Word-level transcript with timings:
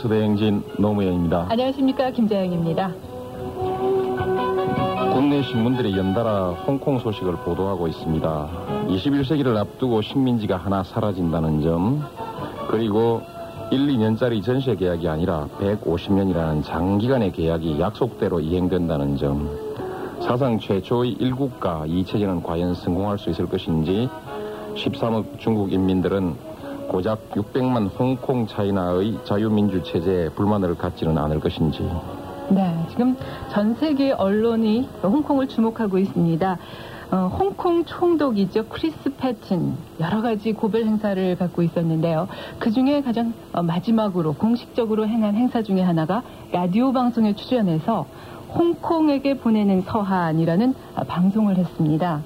뉴스 0.00 0.08
대행진 0.08 0.62
노무현입니다. 0.78 1.48
안녕하십니까 1.50 2.10
김자영입니다. 2.10 2.90
국내 5.12 5.42
신문들이 5.42 5.94
연달아 5.94 6.52
홍콩 6.66 6.98
소식을 6.98 7.36
보도하고 7.44 7.86
있습니다. 7.86 8.48
21세기를 8.88 9.54
앞두고 9.58 10.00
식민지가 10.00 10.56
하나 10.56 10.82
사라진다는 10.82 11.60
점, 11.60 12.02
그리고 12.70 13.20
1, 13.70 13.88
2년짜리 13.88 14.42
전세 14.42 14.74
계약이 14.74 15.06
아니라 15.06 15.48
150년이라는 15.60 16.64
장기간의 16.64 17.32
계약이 17.32 17.78
약속대로 17.78 18.40
이행된다는 18.40 19.18
점, 19.18 19.50
사상 20.20 20.58
최초의 20.58 21.16
1국가 21.16 21.86
2체제는 21.86 22.42
과연 22.42 22.72
성공할 22.72 23.18
수 23.18 23.28
있을 23.28 23.46
것인지 23.46 24.08
13억 24.76 25.38
중국 25.38 25.74
인민들은 25.74 26.49
고작 26.90 27.30
600만 27.30 27.88
홍콩 27.96 28.48
차이나의 28.48 29.20
자유민주 29.24 29.80
체제에 29.84 30.30
불만을 30.30 30.74
갖지는 30.74 31.16
않을 31.16 31.38
것인지 31.38 31.88
네, 32.48 32.84
지금 32.90 33.16
전 33.52 33.76
세계 33.76 34.10
언론이 34.10 34.88
홍콩을 35.00 35.46
주목하고 35.46 35.98
있습니다. 35.98 36.58
어, 37.12 37.16
홍콩 37.38 37.84
총독이죠. 37.84 38.66
크리스 38.66 39.14
패튼. 39.16 39.76
여러 40.00 40.20
가지 40.20 40.52
고별 40.52 40.84
행사를 40.84 41.36
갖고 41.36 41.62
있었는데요. 41.62 42.26
그 42.58 42.72
중에 42.72 43.02
가장 43.02 43.34
어, 43.52 43.62
마지막으로 43.62 44.32
공식적으로 44.34 45.06
행한 45.06 45.36
행사 45.36 45.62
중에 45.62 45.82
하나가 45.82 46.24
라디오 46.50 46.92
방송에 46.92 47.36
출연해서 47.36 48.04
홍콩에게 48.52 49.34
보내는 49.34 49.82
서한이라는 49.82 50.74
어, 50.96 51.04
방송을 51.04 51.56
했습니다. 51.56 52.20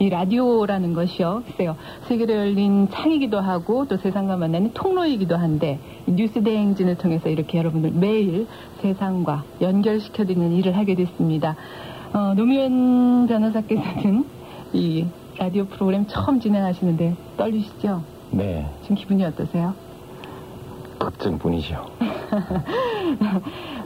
이 0.00 0.08
라디오라는 0.08 0.94
것이요. 0.94 1.42
글쎄요. 1.46 1.76
세계로 2.06 2.34
열린 2.34 2.88
창이기도 2.88 3.40
하고 3.40 3.86
또 3.86 3.96
세상과 3.96 4.36
만나는 4.36 4.72
통로이기도 4.72 5.36
한데 5.36 5.80
뉴스 6.06 6.42
대행진을 6.42 6.96
통해서 6.98 7.28
이렇게 7.28 7.58
여러분들 7.58 7.90
매일 7.92 8.46
세상과 8.80 9.44
연결시켜드리는 9.60 10.52
일을 10.52 10.76
하게 10.76 10.94
됐습니다. 10.94 11.56
어, 12.12 12.34
노무현 12.34 13.26
변호사께서는 13.26 14.24
이 14.72 15.04
라디오 15.36 15.66
프로그램 15.66 16.06
처음 16.06 16.40
진행하시는데 16.40 17.16
떨리시죠? 17.36 18.02
네. 18.30 18.66
지금 18.82 18.96
기분이 18.96 19.24
어떠세요? 19.24 19.74
걱정뿐이죠. 20.98 21.74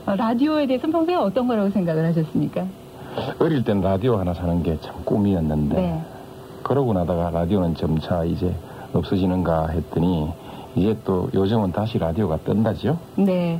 어, 0.05 0.15
라디오에 0.15 0.67
대해서 0.67 0.87
평소에 0.87 1.15
어떤 1.15 1.47
거라고 1.47 1.69
생각을 1.71 2.05
하셨습니까? 2.05 2.65
어릴 3.39 3.63
땐 3.63 3.81
라디오 3.81 4.17
하나 4.17 4.33
사는 4.33 4.61
게 4.63 4.77
참 4.81 4.95
꿈이었는데 5.05 5.75
네. 5.75 6.01
그러고 6.63 6.93
나다가 6.93 7.29
라디오는 7.29 7.75
점차 7.75 8.23
이제 8.23 8.53
없어지는가 8.93 9.67
했더니 9.67 10.29
이제 10.75 10.97
또 11.05 11.29
요즘은 11.33 11.71
다시 11.71 11.99
라디오가 11.99 12.37
뜬다지요? 12.37 12.97
네. 13.17 13.59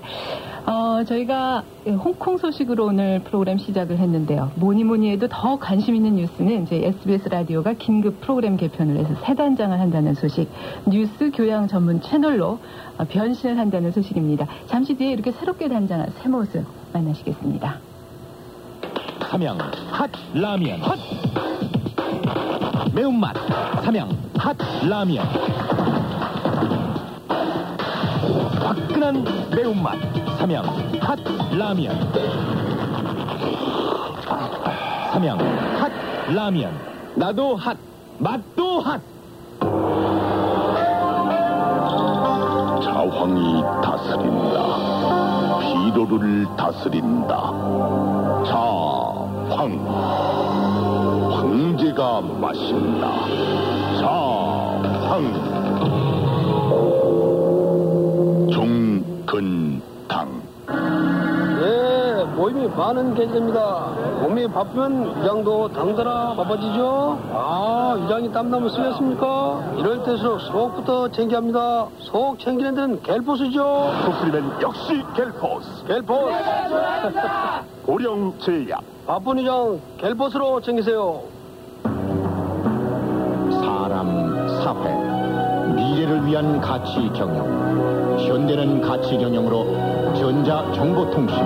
어, 0.65 1.03
저희가 1.03 1.63
홍콩 1.85 2.37
소식으로 2.37 2.85
오늘 2.85 3.19
프로그램 3.19 3.57
시작을 3.57 3.97
했는데요. 3.97 4.51
뭐니 4.55 4.85
뭐니 4.85 5.11
해도 5.11 5.27
더 5.29 5.59
관심 5.59 5.93
있는 5.95 6.15
뉴스는 6.15 6.63
이제 6.63 6.77
SBS 6.77 7.27
라디오가 7.27 7.73
긴급 7.73 8.21
프로그램 8.21 8.55
개편을 8.55 8.97
해서 8.97 9.13
새 9.25 9.35
단장을 9.35 9.77
한다는 9.77 10.13
소식, 10.15 10.49
뉴스 10.87 11.31
교양 11.31 11.67
전문 11.67 11.99
채널로 12.01 12.59
어, 12.97 13.03
변신을 13.07 13.57
한다는 13.59 13.91
소식입니다. 13.91 14.47
잠시 14.67 14.95
뒤에 14.95 15.11
이렇게 15.11 15.31
새롭게 15.33 15.67
단장한 15.67 16.13
새 16.21 16.29
모습 16.29 16.63
만나시겠습니다. 16.93 17.79
삼양 19.33 19.57
핫 19.89 20.11
라면. 20.35 20.79
핫. 20.83 20.99
매운맛 22.93 23.35
삼양 23.83 24.15
핫 24.37 24.55
라면. 24.87 25.25
화끈한 28.61 29.23
매운맛 29.55 29.97
삼양 30.37 30.65
핫 31.01 31.19
라면. 31.57 32.13
삼양 35.13 35.39
핫 35.79 35.91
라면. 36.31 36.71
나도 37.15 37.55
핫 37.55 37.75
맛도 38.19 38.81
핫. 38.81 39.01
자황이 42.83 43.63
다스린다. 43.83 44.83
피로를 45.59 46.45
다스린다. 46.55 47.73
자 48.45 48.92
황. 49.55 49.71
황제가 51.31 52.21
마신다. 52.21 53.07
자황. 53.99 55.53
종근당. 58.51 60.41
예, 61.61 62.23
모임이 62.35 62.67
많은 62.67 63.13
계절입니다. 63.13 63.93
몸이 64.21 64.47
바쁘면 64.47 65.21
위장도 65.21 65.69
당더라 65.73 66.33
바빠지죠? 66.35 67.19
아, 67.31 67.97
위장이 68.01 68.31
땀나면 68.31 68.69
쓰겠습니까? 68.69 69.73
이럴 69.77 70.03
때일수록 70.03 70.41
속부터 70.41 71.09
챙겨야 71.09 71.37
합니다. 71.37 71.87
속 71.99 72.39
챙기는 72.39 72.73
데는 72.73 73.01
갤포스죠? 73.03 73.91
독수리는 74.05 74.61
역시 74.61 75.03
갤포스. 75.15 75.85
갤포스! 75.85 76.33
고령제약. 77.85 78.81
바쁜 79.05 79.37
위장 79.37 79.79
갤포스로 79.97 80.61
챙기세요. 80.61 81.21
사람 83.51 84.47
사회 84.63 85.13
미래를 85.75 86.25
위한 86.25 86.61
가치 86.61 87.09
경영 87.13 88.17
현대는 88.19 88.81
가치 88.81 89.17
경영으로 89.17 89.65
전자 90.15 90.71
정보통신 90.73 91.37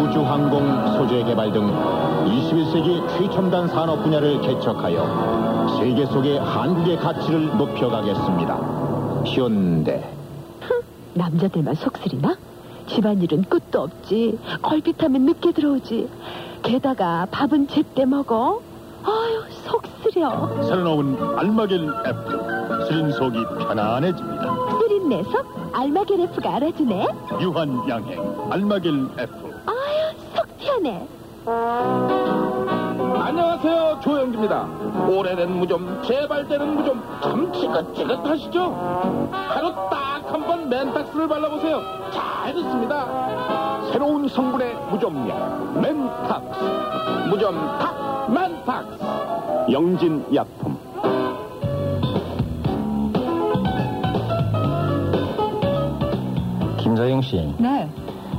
우주항공 0.00 0.96
소재 0.96 1.22
개발 1.24 1.52
등 1.52 1.66
21세기 2.26 3.08
최첨단 3.08 3.68
산업 3.68 4.02
분야를 4.02 4.40
개척하여 4.40 5.78
세계 5.78 6.06
속의 6.06 6.38
한국의 6.38 6.96
가치를 6.96 7.56
높여가겠습니다 7.56 8.54
현대 9.26 10.02
남자들만 11.14 11.74
속쓰리나? 11.74 12.49
집안일은 12.94 13.44
끝도 13.44 13.82
없지. 13.82 14.38
걸핏하면 14.62 15.22
늦게 15.22 15.52
들어오지. 15.52 16.08
게다가 16.62 17.26
밥은 17.30 17.68
제때 17.68 18.04
먹어. 18.04 18.60
아유, 19.04 19.42
속 19.64 19.82
쓰려. 20.02 20.62
새로 20.62 20.82
나온 20.84 21.38
알마겔 21.38 21.88
F. 22.06 22.86
쓰린 22.86 23.10
속이 23.12 23.38
편안해집니다. 23.60 24.56
쓰린 24.78 25.08
내석 25.08 25.70
알마게레프가 25.72 26.56
알아주네. 26.56 27.06
유한 27.40 27.88
양행 27.88 28.20
알마겔 28.50 29.08
F. 29.18 29.32
아유, 29.66 30.16
속 30.34 30.46
편해. 30.58 31.06
안녕하세요 33.22 34.00
조영기입니다 34.02 34.68
오래된 35.08 35.58
무좀 35.58 36.02
재발되는 36.02 36.74
무좀 36.76 37.02
참 37.22 37.52
지긋지긋하시죠 37.52 39.28
하루 39.32 39.72
딱 39.90 39.99
한번 40.32 40.68
맨탁스를 40.68 41.28
발라보세요 41.28 41.80
잘 42.12 42.54
듣습니다 42.54 43.80
새로운 43.92 44.28
성분의 44.28 44.74
무좀약 44.90 45.80
맨탁스 45.80 47.28
무좀 47.28 47.54
탁 47.78 48.30
맨탁스 48.32 49.00
영진 49.70 50.24
약품. 50.34 50.76
김자영 56.78 57.22
씨, 57.22 57.54
네. 57.58 57.88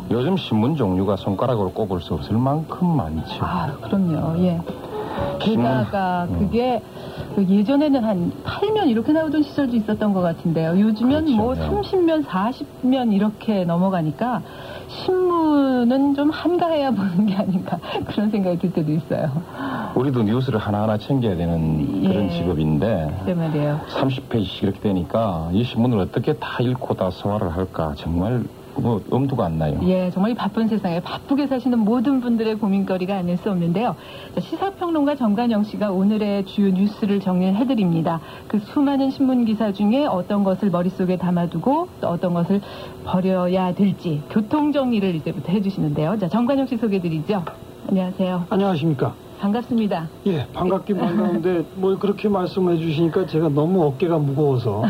요즘 0.09 0.35
신문 0.35 0.75
종류가 0.75 1.15
손가락으로 1.15 1.71
꼽을 1.71 2.01
수 2.01 2.13
없을 2.15 2.37
만큼 2.37 2.97
많죠. 2.97 3.45
아, 3.45 3.71
그럼요. 3.81 4.43
예. 4.43 4.59
게다가 5.39 6.25
음. 6.29 6.39
그게 6.39 6.81
그 6.81 7.00
예전에는 7.37 8.03
한 8.03 8.31
8면 8.43 8.87
이렇게 8.89 9.11
나오던 9.13 9.43
시절도 9.43 9.75
있었던 9.77 10.13
것 10.13 10.21
같은데요. 10.21 10.79
요즘엔 10.79 11.25
그렇죠, 11.25 11.35
뭐 11.35 11.55
네. 11.55 11.67
30면, 11.69 12.25
40면 12.25 13.13
이렇게 13.13 13.63
넘어가니까 13.65 14.41
신문은 14.87 16.13
좀 16.15 16.29
한가해야 16.29 16.91
보는 16.95 17.25
게 17.25 17.35
아닌가 17.35 17.79
그런 18.07 18.29
생각이 18.29 18.57
들 18.59 18.73
때도 18.73 18.91
있어요. 18.91 19.29
우리도 19.95 20.23
뉴스를 20.23 20.59
하나하나 20.59 20.97
챙겨야 20.97 21.35
되는 21.35 22.03
그런 22.03 22.25
예. 22.25 22.29
직업인데 22.29 23.21
그 23.25 23.31
말이에요. 23.31 23.79
30페이지씩 23.89 24.63
이렇게 24.63 24.79
되니까 24.79 25.49
이 25.53 25.63
신문을 25.63 25.99
어떻게 25.99 26.33
다 26.33 26.61
읽고 26.61 26.93
다 26.95 27.09
소화를 27.09 27.55
할까 27.55 27.93
정말 27.97 28.43
뭐 28.75 29.01
엄두가 29.09 29.45
안 29.45 29.57
나요. 29.57 29.79
예, 29.83 30.09
정말 30.11 30.31
이 30.31 30.35
바쁜 30.35 30.67
세상에 30.67 30.99
바쁘게 30.99 31.47
사시는 31.47 31.79
모든 31.79 32.21
분들의 32.21 32.55
고민거리가 32.55 33.17
아닐 33.17 33.37
수 33.37 33.49
없는데요. 33.51 33.95
자, 34.35 34.41
시사평론가 34.41 35.15
정관영 35.15 35.63
씨가 35.63 35.91
오늘의 35.91 36.45
주요 36.45 36.69
뉴스를 36.69 37.19
정리를 37.19 37.55
해드립니다. 37.55 38.21
그 38.47 38.59
수많은 38.59 39.11
신문 39.11 39.45
기사 39.45 39.71
중에 39.71 40.05
어떤 40.05 40.43
것을 40.43 40.69
머릿속에 40.69 41.17
담아두고 41.17 41.89
또 42.01 42.07
어떤 42.07 42.33
것을 42.33 42.61
버려야 43.05 43.73
될지 43.73 44.21
교통 44.29 44.71
정리를 44.71 45.15
이제부터 45.15 45.51
해주시는데요. 45.51 46.17
자, 46.19 46.27
정관영 46.27 46.67
씨 46.67 46.77
소개드리죠. 46.77 47.43
안녕하세요. 47.89 48.45
안녕하십니까. 48.49 49.13
반갑습니다. 49.41 50.07
예, 50.27 50.45
반갑긴 50.53 50.97
반가운데 50.97 51.63
뭐 51.73 51.97
그렇게 51.97 52.29
말씀해 52.29 52.77
주시니까 52.77 53.25
제가 53.25 53.49
너무 53.49 53.83
어깨가 53.85 54.19
무거워서 54.19 54.83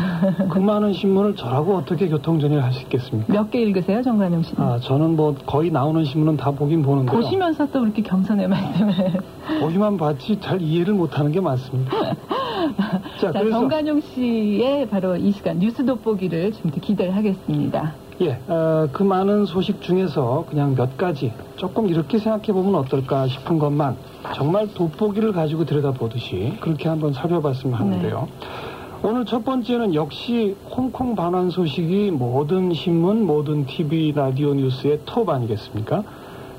그 0.50 0.58
많은 0.58 0.92
신문을 0.92 1.36
저라고 1.36 1.74
어떻게 1.74 2.06
교통정리를 2.08 2.62
할수 2.62 2.82
있겠습니까? 2.82 3.32
몇 3.32 3.48
개 3.50 3.62
읽으세요, 3.62 4.02
정관용 4.02 4.42
씨는? 4.42 4.62
아, 4.62 4.78
저는 4.78 5.16
뭐 5.16 5.34
거의 5.46 5.70
나오는 5.70 6.04
신문은 6.04 6.36
다 6.36 6.50
보긴 6.52 6.82
보는데요. 6.82 7.18
보시면서 7.18 7.66
또 7.70 7.80
그렇게 7.80 8.02
겸손의 8.02 8.46
말씀을. 8.48 8.94
보기만 9.60 9.96
봤지 9.96 10.38
잘 10.38 10.60
이해를 10.60 10.92
못하는 10.94 11.32
게 11.32 11.40
많습니다. 11.40 11.90
자, 13.20 13.32
그래서- 13.32 13.50
정관용 13.58 14.00
씨의 14.00 14.86
바로 14.90 15.16
이 15.16 15.30
시간 15.32 15.58
뉴스 15.60 15.82
돋보기를 15.84 16.52
지금부터 16.52 16.80
기대를 16.80 17.16
하겠습니다. 17.16 17.94
예, 18.22 18.38
어, 18.46 18.88
그 18.92 19.02
많은 19.02 19.46
소식 19.46 19.82
중에서 19.82 20.44
그냥 20.48 20.76
몇 20.76 20.96
가지 20.96 21.32
조금 21.56 21.88
이렇게 21.88 22.18
생각해 22.18 22.52
보면 22.52 22.76
어떨까 22.76 23.26
싶은 23.26 23.58
것만 23.58 23.96
정말 24.32 24.68
돋보기를 24.68 25.32
가지고 25.32 25.64
들여다보듯이 25.64 26.56
그렇게 26.60 26.88
한번 26.88 27.12
살펴봤으면 27.12 27.74
하는데요. 27.74 28.28
오늘 29.02 29.24
첫 29.24 29.44
번째는 29.44 29.94
역시 29.94 30.54
홍콩 30.70 31.16
반환 31.16 31.50
소식이 31.50 32.12
모든 32.12 32.72
신문, 32.72 33.26
모든 33.26 33.66
TV, 33.66 34.12
라디오 34.12 34.54
뉴스의 34.54 35.00
톱 35.04 35.28
아니겠습니까? 35.28 36.04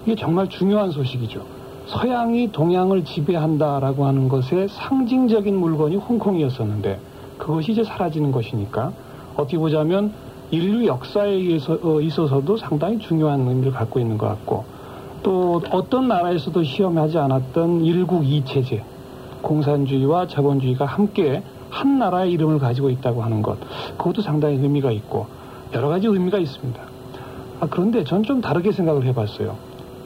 이게 0.05 0.15
정말 0.15 0.49
중요한 0.49 0.91
소식이죠. 0.91 1.45
서양이 1.85 2.51
동양을 2.51 3.05
지배한다라고 3.05 4.05
하는 4.05 4.27
것의 4.27 4.67
상징적인 4.67 5.55
물건이 5.55 5.95
홍콩이었었는데 5.95 6.99
그것이 7.37 7.71
이제 7.71 7.85
사라지는 7.85 8.33
것이니까 8.33 8.91
어떻게 9.37 9.57
보자면 9.57 10.11
인류 10.53 10.85
역사에 10.85 11.31
의해서, 11.31 11.79
어, 11.81 11.99
있어서도 11.99 12.57
상당히 12.57 12.99
중요한 12.99 13.39
의미를 13.47 13.71
갖고 13.71 13.99
있는 13.99 14.19
것 14.19 14.27
같고 14.27 14.63
또 15.23 15.59
어떤 15.71 16.07
나라에서도 16.07 16.61
시험하지 16.61 17.17
않았던 17.17 17.83
일국 17.85 18.23
이체제 18.23 18.83
공산주의와 19.41 20.27
자본주의가 20.27 20.85
함께 20.85 21.41
한 21.71 21.97
나라의 21.97 22.31
이름을 22.33 22.59
가지고 22.59 22.91
있다고 22.91 23.23
하는 23.23 23.41
것 23.41 23.57
그것도 23.97 24.21
상당히 24.21 24.57
의미가 24.57 24.91
있고 24.91 25.25
여러 25.73 25.87
가지 25.89 26.05
의미가 26.07 26.37
있습니다. 26.37 26.79
아, 27.59 27.67
그런데 27.69 28.03
전 28.03 28.21
좀 28.21 28.39
다르게 28.39 28.71
생각을 28.71 29.05
해봤어요. 29.05 29.55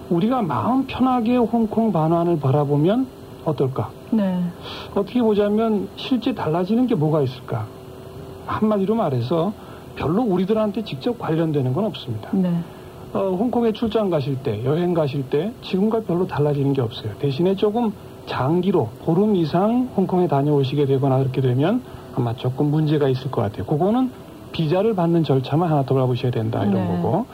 우리가 0.09 0.43
마음 0.43 0.85
편하게 0.87 1.35
홍콩 1.35 1.91
반환을 1.91 2.39
바라보면 2.39 3.05
어떨까? 3.43 3.89
네. 4.11 4.41
어떻게 4.95 5.21
보자면 5.21 5.89
실제 5.97 6.33
달라지는 6.33 6.87
게 6.87 6.95
뭐가 6.95 7.21
있을까? 7.21 7.65
한마디로 8.45 8.95
말해서 8.95 9.51
별로 9.97 10.21
우리들한테 10.23 10.83
직접 10.83 11.19
관련되는 11.19 11.73
건 11.73 11.85
없습니다. 11.85 12.29
네. 12.31 12.53
어, 13.13 13.19
홍콩에 13.19 13.71
출장 13.71 14.09
가실 14.09 14.37
때, 14.43 14.63
여행 14.63 14.93
가실 14.93 15.23
때 15.29 15.51
지금과 15.61 16.01
별로 16.01 16.27
달라지는 16.27 16.73
게 16.73 16.81
없어요. 16.81 17.13
대신에 17.19 17.55
조금 17.55 17.91
장기로 18.27 18.89
보름 19.03 19.35
이상 19.35 19.89
홍콩에 19.97 20.27
다녀오시게 20.27 20.85
되거나 20.85 21.17
그렇게 21.17 21.41
되면 21.41 21.81
아마 22.15 22.35
조금 22.35 22.67
문제가 22.67 23.07
있을 23.09 23.31
것 23.31 23.41
같아요. 23.41 23.65
그거는 23.65 24.11
비자를 24.51 24.93
받는 24.95 25.23
절차만 25.23 25.69
하나 25.69 25.83
돌아보셔야 25.83 26.31
된다 26.31 26.63
이런 26.63 26.73
네. 26.73 27.01
거고. 27.01 27.25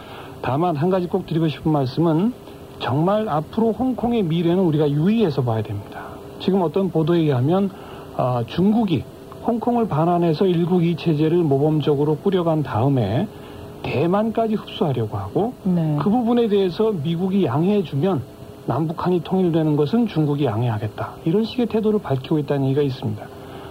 다만 0.42 0.76
한 0.76 0.90
가지 0.90 1.08
꼭 1.08 1.26
드리고 1.26 1.48
싶은 1.48 1.72
말씀은 1.72 2.34
정말 2.80 3.30
앞으로 3.30 3.72
홍콩의 3.72 4.24
미래는 4.24 4.64
우리가 4.64 4.90
유의해서 4.90 5.44
봐야 5.44 5.62
됩니다. 5.64 6.02
지금 6.40 6.62
어떤 6.62 6.90
보도에 6.92 7.20
의하면 7.20 7.70
아, 8.16 8.44
중국이 8.46 9.04
홍콩을 9.46 9.88
반환해서 9.88 10.46
일국 10.46 10.86
이 10.86 10.96
체제를 10.96 11.38
모범적으로 11.40 12.18
꾸려간 12.18 12.64
다음에 12.64 13.28
대만까지 13.84 14.56
흡수하려고 14.56 15.18
하고 15.18 15.54
네. 15.64 15.98
그 16.02 16.10
부분에 16.10 16.48
대해서 16.48 16.92
미국이 16.92 17.46
양해해주면 17.46 18.22
남북한이 18.66 19.22
통일되는 19.24 19.76
것은 19.76 20.08
중국이 20.08 20.46
양해하겠다. 20.46 21.16
이런 21.26 21.44
식의 21.44 21.66
태도를 21.66 22.00
밝히고 22.00 22.40
있다는 22.40 22.66
얘기가 22.68 22.82
있습니다. 22.82 23.22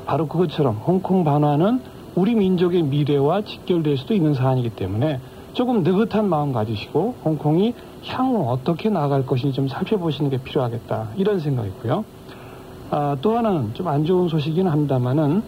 바로 0.05 0.29
그것처럼 0.29 0.77
홍콩 0.77 1.25
반환은 1.25 1.81
우리 2.15 2.35
민족의 2.35 2.83
미래와 2.83 3.43
직결될 3.43 3.97
수도 3.97 4.13
있는 4.13 4.35
사안이기 4.35 4.71
때문에 4.71 5.21
조금 5.55 5.83
느긋한 5.83 6.29
마음 6.29 6.53
가지시고 6.53 7.15
홍콩이 7.25 7.75
향후 8.07 8.51
어떻게 8.51 8.91
나아갈 8.91 9.25
것인지 9.25 9.55
좀 9.55 9.69
살펴보시는 9.69 10.31
게 10.31 10.37
필요하겠다. 10.39 11.09
이런 11.17 11.41
생각이고요. 11.41 12.05
아, 12.95 13.17
또 13.23 13.39
하나는 13.39 13.73
좀 13.73 13.89
안 13.89 14.05
좋은 14.05 14.29
소식이긴 14.29 14.69
합니다만은 14.69 15.43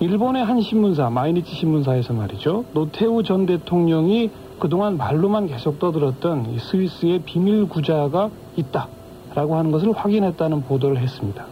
일본의 0.00 0.44
한 0.44 0.60
신문사 0.60 1.08
마이니치 1.08 1.54
신문사에서 1.54 2.12
말이죠 2.12 2.66
노태우 2.74 3.22
전 3.22 3.46
대통령이 3.46 4.30
그동안 4.58 4.98
말로만 4.98 5.46
계속 5.46 5.78
떠들었던 5.78 6.50
이 6.52 6.58
스위스의 6.58 7.20
비밀 7.20 7.66
구자가 7.66 8.28
있다라고 8.56 9.56
하는 9.56 9.70
것을 9.70 9.92
확인했다는 9.92 10.64
보도를 10.64 10.98
했습니다. 10.98 11.46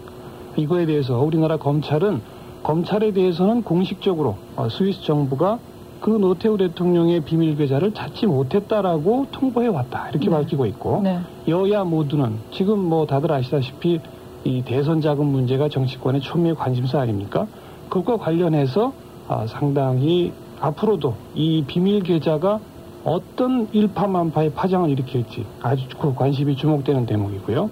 이거에 0.57 0.85
대해서 0.85 1.19
우리나라 1.19 1.57
검찰은 1.57 2.21
검찰에 2.63 3.13
대해서는 3.13 3.63
공식적으로 3.63 4.37
어, 4.57 4.69
스위스 4.69 5.03
정부가 5.03 5.59
그 6.01 6.11
노태우 6.11 6.59
대통령의 6.59 7.21
비밀 7.23 7.57
계좌를 7.57 7.95
찾지 7.95 8.27
못했다라고 8.27 9.29
통보해 9.33 9.69
왔다 9.69 10.11
이렇게 10.11 10.29
네. 10.29 10.37
밝히고 10.37 10.67
있고 10.67 11.01
네. 11.03 11.21
여야 11.49 11.85
모두는 11.85 12.37
지금 12.51 12.79
뭐 12.79 13.07
다들 13.07 13.33
아시다시피 13.33 14.01
이 14.45 14.63
대선 14.63 15.01
자금 15.01 15.27
문제가 15.27 15.69
정치권의 15.69 16.21
초미의 16.21 16.55
관심사 16.55 17.01
아닙니까? 17.01 17.47
그것과 17.89 18.19
관련해서 18.19 18.93
아, 19.29 19.47
상당히 19.47 20.33
앞으로도 20.61 21.15
이 21.35 21.65
비밀 21.67 22.03
계좌가 22.03 22.61
어떤 23.05 23.69
일파만파의 23.73 24.51
파장을 24.51 24.89
일으킬지 24.91 25.45
아주 25.63 25.87
그 25.99 26.15
관심이 26.15 26.57
주목되는 26.57 27.07
대목이고요. 27.07 27.71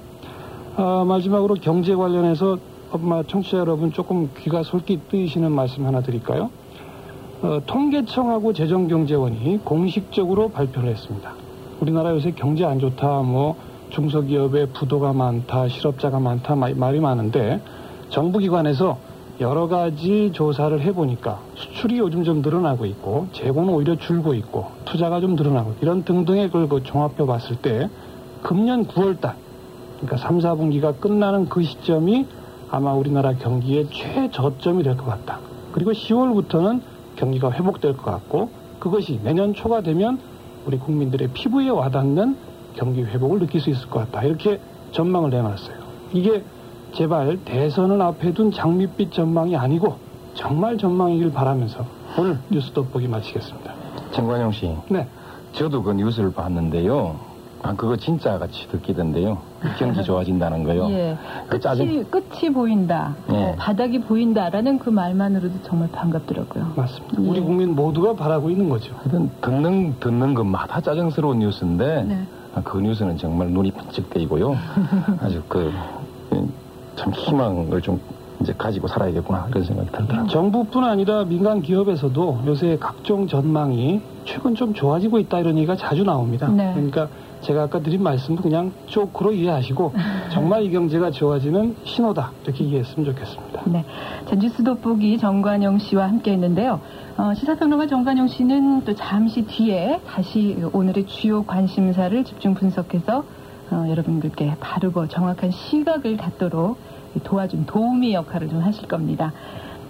아, 0.76 1.04
마지막으로 1.06 1.54
경제 1.54 1.94
관련해서 1.94 2.58
엄마 2.92 3.22
청취자 3.22 3.58
여러분 3.58 3.92
조금 3.92 4.30
귀가 4.38 4.62
솔깃 4.62 5.08
뜨이시는 5.08 5.50
말씀 5.50 5.86
하나 5.86 6.00
드릴까요? 6.00 6.50
어, 7.42 7.60
통계청하고 7.66 8.52
재정경제원이 8.52 9.60
공식적으로 9.64 10.48
발표를 10.48 10.90
했습니다. 10.90 11.32
우리나라 11.80 12.10
요새 12.10 12.30
경제 12.30 12.64
안 12.64 12.78
좋다, 12.78 13.22
뭐 13.22 13.56
중소기업에 13.90 14.66
부도가 14.66 15.12
많다, 15.12 15.68
실업자가 15.68 16.18
많다 16.20 16.54
마- 16.56 16.70
말이 16.74 17.00
많은데 17.00 17.60
정부기관에서 18.10 18.98
여러 19.40 19.68
가지 19.68 20.30
조사를 20.32 20.80
해보니까 20.80 21.40
수출이 21.54 21.98
요즘 21.98 22.24
좀 22.24 22.40
늘어나고 22.40 22.86
있고 22.86 23.26
재고는 23.32 23.72
오히려 23.72 23.96
줄고 23.96 24.32
있고 24.34 24.66
투자가 24.86 25.20
좀 25.20 25.34
늘어나고 25.36 25.74
이런 25.82 26.04
등등의 26.04 26.50
걸 26.50 26.68
그 26.68 26.82
종합해 26.82 27.26
봤을 27.26 27.56
때 27.56 27.88
금년 28.42 28.86
9월달 28.86 29.34
그러니까 30.00 30.16
3, 30.16 30.38
4분기가 30.38 30.98
끝나는 31.00 31.48
그 31.48 31.62
시점이 31.62 32.26
아마 32.70 32.92
우리나라 32.94 33.34
경기의 33.34 33.88
최저점이 33.90 34.82
될 34.82 34.96
것 34.96 35.04
같다. 35.06 35.38
그리고 35.72 35.92
10월부터는 35.92 36.80
경기가 37.16 37.50
회복될 37.50 37.96
것 37.96 38.04
같고 38.04 38.50
그것이 38.78 39.20
내년 39.22 39.52
초가 39.54 39.82
되면 39.82 40.18
우리 40.66 40.78
국민들의 40.78 41.28
피부에 41.34 41.68
와닿는 41.68 42.36
경기 42.76 43.02
회복을 43.02 43.40
느낄 43.40 43.60
수 43.60 43.70
있을 43.70 43.88
것 43.88 44.00
같다. 44.00 44.22
이렇게 44.22 44.60
전망을 44.92 45.30
내놨어요. 45.30 45.76
이게 46.12 46.44
제발 46.92 47.38
대선을 47.44 48.00
앞에 48.00 48.32
둔 48.32 48.52
장밋빛 48.52 49.12
전망이 49.12 49.56
아니고 49.56 49.96
정말 50.34 50.78
전망이길 50.78 51.32
바라면서 51.32 51.84
오늘 52.18 52.38
뉴스 52.50 52.72
돋보기 52.72 53.08
마치겠습니다. 53.08 53.72
정관영 54.12 54.52
씨, 54.52 54.74
네. 54.88 55.06
저도 55.52 55.82
그 55.82 55.92
뉴스를 55.92 56.32
봤는데요. 56.32 57.18
아, 57.62 57.74
그거 57.74 57.96
진짜 57.96 58.38
같이 58.38 58.68
듣기던데요. 58.68 59.38
경기 59.78 60.04
좋아진다는 60.04 60.62
거요. 60.62 60.88
예. 60.90 61.16
그 61.48 61.58
끝이, 61.58 62.04
끝이 62.04 62.52
보인다. 62.52 63.16
예. 63.32 63.34
어, 63.34 63.54
바닥이 63.58 64.02
보인다라는 64.02 64.78
그 64.78 64.90
말만으로도 64.90 65.62
정말 65.62 65.88
반갑더라고요. 65.90 66.74
맞습니다. 66.76 67.22
예. 67.22 67.28
우리 67.28 67.40
국민 67.40 67.74
모두가 67.74 68.14
바라고 68.14 68.50
있는 68.50 68.68
거죠. 68.68 68.94
하여튼 68.98 69.30
듣는 69.40 69.96
듣는 69.98 70.34
것마다 70.34 70.80
짜증스러운 70.80 71.40
뉴스인데 71.40 72.02
네. 72.04 72.26
아, 72.56 72.62
그 72.62 72.78
뉴스는 72.78 73.18
정말 73.18 73.48
눈이 73.50 73.70
번쩍 73.72 74.08
뜨이고요. 74.10 74.56
아주 75.20 75.42
그 75.48 75.70
참 76.96 77.12
희망을 77.12 77.80
좀 77.82 78.00
이제 78.40 78.54
가지고 78.56 78.88
살아야겠구나 78.88 79.46
이런 79.50 79.64
생각이 79.64 79.90
들더라고요. 79.90 80.28
정부뿐 80.28 80.84
아니라 80.84 81.24
민간 81.24 81.62
기업에서도 81.62 82.42
요새 82.46 82.76
각종 82.78 83.26
전망이 83.26 84.00
최근 84.24 84.54
좀 84.54 84.74
좋아지고 84.74 85.18
있다 85.18 85.38
이런 85.40 85.56
얘기가 85.56 85.76
자주 85.76 86.04
나옵니다. 86.04 86.48
네. 86.48 86.72
그러니까 86.74 87.08
제가 87.40 87.64
아까 87.64 87.80
드린 87.80 88.02
말씀도 88.02 88.42
그냥 88.42 88.72
쪼크로 88.86 89.32
이해하시고 89.32 89.92
정말 90.32 90.64
이 90.64 90.70
경제가 90.70 91.10
좋아지는 91.10 91.76
신호다 91.84 92.32
이렇게 92.44 92.64
이해했으면 92.64 93.06
좋겠습니다. 93.06 93.62
네. 93.66 93.84
자, 94.26 94.36
뉴스 94.36 94.64
돋보기 94.64 95.18
정관영 95.18 95.78
씨와 95.78 96.08
함께 96.08 96.32
했는데요. 96.32 96.80
어, 97.16 97.34
시사평론가 97.34 97.86
정관영 97.86 98.28
씨는 98.28 98.84
또 98.84 98.94
잠시 98.94 99.46
뒤에 99.46 100.00
다시 100.06 100.56
오늘의 100.72 101.06
주요 101.06 101.44
관심사를 101.44 102.24
집중 102.24 102.54
분석해서 102.54 103.24
어, 103.70 103.86
여러분들께 103.88 104.56
바르고 104.60 105.08
정확한 105.08 105.50
시각을 105.50 106.16
갖도록 106.16 106.78
도와준 107.20 107.66
도우미 107.66 108.14
역할을 108.14 108.48
좀 108.48 108.60
하실 108.60 108.86
겁니다. 108.88 109.32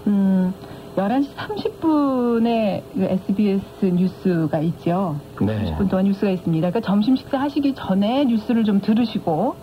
음, 0.06 0.54
11시 0.96 1.34
30분에 1.34 2.82
SBS 2.96 3.84
뉴스가 3.84 4.60
있죠. 4.60 5.16
네. 5.40 5.72
30분 5.76 5.90
동안 5.90 6.06
뉴스가 6.06 6.30
있습니다. 6.30 6.70
그러니까 6.70 6.86
점심 6.86 7.16
식사 7.16 7.38
하시기 7.38 7.74
전에 7.74 8.24
뉴스를 8.24 8.64
좀 8.64 8.80
들으시고 8.80 9.56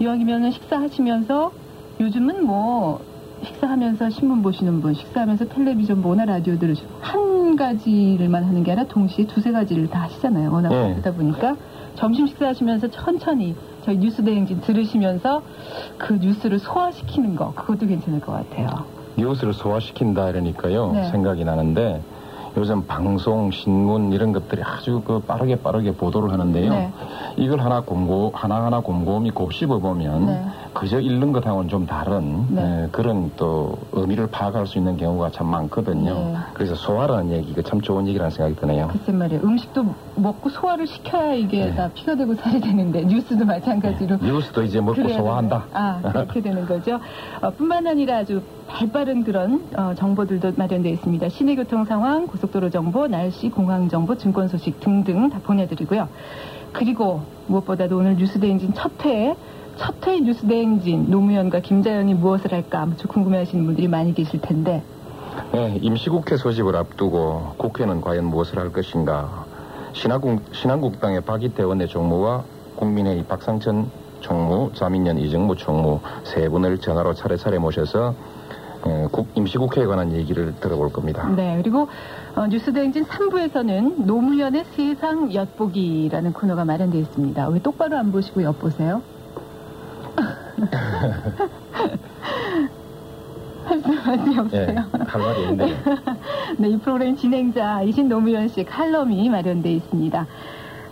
이왕이면 0.00 0.50
식사하시면서 0.50 1.52
요즘은 2.00 2.44
뭐 2.44 3.00
식사하면서 3.44 4.10
신문 4.10 4.42
보시는 4.42 4.80
분, 4.80 4.94
식사하면서 4.94 5.46
텔레비전 5.46 6.00
뭐나 6.00 6.24
라디오 6.24 6.58
들으시고 6.58 6.88
한 7.00 7.56
가지를만 7.56 8.42
하는 8.44 8.64
게 8.64 8.72
아니라 8.72 8.86
동시에 8.88 9.26
두세 9.26 9.52
가지를 9.52 9.88
다 9.88 10.02
하시잖아요. 10.02 10.50
워낙 10.50 10.70
네. 10.70 10.88
바쁘다 10.88 11.12
보니까 11.12 11.56
점심 11.94 12.26
식사하시면서 12.26 12.88
천천히 12.88 13.54
저희 13.84 13.98
뉴스 13.98 14.24
대행진 14.24 14.60
들으시면서 14.60 15.42
그 15.98 16.14
뉴스를 16.14 16.58
소화시키는 16.58 17.36
거 17.36 17.52
그것도 17.54 17.86
괜찮을 17.86 18.20
것 18.20 18.32
같아요. 18.32 18.84
뉴스를 19.16 19.52
소화시킨다 19.52 20.30
이러니까요 20.30 20.92
네. 20.92 21.10
생각이 21.10 21.44
나는데 21.44 22.02
요즘 22.56 22.86
방송, 22.86 23.50
신문 23.50 24.12
이런 24.12 24.32
것들이 24.32 24.62
아주 24.62 25.02
그 25.04 25.20
빠르게 25.20 25.56
빠르게 25.56 25.92
보도를 25.92 26.32
하는데요. 26.32 26.70
네. 26.70 26.92
이걸 27.36 27.60
하나 27.60 27.80
곰고 27.80 28.32
하나하나 28.34 28.80
곰곰이 28.80 29.32
곱씹어 29.32 29.78
보면 29.78 30.26
네. 30.26 30.44
그저 30.74 30.98
읽는 31.00 31.32
것하고는 31.32 31.68
좀 31.68 31.86
다른 31.86 32.46
네. 32.50 32.62
에, 32.84 32.88
그런 32.90 33.30
또 33.36 33.78
의미를 33.92 34.26
파악할 34.26 34.66
수 34.66 34.78
있는 34.78 34.96
경우가 34.96 35.30
참 35.30 35.46
많거든요. 35.46 36.14
네. 36.14 36.36
그래서 36.52 36.74
소화라는 36.74 37.30
얘기 37.30 37.52
이거 37.52 37.62
참 37.62 37.80
좋은 37.80 38.06
얘기라는 38.08 38.30
생각이 38.30 38.56
드네요. 38.56 38.88
글쎄 38.88 39.12
말이에요. 39.12 39.42
음식도 39.44 39.94
먹고 40.16 40.50
소화를 40.50 40.86
시켜야 40.88 41.32
이게 41.32 41.66
네. 41.66 41.74
다 41.74 41.90
피가 41.94 42.16
되고 42.16 42.34
살이 42.34 42.60
되는데 42.60 43.04
뉴스도 43.04 43.44
마찬가지로 43.44 44.16
뉴스도 44.16 44.64
이제 44.64 44.80
먹고 44.80 45.08
소화한다. 45.08 45.64
아, 45.72 46.00
그렇게 46.02 46.40
되는 46.42 46.66
거죠. 46.66 46.98
어, 47.40 47.50
뿐만 47.50 47.86
아니라 47.86 48.18
아주 48.18 48.42
발빠른 48.66 49.22
그런 49.22 49.64
어, 49.76 49.94
정보들도 49.94 50.54
마련되어 50.56 50.92
있습니다. 50.92 51.28
시내 51.28 51.54
교통 51.54 51.84
상황, 51.84 52.26
고속도로 52.26 52.70
정보, 52.70 53.06
날씨, 53.06 53.48
공항 53.48 53.88
정보, 53.88 54.16
증권 54.16 54.48
소식 54.48 54.80
등등 54.80 55.30
다 55.30 55.38
보내드리고요. 55.44 56.08
그리고 56.72 57.22
무엇보다도 57.46 57.96
오늘 57.96 58.16
뉴스대행진 58.16 58.74
첫 58.74 58.90
회에 59.04 59.36
첫회 59.76 60.20
뉴스 60.20 60.46
대행진 60.46 61.10
노무현과 61.10 61.60
김자연이 61.60 62.14
무엇을 62.14 62.52
할까 62.52 62.86
무척 62.86 63.08
궁금해하시는 63.08 63.64
분들이 63.66 63.88
많이 63.88 64.14
계실 64.14 64.40
텐데 64.40 64.82
네, 65.52 65.78
임시국회 65.82 66.36
소집을 66.36 66.76
앞두고 66.76 67.54
국회는 67.56 68.00
과연 68.00 68.24
무엇을 68.26 68.58
할 68.58 68.72
것인가? 68.72 69.44
신한국, 69.92 70.40
신한국당의 70.52 71.20
박이태 71.22 71.62
원내 71.64 71.86
총무와 71.86 72.44
국민회의 72.76 73.24
박상천 73.24 73.90
총무, 74.20 74.70
자민련 74.74 75.18
이정무 75.18 75.56
총무 75.56 76.00
세 76.24 76.48
분을 76.48 76.78
전화로 76.78 77.14
차례차례 77.14 77.58
모셔서 77.58 78.14
국- 79.12 79.28
임시국회에 79.34 79.86
관한 79.86 80.12
얘기를 80.12 80.54
들어볼 80.60 80.92
겁니다. 80.92 81.28
네, 81.34 81.56
그리고 81.62 81.88
어, 82.36 82.46
뉴스대행진 82.46 83.04
3부에서는 83.04 84.04
노무현의 84.04 84.64
세상 84.72 85.32
엿보기라는 85.32 86.32
코너가 86.32 86.64
마련되어 86.64 87.00
있습니다. 87.00 87.48
왜 87.48 87.60
똑바로 87.60 87.96
안 87.96 88.12
보시고 88.12 88.42
엿보세요? 88.42 89.02
말씀하시 93.64 94.38
없어요. 94.38 94.62
예, 94.62 95.04
할 95.04 95.22
말이 95.22 95.42
있는데 95.42 95.76
네, 96.58 96.68
이 96.68 96.78
프로그램 96.78 97.16
진행자 97.16 97.82
이신 97.82 98.08
노무현 98.08 98.48
씨의 98.48 98.66
칼럼이 98.66 99.28
마련되어 99.28 99.72
있습니다. 99.72 100.26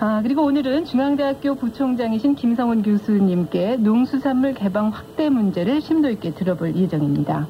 아, 0.01 0.21
그리고 0.23 0.43
오늘은 0.43 0.85
중앙대학교 0.85 1.55
부총장이신 1.55 2.35
김성훈 2.35 2.83
교수님께 2.83 3.77
농수산물 3.77 4.55
개방 4.55 4.89
확대 4.89 5.29
문제를 5.29 5.81
심도 5.81 6.11
있게 6.11 6.33
들어볼 6.33 6.75
예정입니다. 6.75 7.47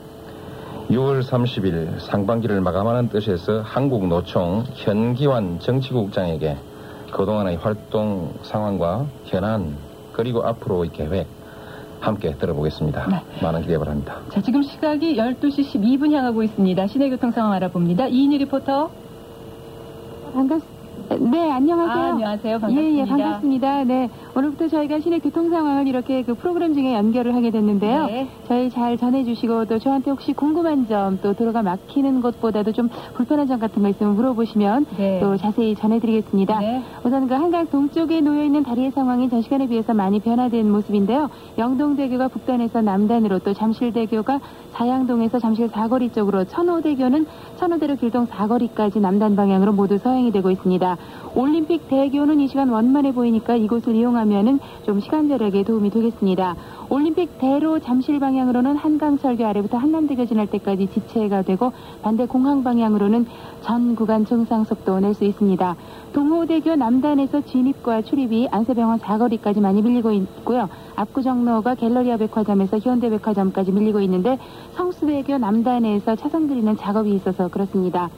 6월 0.91 1.23
30일 1.23 2.01
상반기를 2.01 2.61
마감하는 2.61 3.09
뜻에서 3.09 3.63
한국노총 3.63 4.65
현기환 4.75 5.61
정치국장에게 5.61 6.59
그동안의 7.13 7.57
활동 7.57 8.35
상황과 8.43 9.07
현안 9.25 9.77
그리고 10.13 10.45
앞으로의 10.45 10.91
계획 10.93 11.27
함께 12.03 12.35
들어보겠습니다. 12.37 13.07
네. 13.09 13.23
많은 13.41 13.63
기대 13.63 13.79
바랍니다. 13.79 14.17
자, 14.31 14.41
지금 14.43 14.63
시각이 14.63 15.17
12시 15.17 15.73
12분 15.75 16.13
향하고 16.13 16.43
있습니다. 16.43 16.87
시내 16.89 17.09
교통 17.09 17.31
상황 17.31 17.53
알아봅니다. 17.53 18.09
이인희 18.09 18.39
리포터. 18.39 18.91
반갑, 20.35 20.61
네, 21.21 21.53
안녕하세요. 21.53 22.05
아, 22.05 22.09
안녕하세요. 22.11 22.59
반갑습니다. 22.59 22.83
예, 22.83 23.01
예, 23.01 23.05
반갑습니다. 23.07 23.85
네, 23.85 24.11
오늘부터 24.35 24.69
저희가 24.69 24.99
시내 25.01 25.19
교통 25.19 25.51
상황을 25.51 25.87
이렇게 25.87 26.23
그 26.23 26.35
프로그램 26.35 26.73
중에 26.73 26.95
연결을 26.95 27.35
하게 27.35 27.51
됐는데요. 27.51 28.07
네. 28.07 28.29
저희 28.49 28.71
잘 28.71 28.97
전해주시고 28.97 29.67
또 29.67 29.79
저한테 29.79 30.11
혹시 30.11 30.33
궁금한 30.33 30.89
점 30.89 31.19
또 31.23 31.35
도로가 31.35 31.63
막히는 31.63 32.21
것보다도 32.23 32.73
좀 32.73 32.89
불편한 33.15 33.47
점 33.47 33.59
같은 33.61 33.83
거 33.83 33.89
있으면 33.91 34.15
물어보시면 34.17 34.87
네. 34.97 35.21
또 35.21 35.37
자세히 35.37 35.75
전해드리겠습니다. 35.75 36.59
네. 36.61 36.83
우선 37.05 37.29
그 37.29 37.35
한강 37.35 37.67
동쪽에 37.67 38.21
놓여 38.23 38.43
있는 38.43 38.63
다리의 38.63 38.93
상황이 38.93 39.29
전 39.29 39.43
시간에 39.43 39.67
비해서 39.67 39.93
많이 39.93 40.19
변화된 40.21 40.71
모습인데요. 40.71 41.29
영동대교가 41.59 42.29
북단에서 42.29 42.81
남단으로 42.81 43.41
또 43.41 43.53
잠실대교가 43.53 44.41
사양동에서 44.73 45.39
잠실 45.39 45.69
사거리 45.69 46.11
쪽으로 46.11 46.45
천호대교는 46.45 47.27
천호대로 47.57 47.97
길동 47.97 48.27
사거리까지 48.27 49.01
남단 49.01 49.37
방향으로 49.37 49.73
모두 49.73 49.99
서행이 49.99 50.33
되고 50.33 50.51
있습니다. 50.51 50.97
올림픽 51.35 51.89
대교는 51.89 52.41
이 52.41 52.49
시간 52.49 52.69
원만해 52.69 53.13
보이니까 53.13 53.57
이곳을 53.57 53.95
이용하면은 53.95 54.61
좀 54.85 55.01
시간 55.01 55.29
절약에 55.29 55.63
도움이 55.65 55.91
되겠습니다. 55.91 56.57
올림픽 56.91 57.39
대로 57.39 57.79
잠실 57.79 58.21
방향으로는 58.21 58.77
한강철교 58.77 59.47
아래부터 59.47 59.79
한남대교 59.79 60.27
지날 60.27 60.47
때까지 60.49 60.89
지체가 60.89 61.43
되고 61.43 61.73
반대 62.03 62.27
공항 62.27 62.63
방향으로는 62.63 63.27
전 63.63 63.97
구간 63.97 64.27
정상 64.27 64.65
속도 64.65 65.01
낼 65.01 65.15
수 65.15 65.25
있습니다. 65.25 65.77
동호대교 66.13 66.77
남단에서 66.77 67.43
진입과 67.43 68.03
출입이 68.03 68.49
안세병원 68.51 68.99
사거리까지 68.99 69.61
많이 69.61 69.83
밀리고 69.83 70.11
있고요. 70.13 70.69
압구정로가 70.97 71.75
갤러리아 71.75 72.17
백화점에서 72.17 72.79
현대백화점까지 72.79 73.73
밀리고 73.73 74.01
있는데 74.01 74.39
성수대교 74.73 75.39
남단에서 75.39 76.17
차선 76.17 76.49
그리는 76.49 76.77
작업이 76.77 77.13
있어서 77.15 77.49
그렇습니다. 77.49 78.11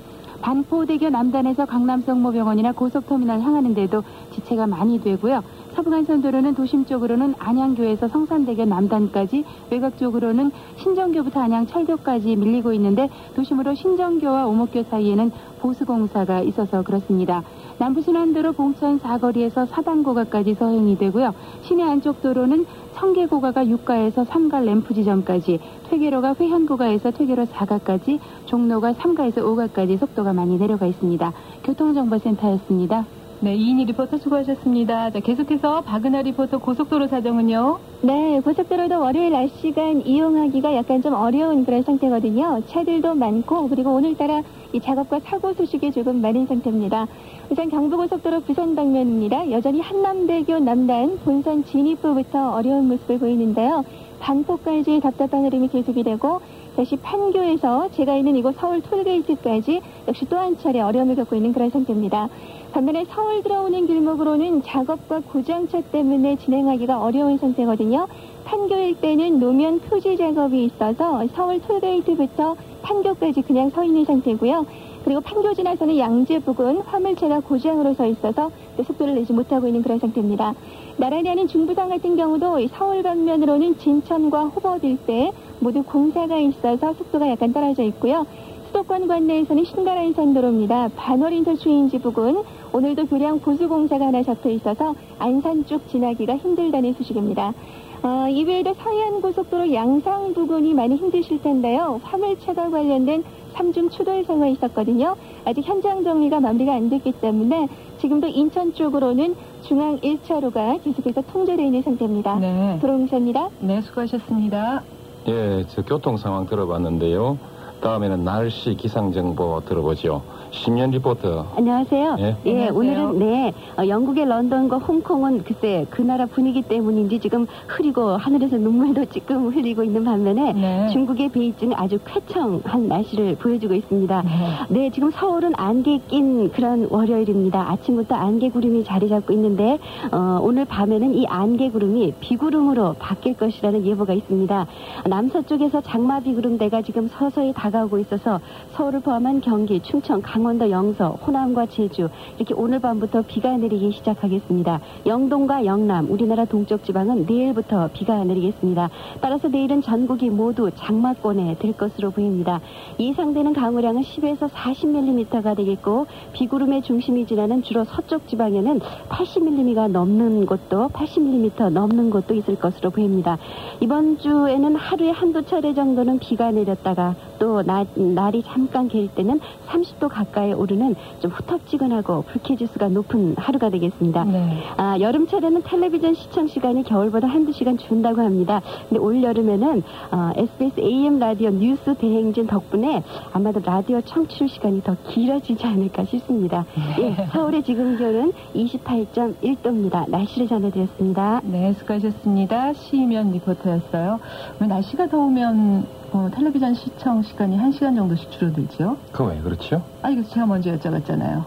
반포대교 0.45 1.09
남단에서 1.09 1.65
강남성모병원이나 1.65 2.73
고속터미널 2.73 3.41
향하는 3.41 3.73
데도 3.73 4.03
지체가 4.35 4.67
많이 4.67 5.01
되고요. 5.01 5.43
서부간선도로는 5.75 6.55
도심 6.55 6.85
쪽으로는 6.85 7.35
안양교에서 7.39 8.09
성산대교 8.09 8.67
남단까지 8.67 9.43
외곽 9.71 9.97
쪽으로는 9.97 10.53
신정교부터 10.77 11.41
안양 11.41 11.67
철교까지 11.67 12.37
밀리고 12.37 12.75
있는데 12.75 13.09
도심으로 13.35 13.75
신정교와 13.75 14.47
오목교 14.47 14.83
사이에는 14.83 15.33
보수공사가 15.61 16.43
있어서 16.43 16.83
그렇습니다. 16.83 17.43
남부순환도로 17.79 18.53
봉천 18.53 18.99
사거리에서 18.99 19.67
사당고가까지 19.67 20.55
서행이 20.55 20.97
되고요. 20.99 21.35
시내 21.63 21.83
안쪽 21.83 22.23
도로는 22.23 22.67
청계고가가 22.95 23.65
6가에서 23.65 24.27
3가 24.27 24.65
램프 24.65 24.95
지점까지, 24.95 25.59
퇴계로가 25.91 26.37
회현고가에서 26.39 27.11
퇴계로 27.11 27.47
4가까지, 27.47 28.21
종로가 28.47 28.93
3가에서 28.93 29.39
5가까지 29.39 29.99
속도가 29.99 30.33
많이 30.33 30.57
내려가 30.59 30.87
있습니다. 30.87 31.33
교통정보센터였습니다. 31.65 33.07
네, 33.41 33.55
이인희 33.57 33.85
리포터 33.87 34.17
수고하셨습니다. 34.19 35.11
자, 35.11 35.21
계속해서 35.21 35.83
박은하 35.83 36.23
리포터 36.23 36.59
고속도로 36.59 37.09
사정은요? 37.09 37.79
네, 38.01 38.41
고속도로도 38.41 38.99
월요일 39.01 39.33
낮 39.33 39.49
시간 39.61 40.01
이용하기가 40.07 40.75
약간 40.75 41.03
좀 41.03 41.13
어려운 41.13 41.67
그런 41.67 41.83
상태거든요. 41.83 42.63
차들도 42.69 43.15
많고 43.15 43.69
그리고 43.69 43.93
오늘따라 43.95 44.43
이 44.73 44.81
작업과 44.81 45.21
사고 45.21 45.53
소식이 45.53 45.93
조금 45.93 46.23
많은 46.23 46.47
상태입니다. 46.47 47.07
우선 47.51 47.69
경부고속도로 47.69 48.41
부산 48.41 48.75
방면입니다. 48.75 49.51
여전히 49.51 49.81
한남대교 49.81 50.61
남단 50.61 51.19
본선 51.25 51.65
진입부부터 51.65 52.53
어려운 52.53 52.89
모습을 52.89 53.19
보이는데요. 53.19 53.85
반포까지 54.21 55.01
답답한 55.01 55.45
흐름이 55.45 55.69
계속이 55.69 56.03
되고 56.03 56.41
다시 56.77 56.97
판교에서 56.97 57.91
제가 57.91 58.17
있는 58.17 58.37
이곳 58.37 58.57
서울 58.59 58.81
톨게이트까지 58.81 59.83
역시 60.09 60.25
또 60.31 60.39
한 60.39 60.57
차례 60.59 60.81
어려움을 60.81 61.15
겪고 61.17 61.37
있는 61.37 61.53
그런 61.53 61.69
상태입니다. 61.69 62.29
반면에 62.75 63.05
서울 63.09 63.41
들어오는 63.45 63.87
길목으로는 63.87 64.63
작업과 64.65 65.21
고장차 65.21 65.81
때문에 65.93 66.35
진행하기가 66.35 67.01
어려운 67.01 67.39
상태거든요. 67.39 68.09
판교 68.45 68.75
일대는 68.75 69.39
노면 69.39 69.79
표지 69.79 70.17
작업이 70.17 70.65
있어서 70.65 71.25
서울 71.37 71.61
톨게이트부터 71.61 72.57
판교까지 72.83 73.43
그냥 73.43 73.71
서 73.71 73.85
있는 73.85 74.05
상태고요. 74.05 74.67
그리고 75.05 75.21
판교 75.21 75.55
지나서는 75.55 75.99
양재 75.99 76.41
부근 76.41 76.81
화물차가 76.81 77.39
고장으로 77.39 77.95
서 77.95 78.07
있어서 78.07 78.51
또 78.77 78.83
속도를 78.83 79.15
내지 79.15 79.33
못하고 79.33 79.69
있는 79.69 79.81
그런 79.81 80.01
상태입니다. 80.01 80.55
나란히 80.97 81.29
하는 81.29 81.47
중부선 81.47 81.91
같은 81.91 82.17
경우도 82.17 82.59
이 82.59 82.69
서울 82.73 83.05
방면으로는 83.05 83.79
진천과 83.79 84.47
호법 84.47 84.83
일대 84.83 85.31
모두 85.61 85.85
공사가 85.85 86.39
있어서 86.39 86.93
속도가 86.95 87.31
약간 87.31 87.53
떨어져 87.53 87.85
있고요. 87.85 88.27
수도권 88.75 89.07
관내에서는 89.07 89.65
신가라인선 89.65 90.35
도로입니다. 90.35 90.89
반월인터 90.97 91.55
추인지 91.55 91.99
부근 92.01 92.43
오늘도 92.73 93.07
교량 93.07 93.39
보수 93.39 93.69
공사가 93.69 94.07
하나 94.07 94.21
적혀 94.25 94.51
있어서 94.51 94.97
안산 95.21 95.65
쪽 95.67 95.87
지나기가 95.89 96.37
힘들다는 96.37 96.95
소식입니다. 96.95 97.55
어, 98.03 98.29
이외에도 98.29 98.75
서해안 98.75 99.21
고속도로 99.21 99.73
양상 99.73 100.35
부근이 100.35 100.75
많이 100.75 100.97
힘드실 100.97 101.41
텐데요. 101.41 102.01
화물차가 102.03 102.69
관련된 102.69 103.23
삼중 103.53 103.91
추돌 103.91 104.25
상황이 104.25 104.55
있었거든요. 104.55 105.15
아직 105.45 105.63
현장 105.63 106.03
정리가 106.03 106.41
마무리가 106.41 106.75
안 106.75 106.91
됐기 106.91 107.13
때문에 107.21 107.69
지금도 107.99 108.27
인천 108.27 108.75
쪽으로는 108.75 109.37
중앙 109.63 110.01
1차로가 110.01 110.83
계속해서 110.83 111.23
통제되어 111.33 111.65
있는 111.65 111.83
상태입니다. 111.83 112.41
네. 112.41 112.79
도로공사입니다. 112.81 113.51
네, 113.61 113.81
수고하셨습니다. 113.83 114.83
예, 115.29 115.65
저 115.69 115.83
교통 115.83 116.17
상황 116.17 116.47
들어봤는데요. 116.47 117.54
다음에는 117.85 118.25
날씨 118.25 118.75
기상 118.77 119.13
정보 119.13 119.61
들어보죠. 119.61 120.23
심연 120.53 120.91
리포터. 120.93 121.49
안녕하세요. 121.55 122.17
예. 122.19 122.37
예, 122.47 122.69
안녕하세요. 122.69 122.75
오늘은 122.75 123.19
네 123.19 123.53
어, 123.77 123.87
영국의 123.87 124.25
런던과 124.25 124.79
홍콩은 124.79 125.45
글쎄 125.45 125.85
그 125.91 126.01
나라 126.01 126.25
분위기 126.25 126.63
때문인지 126.63 127.19
지금 127.19 127.47
흐리고 127.67 128.17
하늘에서 128.17 128.57
눈물도 128.57 129.05
찔끔 129.07 129.49
흘리고 129.49 129.85
있는 129.85 130.03
반면에 130.03 130.53
네. 130.55 130.89
중국의 130.93 131.29
베이징은 131.29 131.77
아주 131.77 131.99
쾌청한 132.07 132.89
날씨를 132.89 133.37
보여주고 133.37 133.75
있습니다. 133.75 134.23
네. 134.23 134.31
네, 134.71 134.91
지금 134.91 135.11
서울은 135.11 135.53
안개 135.55 136.01
낀 136.09 136.51
그런 136.53 136.87
월요일입니다. 136.89 137.71
아침부터 137.71 138.15
안개 138.15 138.49
구름이 138.49 138.85
자리 138.85 139.11
잡고 139.11 139.35
있는데 139.35 139.79
어, 140.11 140.39
오늘 140.41 140.65
밤에는 140.65 141.13
이 141.15 141.27
안개 141.27 141.69
구름이 141.71 142.15
비구름으로 142.21 142.95
바뀔 142.99 143.37
것이라는 143.37 143.85
예보가 143.85 144.15
있습니다. 144.15 144.67
남서쪽에서 145.07 145.83
장마 145.83 146.21
비구름대가 146.21 146.81
지금 146.81 147.09
서서히 147.09 147.53
다가 147.53 147.74
오고 147.83 147.99
있어서 147.99 148.41
서울을 148.73 149.01
포함한 149.01 149.41
경기, 149.41 149.81
충청, 149.81 150.23
강원도 150.23 150.71
영서, 150.71 151.11
호남과 151.27 151.67
제주 151.67 152.09
이렇게 152.37 152.55
오늘 152.55 152.79
밤부터 152.79 153.23
비가 153.23 153.57
내리기 153.57 153.91
시작하겠습니다. 153.93 154.81
영동과 155.07 155.65
영남, 155.65 156.11
우리나라 156.11 156.45
동쪽 156.45 156.85
지방은 156.85 157.27
내일부터 157.27 157.91
비가 157.93 158.23
내리겠습니다. 158.23 158.91
따라서 159.21 159.49
내일은 159.49 159.83
전국이 159.83 160.31
모두 160.31 160.71
장마권에 160.75 161.57
들 161.59 161.73
것으로 161.73 162.11
보입니다. 162.11 162.61
예상되는 162.99 163.53
강우량은 163.53 164.03
10에서 164.03 164.49
40mm가 164.49 165.57
되겠고 165.57 166.07
비구름의 166.33 166.83
중심이 166.83 167.27
지나는 167.27 167.63
주로 167.63 167.85
서쪽 167.85 168.29
지방에는 168.29 168.81
80mm가 169.09 169.91
넘는 169.91 170.47
곳도 170.47 170.89
80mm 170.89 171.71
넘는 171.71 172.11
곳도 172.11 172.35
있을 172.35 172.57
것으로 172.57 172.91
보입니다. 172.91 173.39
이번 173.81 174.19
주에는 174.19 174.77
하루에 174.77 175.11
한두 175.11 175.43
차례 175.45 175.75
정도는 175.75 176.19
비가 176.19 176.51
내렸다가 176.51 177.15
또 177.39 177.63
나- 177.65 177.85
날이 177.95 178.43
잠깐 178.43 178.89
갤 178.89 179.09
때는 179.15 179.41
30도 179.69 180.09
가까이 180.09 180.53
오르는 180.53 180.95
좀 181.21 181.31
후텁지근하고 181.31 182.23
불쾌지수가 182.23 182.89
높은 182.89 183.35
하루가 183.37 183.71
되겠습니다. 183.71 184.25
네. 184.25 184.63
아, 184.77 184.99
여름철에는 185.01 185.63
텔레비전 185.63 186.15
시청 186.15 186.47
시간이 186.47 186.85
겨울보다 186.85 187.27
한두 187.29 187.53
시간 187.53 187.77
준다고 187.79 188.21
합니다. 188.23 188.61
근데 188.89 189.01
올 189.01 189.23
여름에는 189.23 189.83
어, 190.13 190.31
SBS 190.37 190.81
AM 190.81 191.19
라디오 191.19 191.51
뉴스 191.51 191.95
대행진 191.97 192.47
덕분에 192.47 193.03
아마도 193.33 193.61
라디오 193.65 194.01
청취율 194.01 194.49
시간이 194.49 194.83
더 194.83 194.97
길어지지 195.09 195.67
않을까 195.67 196.05
싶습니다. 196.05 196.65
예, 197.01 197.27
서울의 197.33 197.63
지금 197.63 197.97
기온은 197.97 198.33
28.1도입니다. 198.55 200.09
날씨를 200.09 200.49
전해드렸습니다. 200.49 201.41
네, 201.45 201.73
수고하셨습니다. 201.75 202.73
시면 202.75 203.33
리포터였어요. 203.33 204.21
오늘 204.61 204.69
날씨가 204.69 205.09
더우면 205.09 205.87
어, 206.15 206.29
텔레비전 206.33 206.75
시청 206.75 207.23
시간이 207.23 207.59
1시간 207.59 207.97
정도씩 207.97 208.31
줄어들죠? 208.31 208.97
그 209.13 209.25
왜 209.25 209.41
그렇죠? 209.41 209.83
아, 210.03 210.11
이거 210.11 210.23
제가 210.23 210.47
먼저 210.47 210.71
여쭤봤잖아요. 210.77 211.43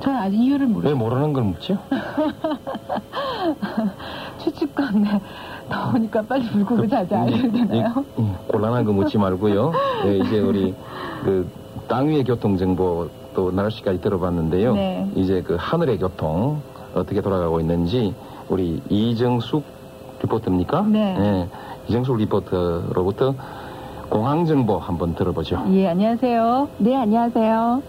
저는 0.00 0.18
아직 0.20 0.36
이유를 0.36 0.66
왜 0.66 0.72
모르겠어요. 0.72 0.96
모르는 0.98 1.32
걸 1.32 1.44
묻죠? 1.44 1.78
추측건, 4.38 5.02
네. 5.02 5.20
더우니까 5.70 6.22
빨리 6.22 6.44
물고기 6.52 6.86
자자 6.88 7.22
알려야 7.22 7.42
되나요? 7.50 8.04
이- 8.18 8.20
음, 8.20 8.34
곤란한 8.48 8.84
거 8.84 8.92
묻지 8.92 9.16
말고요. 9.16 9.72
네, 10.04 10.18
이제 10.18 10.40
우리 10.40 10.74
그 11.24 11.48
땅 11.88 12.08
위의 12.08 12.24
교통 12.24 12.56
정보 12.56 13.08
또 13.34 13.50
날씨까지 13.50 14.00
들어봤는데요. 14.00 14.74
네. 14.74 15.10
이제 15.16 15.42
그 15.42 15.56
하늘의 15.58 15.98
교통 15.98 16.62
어떻게 16.94 17.20
돌아가고 17.20 17.60
있는지 17.60 18.14
우리 18.48 18.80
이정숙 18.88 19.62
리포터입니까? 20.24 20.82
네. 20.82 21.48
이정숙 21.88 22.16
리포터로부터 22.16 23.34
공항 24.08 24.44
정보 24.46 24.78
한번 24.78 25.14
들어보죠. 25.14 25.64
예, 25.72 25.88
안녕하세요. 25.88 26.68
네, 26.78 26.96
안녕하세요. 26.96 27.82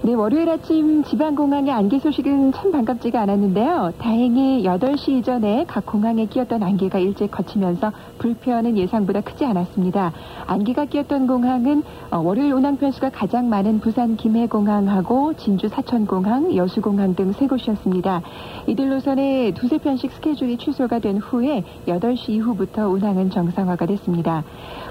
네, 0.00 0.14
월요일 0.14 0.48
아침 0.48 1.02
지방공항의 1.02 1.72
안개 1.72 1.98
소식은 1.98 2.52
참 2.52 2.70
반갑지가 2.70 3.20
않았는데요. 3.20 3.94
다행히 3.98 4.62
8시 4.62 5.18
이전에 5.18 5.64
각 5.66 5.84
공항에 5.86 6.24
끼었던 6.26 6.62
안개가 6.62 7.00
일찍 7.00 7.32
거치면서 7.32 7.90
불편은 8.18 8.78
예상보다 8.78 9.22
크지 9.22 9.44
않았습니다. 9.44 10.12
안개가 10.46 10.84
끼었던 10.84 11.26
공항은 11.26 11.82
어, 12.12 12.18
월요일 12.20 12.52
운항 12.52 12.76
편수가 12.76 13.10
가장 13.10 13.48
많은 13.48 13.80
부산 13.80 14.16
김해공항하고 14.16 15.34
진주 15.34 15.68
사천공항, 15.68 16.54
여수공항 16.54 17.14
등 17.16 17.32
세 17.32 17.46
곳이었습니다. 17.48 18.22
이들 18.68 18.88
노선에 18.88 19.50
두세 19.52 19.78
편씩 19.78 20.12
스케줄이 20.12 20.56
취소가 20.56 21.00
된 21.00 21.18
후에 21.18 21.64
8시 21.88 22.30
이후부터 22.30 22.88
운항은 22.88 23.30
정상화가 23.30 23.84
됐습니다. 23.86 24.44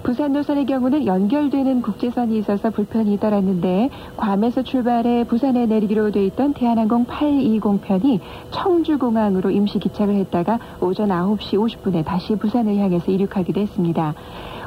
부산 0.07 0.31
노선의 0.31 0.65
경우는 0.65 1.05
연결되는 1.05 1.81
국제선이 1.81 2.37
있어서 2.37 2.69
불편이 2.69 3.13
잇따랐는데 3.15 3.89
괌에서 4.15 4.63
출발해 4.63 5.25
부산에 5.25 5.65
내리기로 5.65 6.11
돼 6.11 6.25
있던 6.27 6.53
대한항공 6.53 7.07
820편이 7.07 8.21
청주공항으로 8.51 9.51
임시 9.51 9.79
기착을 9.79 10.15
했다가 10.15 10.59
오전 10.79 11.09
9시 11.09 11.55
50분에 11.55 12.05
다시 12.05 12.37
부산을 12.37 12.77
향해서 12.77 13.11
이륙하기도 13.11 13.59
했습니다. 13.59 14.15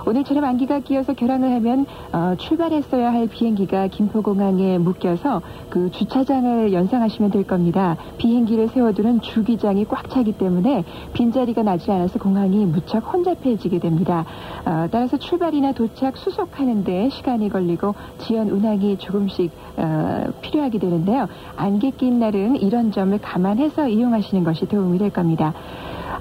오늘처럼 0.07 0.45
안기가 0.45 0.81
끼어서 0.81 1.13
결항을 1.13 1.53
하면 1.57 1.87
어, 2.13 2.35
출발했어야 2.39 3.13
할 3.13 3.27
비행기가 3.27 3.89
김포공항에 3.89 4.79
묶여서 4.79 5.43
그 5.69 5.91
주차장을 5.91 6.73
연상하시면 6.73 7.31
될 7.31 7.47
겁니다. 7.47 7.97
비행기를 8.19 8.69
세워두는 8.69 9.21
주기장이 9.21 9.85
꽉 9.87 10.09
차기 10.11 10.33
때문에 10.33 10.85
빈자리가 11.13 11.63
나지 11.63 11.91
않아서 11.91 12.19
공항이 12.19 12.65
무척 12.67 13.13
혼잡해지게 13.13 13.79
됩니다. 13.79 14.25
어, 14.65 14.89
따라서 14.91 15.17
출발이나 15.17 15.73
도착, 15.73 16.17
수속하는데 16.17 17.11
시간이 17.11 17.49
걸리고 17.49 17.95
지연 18.19 18.49
운항이 18.49 18.99
조금씩 18.99 19.51
어, 19.77 20.25
필요하게 20.41 20.79
되는데요. 20.79 21.29
안개 21.57 21.91
낀 21.91 22.19
날은 22.19 22.57
이런 22.57 22.93
점을 22.93 23.17
감안해서 23.19 23.89
이용하시는 23.89 24.45
것이 24.45 24.67
도움이 24.67 24.99
될 24.99 25.11
겁니다. 25.11 25.55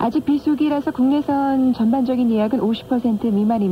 아직 0.01 0.23
비수기라서 0.23 0.91
국내선 0.91 1.73
전반적인 1.73 2.31
예약은 2.31 2.61
50% 2.61 3.33
미만입니다. 3.33 3.68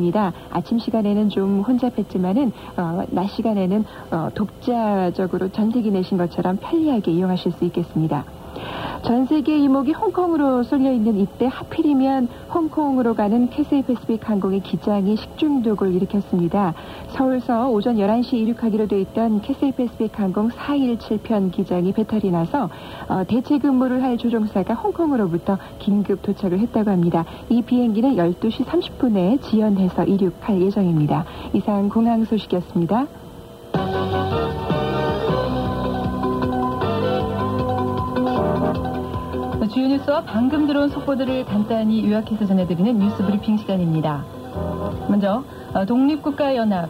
아침 0.49 0.79
시간에는 0.79 1.29
좀 1.29 1.61
혼잡했지만은 1.61 2.51
어, 2.77 3.03
낮 3.09 3.27
시간에는 3.27 3.83
어, 4.11 4.29
독자적으로 4.33 5.49
전세기 5.49 5.91
내신 5.91 6.17
것처럼 6.17 6.57
편리하게 6.57 7.11
이용하실 7.11 7.51
수 7.53 7.65
있겠습니다. 7.65 8.25
전 9.03 9.25
세계 9.25 9.57
이목이 9.57 9.93
홍콩으로 9.93 10.63
쏠려 10.63 10.91
있는 10.91 11.17
이때 11.17 11.45
하필이면 11.45 12.27
홍콩으로 12.53 13.13
가는 13.13 13.49
캐세이 13.49 13.83
패시픽 13.83 14.27
항공의 14.27 14.61
기장이 14.61 15.15
식중독을 15.15 15.93
일으켰습니다. 15.93 16.73
서울서 17.09 17.69
오전 17.69 17.95
11시 17.95 18.33
이륙하기로 18.33 18.87
돼 18.87 19.01
있던 19.01 19.41
캐세이 19.41 19.71
패시픽 19.71 20.19
항공 20.19 20.49
417편 20.49 21.51
기장이 21.51 21.93
배탈이 21.93 22.31
나서 22.31 22.69
어, 23.07 23.23
대체 23.27 23.57
근무를 23.59 24.03
할 24.03 24.17
조종사가 24.17 24.73
홍콩으로부터 24.73 25.57
긴급 25.79 26.21
도착을 26.21 26.59
했다고 26.59 26.91
합니다. 26.91 27.25
이 27.49 27.61
비행기는 27.61 28.15
12시 28.15 28.65
30분에 28.65 29.41
지연해서 29.41 30.03
이륙할 30.05 30.61
예정입니다. 30.61 31.25
이상 31.53 31.89
공항 31.89 32.25
소식이었습니다. 32.25 33.07
뉴스와 39.97 40.21
방금 40.21 40.67
들어온 40.67 40.89
속보들을 40.89 41.45
간단히 41.45 42.07
요약해서 42.07 42.45
전해드리는 42.45 42.99
뉴스 42.99 43.25
브리핑 43.25 43.57
시간입니다. 43.57 44.23
먼저 45.07 45.43
어, 45.73 45.85
독립국가연합 45.85 46.89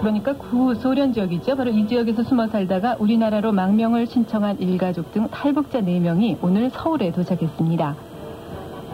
그러니까 0.00 0.32
구소련 0.34 1.12
지역이죠. 1.12 1.56
바로 1.56 1.70
이 1.70 1.86
지역에서 1.86 2.22
숨어 2.22 2.48
살다가 2.48 2.96
우리나라로 2.98 3.52
망명을 3.52 4.06
신청한 4.06 4.60
일가족 4.60 5.12
등 5.12 5.28
탈북자 5.28 5.80
4명이 5.80 6.38
오늘 6.42 6.70
서울에 6.70 7.12
도착했습니다. 7.12 7.96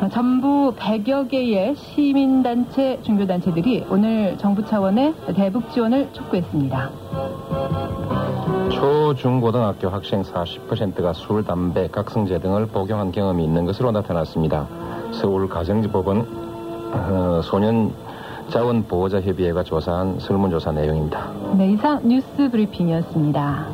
어, 0.00 0.08
전부 0.10 0.74
100여 0.76 1.28
개의 1.28 1.76
시민단체, 1.76 3.00
종교단체들이 3.02 3.86
오늘 3.88 4.36
정부 4.38 4.64
차원의 4.64 5.14
대북 5.34 5.70
지원을 5.72 6.12
촉구했습니다. 6.12 8.27
초중고등학교 8.70 9.88
학생 9.88 10.22
40%가 10.22 11.12
술, 11.12 11.44
담배, 11.44 11.88
각성제 11.88 12.40
등을 12.40 12.66
복용한 12.66 13.12
경험이 13.12 13.44
있는 13.44 13.64
것으로 13.64 13.90
나타났습니다. 13.92 14.66
서울 15.12 15.48
가정법원 15.48 16.26
어, 16.92 17.40
소년 17.42 17.92
자원 18.50 18.84
보호자 18.84 19.20
협의회가 19.20 19.62
조사한 19.62 20.20
설문조사 20.20 20.72
내용입니다. 20.72 21.32
네, 21.56 21.72
이상 21.72 22.00
뉴스 22.06 22.50
브리핑이었습니다. 22.50 23.66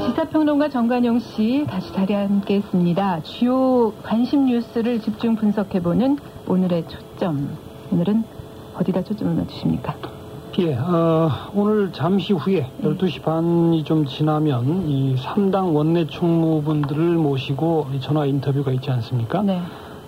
시사평론가 0.00 0.68
정관용 0.68 1.18
씨 1.18 1.64
다시 1.68 1.92
자리에 1.92 2.16
함께했습니다. 2.16 3.22
주요 3.22 3.92
관심 4.02 4.46
뉴스를 4.46 5.00
집중 5.00 5.36
분석해보는 5.36 6.18
오늘의 6.46 6.84
초점. 6.88 7.56
오늘은 7.90 8.35
어디다 8.78 9.02
초점을 9.04 9.34
맞추십니까? 9.34 9.94
예, 10.58 10.74
어, 10.74 11.28
오늘 11.54 11.92
잠시 11.92 12.32
후에 12.32 12.70
12시 12.82 13.22
반이 13.22 13.84
좀 13.84 14.06
지나면 14.06 14.88
이 14.88 15.14
3당 15.16 15.74
원내 15.74 16.06
총무분들을 16.06 17.02
모시고 17.16 17.88
전화 18.00 18.24
인터뷰가 18.24 18.72
있지 18.72 18.90
않습니까? 18.90 19.42
네. 19.42 19.60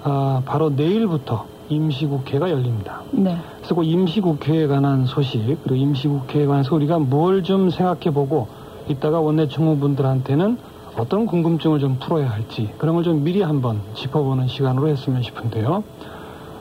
아, 0.05 0.41
바로 0.47 0.71
내일부터 0.71 1.45
임시국회가 1.69 2.51
열립니다. 2.51 3.03
네. 3.11 3.37
그래서 3.59 3.75
그 3.75 3.85
임시국회에 3.85 4.67
관한 4.69 5.05
소식, 5.05 5.45
그리고 5.65 5.75
임시국회에 5.75 6.47
관해서 6.47 6.75
우리가 6.75 6.99
뭘 6.99 7.43
좀 7.43 7.69
생각해 7.69 8.11
보고 8.15 8.49
이따가 8.89 9.21
원내 9.21 9.49
총무분들한테는 9.49 10.57
어떤 10.97 11.27
궁금증을 11.27 11.79
좀 11.79 11.99
풀어야 12.01 12.31
할지 12.31 12.71
그런 12.79 12.95
걸 12.95 13.05
좀 13.05 13.23
미리 13.23 13.43
한번 13.43 13.81
짚어보는 13.95 14.49
시간으로 14.49 14.89
했으면 14.89 15.23
싶은데요. 15.23 15.85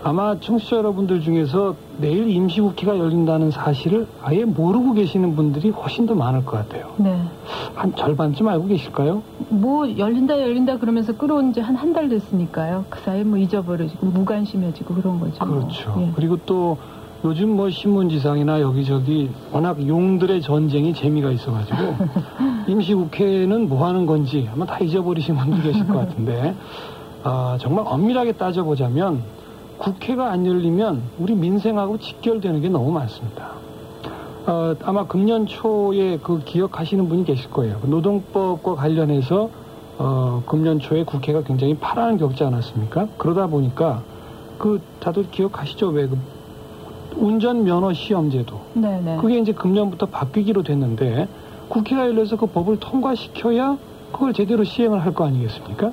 아마 0.08 0.40
청취자 0.40 0.78
여러분들 0.78 1.20
중에서 1.20 1.76
내일 1.98 2.30
임시국회가 2.30 2.98
열린다는 2.98 3.52
사실을 3.52 4.08
아예 4.24 4.46
모르고 4.46 4.94
계시는 4.94 5.36
분들이 5.36 5.70
훨씬 5.70 6.06
더 6.06 6.16
많을 6.16 6.46
것 6.46 6.52
같아요. 6.52 6.94
네. 6.96 7.20
한 7.76 7.94
절반쯤 7.94 8.48
알고 8.48 8.68
계실까요? 8.68 9.22
뭐 9.50 9.86
열린다 9.98 10.40
열린다 10.40 10.78
그러면서 10.78 11.12
끌어온 11.18 11.52
지 11.52 11.60
한 11.60 11.76
한 11.76 11.92
달 11.92 12.08
됐으니까요. 12.08 12.86
그 12.90 13.02
사이에 13.02 13.26
뭐 13.26 13.38
잊어버려지고 13.38 14.06
무관심해지고 14.08 14.94
그런 14.94 15.20
거죠. 15.20 15.46
뭐. 15.46 15.56
그렇죠. 15.60 15.94
예. 16.00 16.12
그리고 16.16 16.38
또 16.46 16.78
요즘 17.26 17.50
뭐 17.58 17.70
신문지상이나 17.70 18.62
여기저기 18.62 19.30
워낙 19.52 19.86
용들의 19.86 20.40
전쟁이 20.42 20.94
재미가 20.94 21.32
있어가지고 21.32 21.78
임시국회는 22.70 23.68
뭐 23.68 23.86
하는 23.86 24.06
건지 24.06 24.48
아마 24.54 24.66
다 24.66 24.80
잊어버리신 24.80 25.36
분들 25.36 25.64
계실 25.64 25.86
것 25.86 25.96
같은데 26.00 26.56
아, 27.24 27.58
정말 27.60 27.84
엄밀하게 27.86 28.32
따져보자면 28.34 29.22
국회가 29.78 30.32
안 30.32 30.46
열리면 30.46 31.02
우리 31.20 31.36
민생하고 31.36 31.98
직결되는 32.00 32.62
게 32.62 32.70
너무 32.70 32.92
많습니다. 32.92 33.52
어, 34.48 34.74
아마 34.84 35.06
금년 35.06 35.46
초에 35.46 36.18
그 36.18 36.40
기억하시는 36.44 37.08
분이 37.10 37.26
계실 37.26 37.50
거예요. 37.52 37.80
그 37.82 37.88
노동법과 37.88 38.76
관련해서 38.76 39.50
어, 40.00 40.44
금년 40.46 40.80
초에 40.80 41.04
국회가 41.04 41.42
굉장히 41.44 41.76
파란을 41.76 42.18
겪지 42.18 42.44
않았습니까? 42.44 43.08
그러다 43.18 43.48
보니까 43.48 44.02
그 44.58 44.82
다들 45.00 45.30
기억하시죠? 45.32 45.90
왜 45.90 46.08
그 46.08 46.18
운전 47.20 47.64
면허 47.64 47.94
시험 47.94 48.30
제도 48.30 48.60
네네. 48.76 49.18
그게 49.22 49.40
이제 49.40 49.52
금년부터 49.52 50.06
바뀌기로 50.08 50.62
됐는데 50.62 51.28
국회가 51.68 52.06
열려서 52.06 52.36
그 52.38 52.46
법을 52.46 52.78
통과시켜야 52.80 53.76
그걸 54.12 54.34
제대로 54.34 54.64
시행을 54.64 55.04
할 55.04 55.14
거 55.16 55.26
아니겠습니까? 55.26 55.92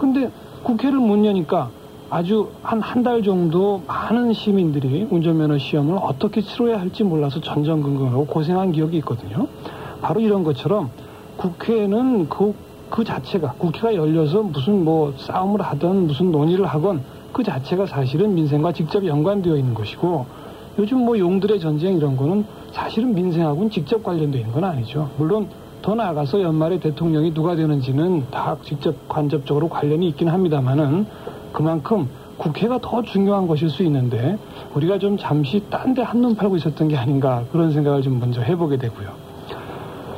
근데 0.00 0.30
국회를 0.64 0.98
못 0.98 1.24
여니까 1.24 1.70
아주 2.14 2.50
한 2.62 2.80
한 2.80 3.02
달 3.02 3.24
정도 3.24 3.82
많은 3.88 4.32
시민들이 4.34 5.04
운전면허 5.10 5.58
시험을 5.58 5.98
어떻게 6.00 6.42
치러야 6.42 6.78
할지 6.78 7.02
몰라서 7.02 7.40
전전긍긍하고 7.40 8.26
고생한 8.26 8.70
기억이 8.70 8.98
있거든요. 8.98 9.48
바로 10.00 10.20
이런 10.20 10.44
것처럼 10.44 10.90
국회는 11.36 12.28
그, 12.28 12.54
그 12.88 13.02
자체가 13.02 13.54
국회가 13.58 13.96
열려서 13.96 14.44
무슨 14.44 14.84
뭐 14.84 15.12
싸움을 15.16 15.60
하든 15.60 16.06
무슨 16.06 16.30
논의를 16.30 16.66
하건 16.66 17.02
그 17.32 17.42
자체가 17.42 17.86
사실은 17.86 18.32
민생과 18.36 18.70
직접 18.70 19.04
연관되어 19.04 19.56
있는 19.56 19.74
것이고 19.74 20.24
요즘 20.78 20.98
뭐 21.04 21.18
용들의 21.18 21.58
전쟁 21.58 21.96
이런 21.96 22.16
거는 22.16 22.44
사실은 22.70 23.12
민생하고는 23.12 23.70
직접 23.70 24.04
관련되어 24.04 24.40
있는 24.40 24.54
건 24.54 24.62
아니죠. 24.62 25.10
물론 25.16 25.48
더 25.82 25.96
나아가서 25.96 26.40
연말에 26.42 26.78
대통령이 26.78 27.34
누가 27.34 27.56
되는지는 27.56 28.26
다 28.30 28.56
직접 28.62 28.94
간접적으로 29.08 29.68
관련이 29.68 30.06
있긴 30.10 30.28
합니다만은 30.28 31.06
그만큼 31.54 32.08
국회가 32.36 32.78
더 32.78 33.00
중요한 33.02 33.46
것일 33.46 33.70
수 33.70 33.84
있는데 33.84 34.36
우리가 34.74 34.98
좀 34.98 35.16
잠시 35.16 35.62
딴 35.70 35.94
데 35.94 36.02
한눈 36.02 36.34
팔고 36.34 36.56
있었던 36.56 36.88
게 36.88 36.96
아닌가 36.96 37.44
그런 37.52 37.70
생각을 37.70 38.02
좀 38.02 38.18
먼저 38.18 38.42
해보게 38.42 38.76
되고요. 38.76 39.08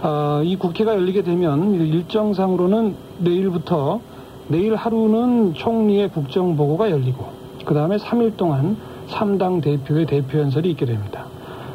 아, 0.01 0.41
이 0.43 0.57
국회가 0.57 0.95
열리게 0.95 1.23
되면 1.23 1.75
일정상으로는 1.75 2.95
내일부터 3.19 4.01
내일 4.49 4.75
하루는 4.77 5.53
총리의 5.53 6.09
국정보고가 6.09 6.91
열리고 6.91 7.27
그 7.67 7.75
다음에 7.75 7.97
3일 7.97 8.37
동안 8.39 8.79
3당 9.09 9.63
대표의 9.63 10.07
대표 10.07 10.39
연설이 10.39 10.71
있게 10.71 10.87
됩니다. 10.87 11.27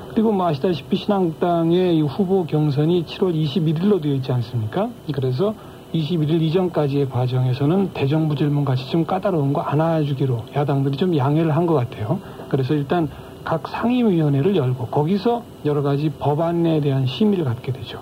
그리고 0.10 0.32
뭐 0.32 0.48
아시다시피 0.48 0.98
신한국당의 0.98 1.98
이 1.98 2.02
후보 2.02 2.46
경선이 2.46 3.06
7월 3.06 3.36
21일로 3.36 4.02
되어 4.02 4.14
있지 4.16 4.32
않습니까? 4.32 4.90
그래서 5.14 5.54
21일 5.94 6.42
이전까지의 6.42 7.10
과정에서는 7.10 7.92
대정부 7.94 8.36
질문 8.36 8.64
같이 8.66 8.90
좀 8.90 9.06
까다로운 9.06 9.52
거 9.54 9.62
안아주기로 9.62 10.46
야당들이 10.56 10.98
좀 10.98 11.16
양해를 11.16 11.56
한 11.56 11.66
것 11.66 11.74
같아요. 11.76 12.20
그래서 12.50 12.74
일단 12.74 13.08
각 13.44 13.68
상임위원회를 13.68 14.56
열고 14.56 14.88
거기서 14.88 15.44
여러 15.66 15.82
가지 15.82 16.10
법안에 16.10 16.80
대한 16.82 17.06
심의를 17.06 17.44
갖게 17.46 17.72
되죠. 17.72 18.00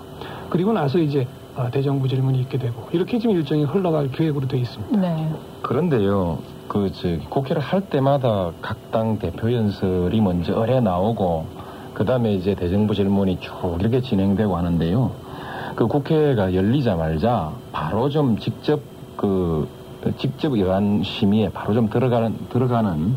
그리고 0.50 0.72
나서 0.72 0.98
이제 0.98 1.26
어, 1.56 1.68
대정부 1.70 2.08
질문이 2.08 2.38
있게 2.40 2.58
되고 2.58 2.74
이렇게 2.92 3.18
지금 3.18 3.34
일정이 3.34 3.64
흘러갈 3.64 4.10
계획으로 4.10 4.46
되어 4.46 4.60
있습니다. 4.60 4.96
네. 5.00 5.28
그런데요, 5.62 6.38
그, 6.68 6.90
저, 6.92 7.08
국회를 7.28 7.60
할 7.60 7.82
때마다 7.82 8.52
각 8.62 8.76
당 8.90 9.18
대표 9.20 9.52
연설이 9.52 10.20
먼저 10.20 10.52
어뢰 10.54 10.80
나오고, 10.80 11.44
그 11.94 12.04
다음에 12.04 12.34
이제 12.34 12.56
대정부 12.56 12.92
질문이 12.94 13.38
쭉 13.38 13.76
이렇게 13.78 14.00
진행되고 14.00 14.56
하는데요. 14.56 15.12
그 15.80 15.86
국회가 15.86 16.52
열리자마자 16.52 17.52
바로 17.72 18.10
좀 18.10 18.36
직접 18.36 18.82
그, 19.16 19.66
직접 20.18 20.58
여한 20.58 21.02
심의에 21.02 21.48
바로 21.48 21.72
좀 21.72 21.88
들어가는, 21.88 22.36
들어가는 22.50 23.16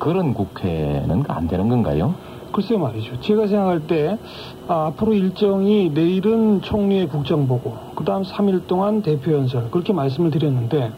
그런 0.00 0.34
국회는 0.34 1.22
안 1.28 1.46
되는 1.46 1.68
건가요? 1.68 2.12
글쎄요 2.50 2.80
말이죠. 2.80 3.20
제가 3.20 3.46
생각할 3.46 3.86
때 3.86 4.18
아, 4.66 4.86
앞으로 4.86 5.12
일정이 5.14 5.90
내일은 5.90 6.60
총리의 6.60 7.06
국정보고 7.06 7.76
그 7.94 8.02
다음 8.04 8.24
3일 8.24 8.66
동안 8.66 9.02
대표연설 9.02 9.70
그렇게 9.70 9.92
말씀을 9.92 10.32
드렸는데 10.32 10.90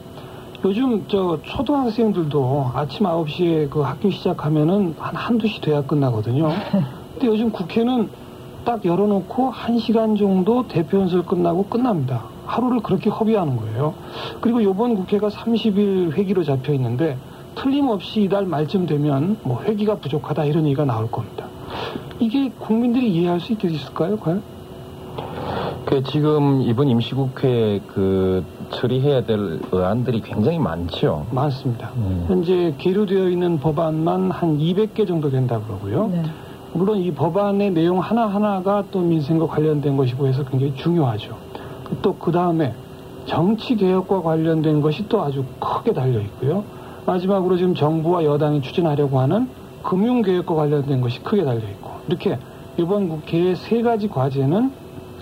요즘 0.64 1.04
저 1.08 1.38
초등학생들도 1.42 2.70
아침 2.72 3.04
9시에 3.04 3.68
그 3.68 3.80
학교 3.80 4.08
시작하면은 4.08 4.94
한 4.98 5.14
한두 5.14 5.48
시 5.48 5.60
돼야 5.60 5.82
끝나거든요. 5.82 6.48
근데 7.12 7.26
요즘 7.26 7.50
국회는 7.50 8.23
딱 8.64 8.84
열어놓고 8.84 9.52
1시간 9.52 10.18
정도 10.18 10.66
대표 10.66 10.98
연설 10.98 11.22
끝나고 11.22 11.64
끝납니다. 11.66 12.24
하루를 12.46 12.80
그렇게 12.80 13.10
허비하는 13.10 13.56
거예요. 13.56 13.94
그리고 14.40 14.62
요번 14.62 14.94
국회가 14.94 15.28
30일 15.28 16.12
회기로 16.12 16.44
잡혀 16.44 16.72
있는데 16.74 17.16
틀림없이 17.54 18.22
이달 18.22 18.46
말쯤 18.46 18.86
되면 18.86 19.38
뭐 19.42 19.62
회기가 19.62 19.96
부족하다 19.96 20.44
이런 20.44 20.64
얘기가 20.66 20.84
나올 20.84 21.10
겁니다. 21.10 21.46
이게 22.18 22.50
국민들이 22.58 23.12
이해할 23.12 23.40
수 23.40 23.52
있겠을까요, 23.52 24.18
과연? 24.18 24.42
그 25.84 26.02
지금 26.02 26.62
이번 26.62 26.88
임시국회 26.88 27.82
그 27.88 28.44
처리해야 28.70 29.24
될 29.24 29.60
의안들이 29.70 30.22
굉장히 30.22 30.58
많죠. 30.58 31.26
많습니다. 31.30 31.90
현재 32.26 32.74
계류되어 32.78 33.28
있는 33.28 33.58
법안만 33.60 34.30
한 34.30 34.58
200개 34.58 35.06
정도 35.06 35.30
된다 35.30 35.60
그러고요. 35.60 36.08
네. 36.08 36.22
물론 36.74 36.98
이 36.98 37.12
법안의 37.12 37.70
내용 37.70 38.00
하나하나가 38.00 38.82
또 38.90 39.00
민생과 39.00 39.46
관련된 39.46 39.96
것이고 39.96 40.26
해서 40.26 40.44
굉장히 40.44 40.74
중요하죠. 40.74 41.36
또 42.02 42.16
그 42.18 42.32
다음에 42.32 42.74
정치 43.26 43.76
개혁과 43.76 44.22
관련된 44.22 44.80
것이 44.80 45.08
또 45.08 45.22
아주 45.22 45.44
크게 45.60 45.92
달려 45.92 46.20
있고요. 46.20 46.64
마지막으로 47.06 47.56
지금 47.56 47.74
정부와 47.74 48.24
여당이 48.24 48.60
추진하려고 48.62 49.20
하는 49.20 49.48
금융 49.84 50.22
개혁과 50.22 50.54
관련된 50.54 51.00
것이 51.00 51.22
크게 51.22 51.44
달려 51.44 51.60
있고 51.60 51.90
이렇게 52.08 52.38
이번 52.76 53.08
국회의 53.08 53.54
세 53.54 53.82
가지 53.82 54.08
과제는 54.08 54.72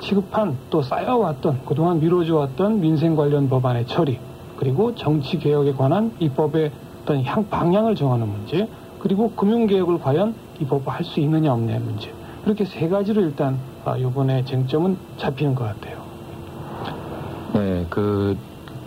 시급한 0.01 0.57
또 0.71 0.81
쌓여왔던 0.81 1.61
그동안 1.67 2.01
미뤄져 2.01 2.37
왔던 2.37 2.81
민생 2.81 3.15
관련 3.15 3.49
법안의 3.49 3.87
처리 3.87 4.19
그리고 4.57 4.95
정치 4.95 5.39
개혁에 5.39 5.73
관한 5.73 6.13
입법의 6.19 6.71
어떤 7.03 7.23
향 7.25 7.47
방향을 7.49 7.95
정하는 7.95 8.27
문제 8.29 8.69
그리고 9.01 9.33
금융 9.33 9.67
개혁을 9.67 9.99
과연 10.01 10.35
입법할 10.63 11.05
수 11.05 11.21
있느냐 11.21 11.53
없느냐의 11.53 11.81
문제 11.81 12.13
이렇게 12.47 12.65
세 12.65 12.89
가지로 12.89 13.23
일단 13.23 13.59
아, 13.85 13.97
이번에 13.97 14.45
쟁점은 14.45 14.97
잡히는 15.17 15.55
것 15.55 15.65
같아요. 15.65 16.03
네, 17.55 17.87
그, 17.91 18.37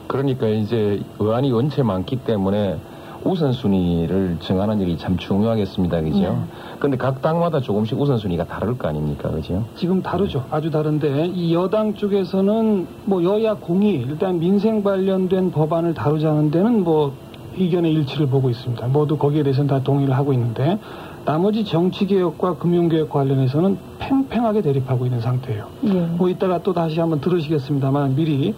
그러니까 0.08 0.48
이제 0.48 1.02
의안이 1.20 1.52
원체 1.52 1.84
많기 1.84 2.18
때문에 2.18 2.78
우선순위를 3.24 4.38
정하는 4.40 4.80
일이 4.80 4.98
참 4.98 5.18
중요하겠습니다. 5.18 6.02
그죠? 6.02 6.20
네. 6.20 6.38
근데 6.80 6.96
각 6.96 7.22
당마다 7.22 7.60
조금씩 7.60 8.00
우선순위가 8.00 8.46
다를 8.46 8.78
거 8.78 8.88
아닙니까? 8.88 9.32
그죠? 9.32 9.66
지금 9.76 10.02
다르죠. 10.02 10.46
아주 10.52 10.70
다른데 10.70 11.32
이 11.34 11.54
여당 11.54 11.96
쪽에서는 11.96 12.88
뭐 13.06 13.24
여야 13.24 13.56
공이 13.56 13.94
일단 13.94 14.40
민생 14.40 14.84
관련된 14.84 15.52
법안을 15.52 15.96
다루자는 15.96 16.52
데는 16.52 16.84
뭐 16.84 17.14
의견의 17.58 17.94
일치를 17.94 18.28
보고 18.28 18.50
있습니다. 18.50 18.88
모두 18.88 19.18
거기에 19.18 19.42
대해서는 19.44 19.68
다 19.68 19.82
동의를 19.82 20.16
하고 20.16 20.32
있는데 20.34 20.78
나머지 21.26 21.66
정치개혁과 21.66 22.58
금융개혁 22.58 23.10
관련해서는 23.10 23.78
팽팽하게 23.98 24.62
대립하고 24.62 25.06
있는 25.06 25.20
상태예요. 25.20 25.68
예. 25.86 26.02
뭐 26.06 26.30
이따가 26.30 26.60
또 26.60 26.72
다시 26.74 27.00
한번 27.00 27.20
들으시겠습니다만 27.20 28.16
미리 28.16 28.54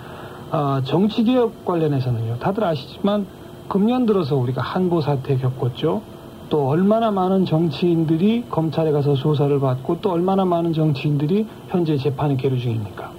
아, 0.51 0.81
정치개혁 0.83 1.65
관련해서는요. 1.65 2.39
다들 2.39 2.63
아시지만 2.65 3.25
금년 3.69 4.05
들어서 4.05 4.35
우리가 4.35 4.61
한보 4.61 5.01
사태 5.01 5.37
겪었죠. 5.37 6.01
또 6.49 6.67
얼마나 6.67 7.11
많은 7.11 7.45
정치인들이 7.45 8.45
검찰에 8.49 8.91
가서 8.91 9.15
조사를 9.15 9.59
받고 9.59 9.99
또 10.01 10.11
얼마나 10.11 10.45
많은 10.45 10.71
정치인들이 10.73 11.45
현재 11.67 11.97
재판에 11.97 12.37
계류 12.37 12.57
중입니까? 12.57 13.11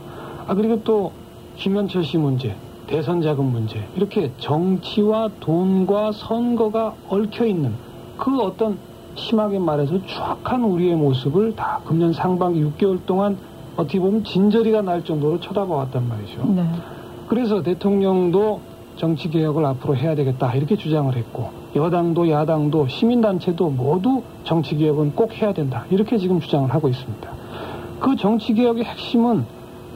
아 0.46 0.54
그리고 0.54 0.82
또 0.82 1.12
김현철 1.56 2.04
씨 2.04 2.16
문제, 2.16 2.54
대선 2.86 3.20
자금 3.20 3.46
문제 3.46 3.86
이렇게 3.96 4.32
정치와 4.38 5.28
돈과 5.40 6.12
선거가 6.12 6.94
얽혀 7.08 7.44
있는 7.44 7.74
그 8.16 8.40
어떤 8.40 8.78
심하게 9.18 9.58
말해서 9.58 10.04
추악한 10.06 10.62
우리의 10.64 10.94
모습을 10.96 11.54
다 11.56 11.80
금년 11.84 12.12
상반기 12.12 12.62
6개월 12.64 12.98
동안 13.04 13.36
어떻게 13.76 14.00
보면 14.00 14.24
진저리가 14.24 14.82
날 14.82 15.04
정도로 15.04 15.40
쳐다봐 15.40 15.74
왔단 15.74 16.08
말이죠. 16.08 16.44
네. 16.54 16.64
그래서 17.28 17.62
대통령도 17.62 18.60
정치 18.96 19.28
개혁을 19.28 19.64
앞으로 19.64 19.96
해야 19.96 20.14
되겠다 20.14 20.54
이렇게 20.54 20.76
주장을 20.76 21.14
했고 21.14 21.50
여당도 21.76 22.28
야당도 22.30 22.88
시민단체도 22.88 23.70
모두 23.70 24.22
정치 24.44 24.76
개혁은 24.76 25.14
꼭 25.14 25.32
해야 25.40 25.52
된다 25.52 25.84
이렇게 25.90 26.18
지금 26.18 26.40
주장을 26.40 26.68
하고 26.72 26.88
있습니다. 26.88 27.30
그 28.00 28.16
정치 28.16 28.54
개혁의 28.54 28.84
핵심은 28.84 29.44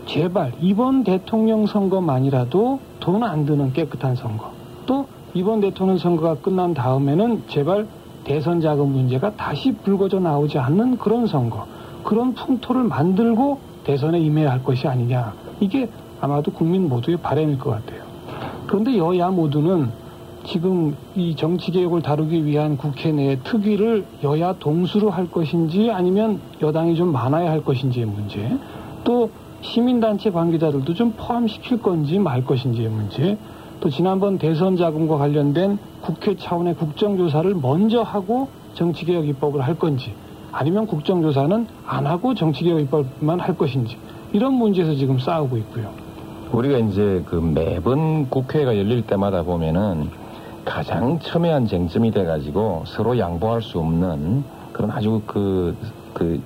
제발 0.07 0.53
이번 0.61 1.05
대통령 1.05 1.67
선거만이라도 1.67 2.81
돈 3.01 3.23
안 3.23 3.47
드는 3.47 3.73
깨끗한 3.73 4.15
선거 4.17 4.51
또 4.87 5.07
이번 5.35 5.61
대통령 5.61 5.97
선거가 5.99 6.37
끝난 6.37 6.75
다음에는 6.75 7.45
제발 7.49 7.87
대선 8.25 8.61
자금 8.61 8.93
문제가 8.93 9.35
다시 9.35 9.73
불거져 9.73 10.21
나오지 10.21 10.59
않는 10.59 10.99
그런 10.99 11.27
선거 11.27 11.67
그런 12.05 12.35
풍토를 12.35 12.85
만들고 12.85 13.59
대선에 13.85 14.21
임해야 14.21 14.51
할 14.51 14.63
것이 14.63 14.87
아니냐 14.87 15.33
이게 15.61 15.89
아마도 16.21 16.53
국민 16.53 16.89
모두의 16.89 17.17
바람일 17.19 17.59
것 17.59 17.71
같아요. 17.71 18.03
그런데 18.67 18.97
여야 18.97 19.31
모두는 19.31 19.91
지금 20.45 20.97
이 21.15 21.37
정치 21.37 21.71
개혁을 21.71 22.03
다루기 22.03 22.45
위한 22.45 22.77
국회 22.77 23.13
내 23.13 23.39
특위를 23.43 24.05
여야 24.25 24.55
동수로 24.55 25.11
할 25.11 25.31
것인지 25.31 25.91
아니면 25.91 26.41
여당이 26.61 26.97
좀 26.97 27.13
많아야 27.13 27.51
할 27.51 27.63
것인지의 27.63 28.07
문제 28.07 28.57
또 29.05 29.31
시민단체 29.61 30.31
관계자들도 30.31 30.95
좀 30.95 31.13
포함시킬 31.17 31.81
건지 31.81 32.19
말 32.19 32.45
것인지의 32.45 32.89
문제 32.89 33.39
또 33.83 33.91
지난번 33.91 34.39
대선 34.39 34.77
자금과 34.77 35.17
관련된 35.19 35.77
국회 36.03 36.37
차원의 36.37 36.77
국정조사를 36.77 37.53
먼저 37.57 38.03
하고 38.03 38.47
정치개혁 38.75 39.27
입법을 39.27 39.61
할 39.61 39.77
건지 39.77 40.15
아니면 40.53 40.87
국정조사는 40.87 41.67
안 41.85 42.07
하고 42.07 42.33
정치개혁 42.33 42.81
입법만 42.81 43.41
할 43.41 43.57
것인지 43.57 43.97
이런 44.33 44.53
문제에서 44.53 44.95
지금 44.95 45.19
싸우고 45.19 45.57
있고요. 45.57 45.91
우리가 46.53 46.79
이제 46.79 47.25
그 47.27 47.35
매번 47.35 48.31
국회가 48.31 48.79
열릴 48.79 49.03
때마다 49.03 49.43
보면은 49.43 50.11
가장 50.65 51.19
첨예한 51.19 51.67
쟁점이 51.67 52.13
돼가지고 52.13 52.85
서로 52.87 53.19
양보할 53.19 53.63
수 53.63 53.81
없는 53.81 54.45
그런 54.73 54.93
아주 54.93 55.23
그, 55.27 55.77
그 56.15 56.41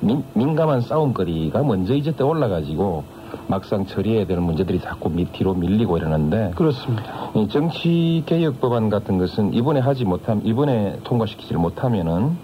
민, 0.00 0.22
민감한 0.34 0.80
싸움거리가 0.80 1.62
먼저 1.62 1.94
이제 1.94 2.14
떠올라가지고 2.14 3.04
막상 3.46 3.84
처리해야 3.86 4.26
되는 4.26 4.42
문제들이 4.42 4.80
자꾸 4.80 5.10
밑 5.10 5.32
뒤로 5.32 5.54
밀리고 5.54 5.96
이러는데 5.98 6.52
그렇습니다. 6.54 7.30
이 7.34 7.48
정치 7.48 8.22
개혁 8.26 8.60
법안 8.60 8.88
같은 8.88 9.18
것은 9.18 9.54
이번에 9.54 9.80
하지 9.80 10.04
못함 10.04 10.40
이번에 10.44 10.98
통과시키지를 11.04 11.60
못하면은 11.60 12.36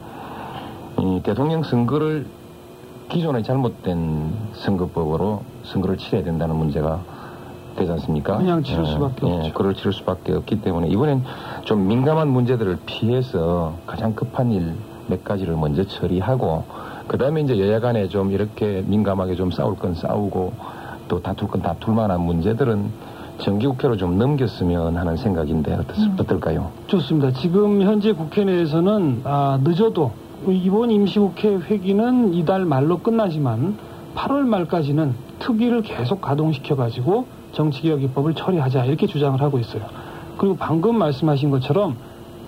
이 1.00 1.20
대통령 1.22 1.62
선거를 1.62 2.26
기존의 3.08 3.42
잘못된 3.42 4.32
선거법으로 4.54 5.42
선거를 5.64 5.96
치러야 5.98 6.24
된다는 6.24 6.56
문제가 6.56 7.00
되지 7.76 7.90
않습니까? 7.92 8.38
그냥 8.38 8.62
치를 8.62 8.84
예, 8.84 8.88
수밖에 8.88 9.26
예, 9.26 9.32
없죠. 9.32 9.52
그걸 9.52 9.74
치를 9.74 9.92
수밖에 9.92 10.32
없기 10.32 10.62
때문에 10.62 10.88
이번엔 10.88 11.22
좀 11.64 11.86
민감한 11.86 12.28
문제들을 12.28 12.78
피해서 12.86 13.74
가장 13.86 14.14
급한 14.14 14.50
일 14.52 14.74
몇 15.06 15.24
가지를 15.24 15.56
먼저 15.56 15.84
처리하고 15.84 16.64
그 17.06 17.18
다음에 17.18 17.42
이제 17.42 17.58
여야 17.58 17.80
간에 17.80 18.08
좀 18.08 18.30
이렇게 18.32 18.82
민감하게 18.86 19.34
좀 19.34 19.50
싸울 19.50 19.76
건 19.76 19.94
싸우고 19.94 20.52
또 21.08 21.20
다툴 21.20 21.48
건 21.48 21.62
다툴 21.62 21.94
만한 21.94 22.20
문제들은 22.22 22.90
정기국회로 23.38 23.96
좀 23.96 24.16
넘겼으면 24.18 24.96
하는 24.96 25.16
생각인데 25.16 25.74
음. 25.74 26.16
어떨까요? 26.18 26.70
좋습니다. 26.86 27.32
지금 27.32 27.82
현재 27.82 28.12
국회 28.12 28.44
내에서는 28.44 29.22
아, 29.24 29.58
늦어도 29.62 30.12
이번 30.46 30.90
임시국회 30.90 31.56
회기는 31.56 32.34
이달 32.34 32.64
말로 32.64 32.98
끝나지만 32.98 33.76
8월 34.14 34.40
말까지는 34.42 35.14
특위를 35.40 35.82
계속 35.82 36.20
가동시켜가지고 36.20 37.26
정치개혁 37.52 38.02
입법을 38.02 38.34
처리하자 38.34 38.84
이렇게 38.84 39.06
주장을 39.06 39.40
하고 39.40 39.58
있어요. 39.58 39.82
그리고 40.38 40.56
방금 40.56 40.98
말씀하신 40.98 41.50
것처럼 41.50 41.96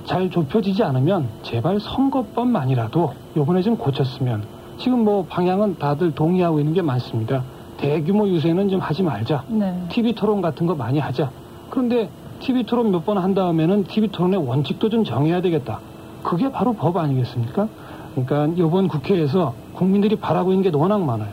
잘 0.07 0.31
좁혀지지 0.31 0.83
않으면 0.85 1.29
제발 1.43 1.81
선거법만이라도 1.81 3.13
요번에 3.37 3.61
좀 3.63 3.77
고쳤으면 3.77 4.45
지금 4.79 5.05
뭐 5.05 5.25
방향은 5.29 5.79
다들 5.79 6.13
동의하고 6.15 6.61
있는 6.61 6.75
게 6.75 6.83
많습니다. 6.83 7.43
대규모 7.77 8.29
유세는 8.29 8.69
좀 8.69 8.81
하지 8.81 9.03
말자. 9.03 9.45
네. 9.49 9.75
TV 9.89 10.15
토론 10.15 10.41
같은 10.41 10.67
거 10.67 10.75
많이 10.75 10.99
하자. 10.99 11.31
그런데 11.71 12.09
TV 12.39 12.63
토론 12.65 12.91
몇 12.93 13.05
번 13.05 13.19
한 13.19 13.35
다음에는 13.35 13.85
TV 13.85 14.09
토론의 14.11 14.47
원칙도 14.47 14.89
좀 14.91 15.03
정해야 15.05 15.41
되겠다. 15.41 15.81
그게 16.23 16.51
바로 16.53 16.73
법 16.73 16.97
아니겠습니까? 16.97 17.69
그러니까 18.15 18.55
이번 18.63 18.89
국회에서 18.89 19.55
국민들이 19.75 20.17
바라고 20.17 20.53
있는 20.53 20.71
게 20.71 20.77
워낙 20.77 21.03
많아요. 21.03 21.31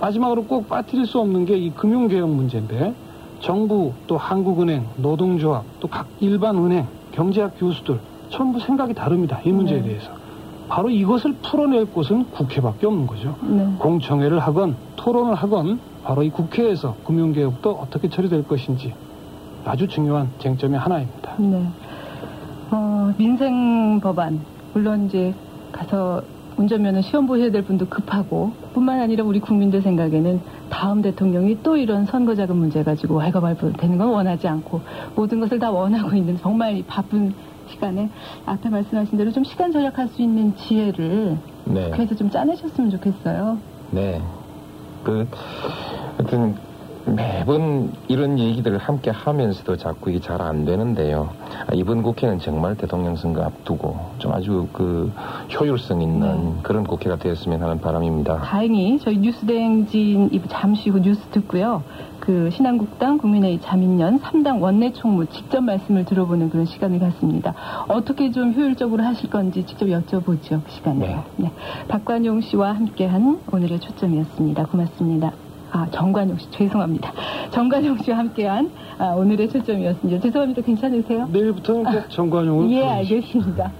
마지막으로 0.00 0.44
꼭 0.44 0.68
빠뜨릴 0.68 1.06
수 1.06 1.20
없는 1.20 1.44
게 1.46 1.56
이 1.56 1.70
금융개혁 1.70 2.28
문제인데 2.30 2.94
정부 3.40 3.92
또 4.06 4.16
한국은행, 4.16 4.86
노동조합 4.96 5.64
또 5.80 5.88
각 5.88 6.06
일반 6.20 6.56
은행, 6.56 6.86
경제학 7.16 7.58
교수들 7.58 7.98
전부 8.28 8.60
생각이 8.60 8.92
다릅니다. 8.92 9.40
이 9.42 9.50
문제에 9.50 9.78
네. 9.78 9.88
대해서. 9.88 10.10
바로 10.68 10.90
이것을 10.90 11.34
풀어낼 11.42 11.86
곳은 11.86 12.30
국회밖에 12.30 12.86
없는 12.86 13.06
거죠. 13.06 13.34
네. 13.42 13.66
공청회를 13.78 14.38
하건 14.38 14.76
토론을 14.96 15.34
하건 15.34 15.80
바로 16.04 16.22
이 16.22 16.28
국회에서 16.30 16.94
금융개혁도 17.06 17.70
어떻게 17.70 18.08
처리될 18.08 18.46
것인지 18.46 18.92
아주 19.64 19.88
중요한 19.88 20.28
쟁점의 20.38 20.78
하나입니다. 20.78 21.34
네. 21.38 21.66
어, 22.70 23.14
민생 23.16 23.98
법안 24.00 24.40
물론 24.74 25.06
이제 25.06 25.34
가서 25.72 26.20
운전면허 26.56 27.02
시험 27.02 27.26
보셔야 27.26 27.50
될 27.50 27.62
분도 27.62 27.86
급하고 27.86 28.52
뿐만 28.72 29.00
아니라 29.00 29.24
우리 29.24 29.40
국민들 29.40 29.82
생각에는 29.82 30.40
다음 30.70 31.02
대통령이 31.02 31.62
또 31.62 31.76
이런 31.76 32.06
선거자금 32.06 32.56
문제 32.56 32.82
가지고 32.82 33.16
왈가왈부 33.16 33.74
되는 33.74 33.98
건 33.98 34.08
원하지 34.08 34.48
않고 34.48 34.80
모든 35.14 35.40
것을 35.40 35.58
다 35.58 35.70
원하고 35.70 36.16
있는 36.16 36.38
정말 36.38 36.76
이 36.76 36.82
바쁜 36.82 37.34
시간에 37.68 38.10
앞에 38.46 38.68
말씀하신 38.68 39.18
대로 39.18 39.32
좀 39.32 39.44
시간 39.44 39.72
절약할 39.72 40.08
수 40.08 40.22
있는 40.22 40.54
지혜를 40.56 41.36
네. 41.64 41.90
그래서 41.90 42.14
좀 42.14 42.30
짜내셨으면 42.30 42.90
좋겠어요. 42.90 43.58
네. 43.90 44.20
그, 45.04 45.28
하여튼, 46.16 46.56
매번 47.06 47.92
이런 48.08 48.38
얘기들을 48.38 48.78
함께 48.78 49.10
하면서도 49.10 49.76
자꾸 49.76 50.10
이게 50.10 50.20
잘 50.20 50.36
안 50.36 50.64
되는데요. 50.64 51.30
아, 51.66 51.72
이번 51.74 52.02
국회는 52.02 52.38
정말 52.40 52.76
대통령 52.76 53.16
선거 53.16 53.42
앞두고 53.42 53.96
좀 54.18 54.32
아주 54.32 54.68
그 54.72 55.10
효율성 55.58 56.02
있는 56.02 56.62
그런 56.62 56.84
국회가 56.84 57.16
되었으면 57.16 57.62
하는 57.62 57.80
바람입니다. 57.80 58.40
다행히 58.40 58.98
저희 58.98 59.16
뉴스대행진 59.18 60.28
이 60.32 60.40
잠시 60.48 60.90
후 60.90 61.00
뉴스 61.00 61.20
듣고요. 61.30 61.82
그 62.20 62.50
신한국당 62.50 63.18
국민의 63.18 63.60
자민련 63.60 64.20
3당 64.20 64.60
원내 64.60 64.92
총무 64.92 65.26
직접 65.26 65.62
말씀을 65.62 66.04
들어보는 66.04 66.50
그런 66.50 66.66
시간을 66.66 66.98
갖습니다. 66.98 67.54
어떻게 67.88 68.30
좀 68.30 68.52
효율적으로 68.52 69.02
하실 69.02 69.30
건지 69.30 69.64
직접 69.64 69.86
여쭤보죠. 69.86 70.62
그 70.64 70.70
시간에요. 70.70 71.24
네. 71.36 71.50
박관용 71.88 72.40
씨와 72.42 72.72
함께한 72.74 73.40
오늘의 73.50 73.80
초점이었습니다. 73.80 74.66
고맙습니다. 74.66 75.45
아, 75.72 75.86
정관용 75.90 76.38
씨, 76.38 76.50
죄송합니다. 76.50 77.12
정관용 77.50 77.98
씨와 77.98 78.18
함께한 78.18 78.70
아, 78.98 79.08
오늘의 79.16 79.48
초점이었습니다. 79.50 80.20
죄송합니다. 80.20 80.62
괜찮으세요? 80.62 81.26
내일부터는 81.32 81.84
꼭 81.84 82.10
정관용을 82.10 82.70
예. 82.70 82.84
알겠습니다. 82.88 83.70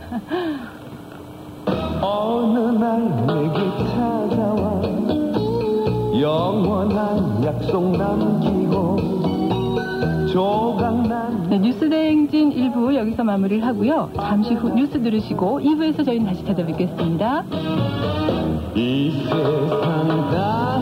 어느 2.03 2.59
날 2.79 3.01
내게 3.27 3.61
찾아와 3.91 4.83
영원한 6.21 7.45
약속 7.45 7.97
남기고 7.97 8.97
조각난 10.33 11.49
네, 11.49 11.59
뉴스대행진 11.59 12.51
1부 12.51 12.95
여기서 12.95 13.25
마무리를 13.25 13.65
하고요. 13.67 14.11
잠시 14.21 14.55
후 14.55 14.69
뉴스 14.75 15.01
들으시고 15.03 15.61
2부에서 15.61 16.05
저희는 16.05 16.27
다시 16.27 16.45
찾아뵙겠습니다. 16.45 17.45
이 18.75 19.25
세상 19.25 20.31
다 20.31 20.76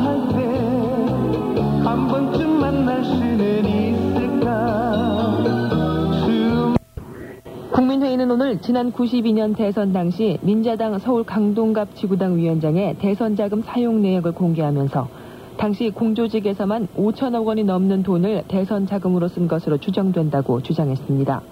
국민회의는 7.74 8.30
오늘 8.30 8.60
지난 8.60 8.92
92년 8.92 9.56
대선 9.56 9.92
당시 9.92 10.38
민자당 10.42 10.96
서울 11.00 11.24
강동갑 11.24 11.96
지구당 11.96 12.36
위원장의 12.36 12.98
대선 13.00 13.34
자금 13.34 13.62
사용 13.62 14.00
내역을 14.00 14.30
공개하면서 14.30 15.08
당시 15.56 15.90
공조직에서만 15.90 16.86
5천억 16.96 17.46
원이 17.46 17.64
넘는 17.64 18.04
돈을 18.04 18.44
대선 18.46 18.86
자금으로 18.86 19.26
쓴 19.26 19.48
것으로 19.48 19.78
추정된다고 19.78 20.62
주장했습니다. 20.62 21.42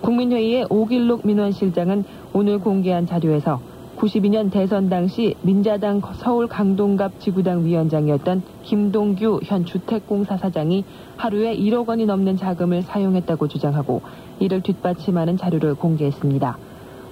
국민회의의 0.00 0.64
오길록 0.70 1.26
민원실장은 1.26 2.04
오늘 2.32 2.58
공개한 2.58 3.04
자료에서 3.04 3.60
92년 4.00 4.50
대선 4.50 4.88
당시 4.88 5.34
민자당 5.42 6.00
서울 6.14 6.46
강동갑 6.46 7.20
지구당 7.20 7.66
위원장이었던 7.66 8.42
김동규 8.62 9.40
현 9.44 9.66
주택공사 9.66 10.38
사장이 10.38 10.84
하루에 11.18 11.54
1억 11.54 11.86
원이 11.86 12.06
넘는 12.06 12.38
자금을 12.38 12.80
사용했다고 12.80 13.48
주장하고 13.48 14.00
이를 14.38 14.62
뒷받침하는 14.62 15.36
자료를 15.36 15.74
공개했습니다. 15.74 16.56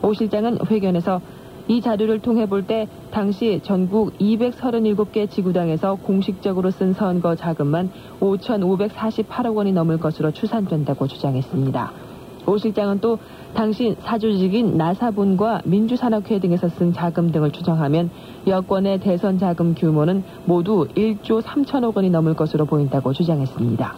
오 0.03 0.14
실장은 0.14 0.59
회견에서 0.70 1.20
이 1.68 1.83
자료를 1.83 2.20
통해 2.20 2.46
볼 2.46 2.66
때 2.66 2.88
당시 3.11 3.61
전국 3.62 4.16
237개 4.16 5.29
지구당에서 5.29 5.96
공식적으로 5.96 6.70
쓴 6.70 6.94
선거 6.94 7.35
자금만 7.35 7.90
5,548억 8.20 9.55
원이 9.55 9.72
넘을 9.72 9.98
것으로 9.98 10.31
추산된다고 10.31 11.07
주장했습니다. 11.07 12.08
오 12.46 12.57
실장은 12.57 13.01
또 13.01 13.18
당시 13.55 13.94
사조직인 14.01 14.77
나사본과 14.77 15.62
민주산업회 15.64 16.38
등에서 16.38 16.68
쓴 16.68 16.92
자금 16.92 17.31
등을 17.31 17.51
추정하면 17.51 18.11
여권의 18.46 19.01
대선 19.01 19.38
자금 19.38 19.74
규모는 19.74 20.22
모두 20.44 20.87
1조 20.94 21.42
3천억 21.42 21.96
원이 21.96 22.11
넘을 22.11 22.35
것으로 22.35 22.64
보인다고 22.64 23.12
주장했습니다. 23.12 23.96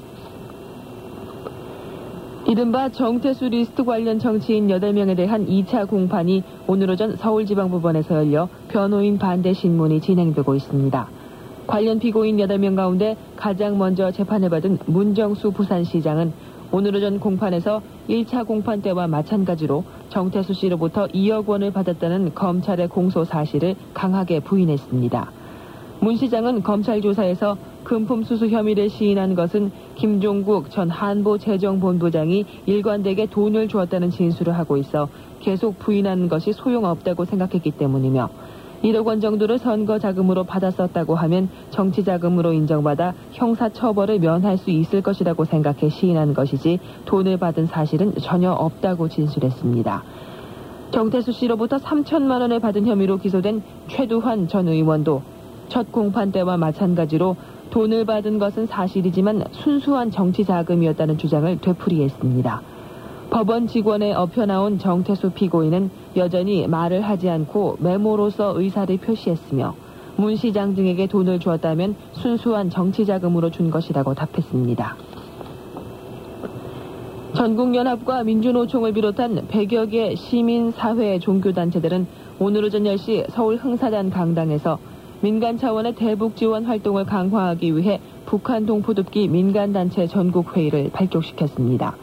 이른바 2.47 2.89
정태수 2.89 3.49
리스트 3.49 3.85
관련 3.85 4.19
정치인 4.19 4.67
8명에 4.69 5.17
대한 5.17 5.47
2차 5.47 5.89
공판이 5.89 6.43
오늘 6.67 6.91
오전 6.91 7.15
서울지방법원에서 7.17 8.15
열려 8.17 8.49
변호인 8.69 9.19
반대 9.19 9.53
신문이 9.53 10.01
진행되고 10.01 10.55
있습니다. 10.55 11.09
관련 11.67 12.01
피고인 12.01 12.39
8명 12.39 12.75
가운데 12.75 13.17
가장 13.37 13.79
먼저 13.79 14.11
재판을 14.11 14.49
받은 14.49 14.79
문정수 14.87 15.53
부산시장은 15.53 16.33
오늘 16.73 16.95
오전 16.95 17.19
공판에서 17.19 17.83
1차 18.09 18.47
공판 18.47 18.81
때와 18.81 19.09
마찬가지로 19.09 19.83
정태수 20.09 20.53
씨로부터 20.53 21.09
2억 21.09 21.47
원을 21.47 21.73
받았다는 21.73 22.35
검찰의 22.35 22.87
공소 22.89 23.25
사실을 23.25 23.75
강하게 23.93 24.39
부인했습니다. 24.39 25.33
문 26.01 26.17
시장은 26.17 26.63
검찰 26.63 27.01
조사에서 27.03 27.59
금품 27.83 28.23
수수 28.23 28.49
혐의를 28.49 28.89
시인한 28.89 29.35
것은 29.35 29.73
김종국 29.97 30.71
전 30.71 30.91
한보재정본부장이 30.91 32.47
일관되게 32.67 33.27
돈을 33.27 33.67
주었다는 33.67 34.11
진술을 34.11 34.57
하고 34.57 34.77
있어 34.77 35.09
계속 35.41 35.79
부인하는 35.79 36.29
것이 36.29 36.53
소용없다고 36.53 37.25
생각했기 37.25 37.73
때문이며 37.73 38.31
1억 38.83 39.07
원 39.07 39.21
정도를 39.21 39.59
선거 39.59 39.99
자금으로 39.99 40.45
받았었다고 40.45 41.15
하면 41.15 41.51
정치 41.71 42.03
자금으로 42.03 42.53
인정받아 42.53 43.15
형사 43.33 43.69
처벌을 43.69 44.19
면할 44.19 44.57
수 44.57 44.71
있을 44.71 45.03
것이라고 45.03 45.45
생각해 45.45 45.91
시인한 45.91 46.33
것이지 46.33 46.79
돈을 47.05 47.37
받은 47.37 47.67
사실은 47.67 48.15
전혀 48.21 48.51
없다고 48.51 49.09
진술했습니다. 49.09 50.03
정태수 50.93 51.33
씨로부터 51.33 51.77
3천만 51.77 52.41
원을 52.41 52.59
받은 52.59 52.87
혐의로 52.87 53.19
기소된 53.19 53.63
최두환 53.89 54.49
전 54.49 54.67
의원도 54.67 55.23
첫 55.69 55.93
공판 55.93 56.33
때와 56.33 56.57
마찬가지로 56.57 57.37
돈을 57.71 58.05
받은 58.05 58.39
것은 58.39 58.67
사실이지만 58.67 59.45
순수한 59.53 60.11
정치 60.11 60.45
자금이었다는 60.45 61.19
주장을 61.19 61.59
되풀이했습니다. 61.61 62.63
법원 63.31 63.69
직원에 63.69 64.13
엎혀 64.13 64.45
나온 64.47 64.79
정태수 64.79 65.31
피고인은 65.31 65.91
여전히 66.17 66.67
말을 66.67 67.03
하지 67.03 67.29
않고 67.29 67.77
메모로서 67.81 68.61
의사를 68.61 68.97
표시했으며 68.99 69.75
문 70.17 70.37
시장 70.37 70.75
등에게 70.75 71.07
돈을 71.07 71.39
주었다면 71.39 71.95
순수한 72.13 72.69
정치 72.69 73.07
자금으로 73.07 73.51
준 73.51 73.71
것이라고 73.71 74.15
답했습니다. 74.15 74.97
전국연합과 77.35 78.25
민주노총을 78.25 78.93
비롯한 78.93 79.47
100여 79.47 79.91
개 79.91 80.15
시민 80.17 80.73
사회 80.73 81.19
종교단체들은 81.21 82.07
오늘 82.41 82.65
오전 82.65 82.85
10시 82.85 83.31
서울 83.31 83.57
흥사단 83.57 84.11
강당에서 84.11 84.79
민간 85.21 85.57
차원의 85.57 85.95
대북 85.95 86.35
지원 86.35 86.65
활동을 86.65 87.05
강화하기 87.05 87.77
위해 87.77 88.01
북한 88.27 88.67
동포듭기 88.67 89.29
민간단체 89.29 90.07
전국회의를 90.07 90.91
발족시켰습니다. 90.93 91.97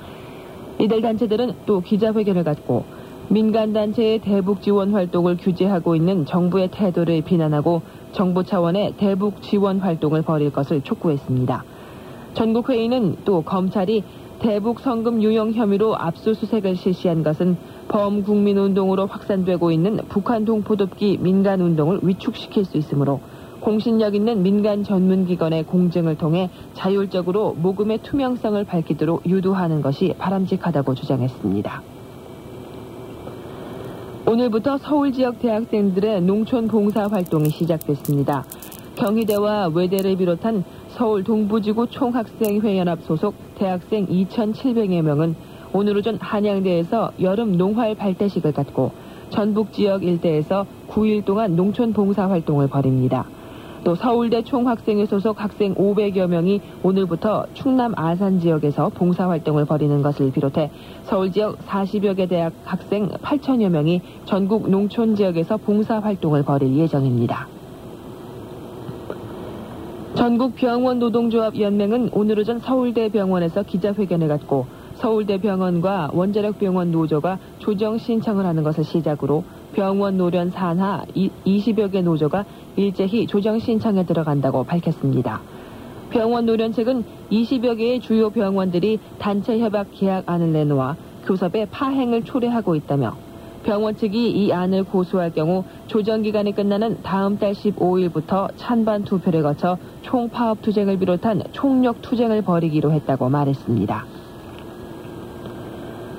이들 0.80 1.02
단체들은 1.02 1.54
또 1.66 1.82
기자회견을 1.82 2.44
갖고 2.44 2.86
민간단체의 3.30 4.20
대북 4.20 4.62
지원 4.62 4.94
활동을 4.94 5.36
규제하고 5.38 5.96
있는 5.96 6.26
정부의 6.26 6.70
태도를 6.72 7.22
비난하고 7.22 7.82
정부 8.14 8.44
차원의 8.44 8.94
대북 8.98 9.42
지원 9.42 9.80
활동을 9.80 10.22
벌일 10.22 10.52
것을 10.52 10.82
촉구했습니다. 10.82 11.64
전국회의는 12.34 13.18
또 13.26 13.42
검찰이 13.42 14.04
대북 14.40 14.80
성금 14.80 15.24
유용 15.24 15.52
혐의로 15.52 15.98
압수수색을 15.98 16.76
실시한 16.76 17.24
것은 17.24 17.58
범국민운동으로 17.90 19.08
확산되고 19.08 19.72
있는 19.72 20.00
북한 20.08 20.46
동포독기 20.46 21.18
민간운동을 21.20 22.02
위축시킬 22.04 22.64
수 22.64 22.78
있으므로 22.78 23.20
공신력 23.60 24.16
있는 24.16 24.44
민간 24.44 24.84
전문기관의 24.84 25.64
공증을 25.64 26.16
통해 26.16 26.50
자율적으로 26.76 27.56
모금의 27.56 28.00
투명성을 28.04 28.64
밝히도록 28.64 29.26
유도하는 29.26 29.82
것이 29.82 30.14
바람직하다고 30.18 30.94
주장했습니다. 30.94 31.97
오늘부터 34.30 34.78
서울 34.78 35.14
지역 35.14 35.40
대학생들의 35.40 36.22
농촌 36.24 36.68
봉사 36.68 37.08
활동이 37.08 37.50
시작됐습니다. 37.50 38.44
경희대와 38.98 39.70
외대를 39.74 40.18
비롯한 40.18 40.66
서울 40.90 41.24
동부지구 41.24 41.88
총학생회연합 41.88 43.04
소속 43.04 43.36
대학생 43.56 44.06
2,700여 44.06 45.02
명은 45.02 45.34
오늘 45.72 45.96
오전 45.96 46.18
한양대에서 46.20 47.14
여름 47.22 47.54
농활 47.54 47.96
발대식을 47.96 48.52
갖고 48.52 48.92
전북 49.30 49.72
지역 49.72 50.04
일대에서 50.04 50.66
9일 50.90 51.24
동안 51.24 51.56
농촌 51.56 51.94
봉사 51.94 52.30
활동을 52.30 52.68
벌입니다. 52.68 53.26
또 53.88 53.96
서울대 53.96 54.42
총학생회 54.42 55.06
소속 55.06 55.42
학생 55.42 55.74
500여 55.74 56.28
명이 56.28 56.60
오늘부터 56.84 57.46
충남 57.54 57.94
아산 57.96 58.38
지역에서 58.38 58.90
봉사 58.90 59.30
활동을 59.30 59.64
벌이는 59.64 60.02
것을 60.02 60.30
비롯해 60.34 60.72
서울 61.04 61.32
지역 61.32 61.58
40여 61.60 62.18
개 62.18 62.28
대학 62.28 62.52
학생 62.66 63.08
8천여 63.08 63.70
명이 63.70 64.02
전국 64.26 64.70
농촌 64.70 65.16
지역에서 65.16 65.56
봉사 65.56 66.00
활동을 66.00 66.44
벌일 66.44 66.76
예정입니다. 66.76 67.48
전국 70.16 70.56
병원 70.56 71.00
노동조합 71.00 71.58
연맹은 71.58 72.10
오늘 72.12 72.40
오전 72.40 72.60
서울대 72.60 73.08
병원에서 73.08 73.64
기자회견을 73.64 74.28
갖고 74.28 74.66
서울대 74.96 75.38
병원과 75.38 76.10
원자력 76.12 76.60
병원 76.60 76.92
노조가 76.92 77.40
조정 77.60 77.98
신청을 77.98 78.46
하는 78.46 78.64
것을 78.64 78.84
시작으로 78.84 79.46
병원 79.78 80.18
노련 80.18 80.50
산하 80.50 81.06
20여 81.46 81.92
개 81.92 82.02
노조가 82.02 82.46
일제히 82.78 83.28
조정 83.28 83.60
신청에 83.60 84.08
들어간다고 84.08 84.64
밝혔습니다. 84.64 85.40
병원 86.10 86.48
노련 86.48 86.72
측은 86.72 87.04
20여 87.32 87.78
개의 87.78 88.00
주요 88.00 88.32
병원들이 88.32 88.98
단체 89.20 89.60
협약 89.60 89.90
계약안을 89.92 90.52
내놓아 90.52 90.96
교섭에 91.28 91.68
파행을 91.70 92.24
초래하고 92.24 92.74
있다며 92.74 93.18
병원 93.62 93.96
측이 93.96 94.32
이 94.32 94.52
안을 94.52 94.84
고수할 94.84 95.32
경우 95.32 95.64
조정 95.86 96.24
기간이 96.24 96.54
끝나는 96.54 97.04
다음 97.04 97.38
달 97.38 97.52
15일부터 97.52 98.50
찬반 98.56 99.04
투표를 99.04 99.44
거쳐 99.44 99.78
총파업 100.02 100.64
투쟁을 100.64 100.98
비롯한 100.98 101.44
총력 101.52 102.02
투쟁을 102.02 102.42
벌이기로 102.42 102.94
했다고 102.94 103.30
말했습니다. 103.30 104.27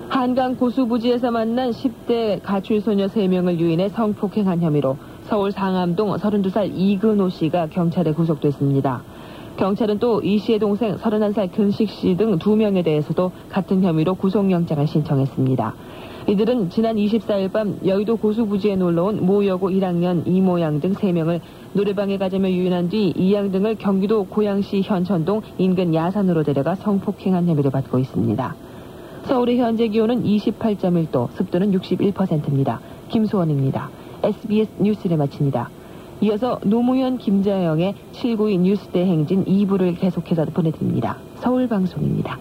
한강 0.08 0.56
고수부지에서 0.56 1.30
만난 1.30 1.70
10대 1.70 2.40
가출소녀 2.42 3.06
3명을 3.08 3.58
유인해 3.58 3.90
성폭행한 3.90 4.62
혐의로 4.62 4.96
서울 5.24 5.52
상암동 5.52 6.16
32살 6.16 6.72
이근호 6.74 7.28
씨가 7.28 7.68
경찰에 7.68 8.12
구속됐습니다. 8.12 9.02
경찰은 9.58 9.98
또 9.98 10.20
이 10.22 10.38
씨의 10.38 10.60
동생 10.60 10.96
31살 10.96 11.52
근식 11.52 11.90
씨 11.90 12.16
등 12.16 12.38
2명에 12.38 12.84
대해서도 12.84 13.32
같은 13.50 13.82
혐의로 13.82 14.14
구속영장을 14.14 14.86
신청했습니다. 14.86 15.74
이들은 16.28 16.70
지난 16.70 16.96
24일 16.96 17.52
밤 17.52 17.78
여의도 17.84 18.16
고수부지에 18.16 18.76
놀러온 18.76 19.24
모 19.24 19.44
여고 19.46 19.68
1학년 19.68 20.22
이모양 20.26 20.80
등 20.80 20.92
3명을 20.94 21.40
노래방에 21.74 22.16
가자며 22.16 22.50
유인한 22.50 22.88
뒤 22.88 23.12
이양 23.16 23.50
등을 23.50 23.76
경기도 23.76 24.24
고양시 24.24 24.80
현천동 24.82 25.42
인근 25.58 25.94
야산으로 25.94 26.44
데려가 26.44 26.74
성폭행한 26.76 27.46
혐의를 27.46 27.70
받고 27.70 27.98
있습니다. 27.98 28.67
서울의 29.28 29.58
현재 29.58 29.86
기온은 29.88 30.24
28.1도, 30.24 31.30
습도는 31.32 31.72
61%입니다. 31.72 32.80
김수원입니다. 33.10 33.90
SBS 34.22 34.70
뉴스를 34.78 35.18
마칩니다. 35.18 35.68
이어서 36.22 36.58
노무현 36.64 37.18
김자영의 37.18 37.94
792 38.12 38.56
뉴스대 38.56 39.04
행진 39.04 39.44
2부를 39.44 40.00
계속해서 40.00 40.46
보내드립니다. 40.46 41.18
서울방송입니다. 41.36 42.38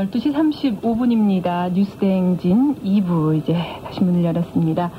12시 0.00 0.32
35분입니다. 0.80 1.70
뉴스대행진 1.72 2.76
2부 2.76 3.36
이제 3.36 3.54
다시 3.84 4.02
문을 4.02 4.24
열었습니다. 4.24 4.90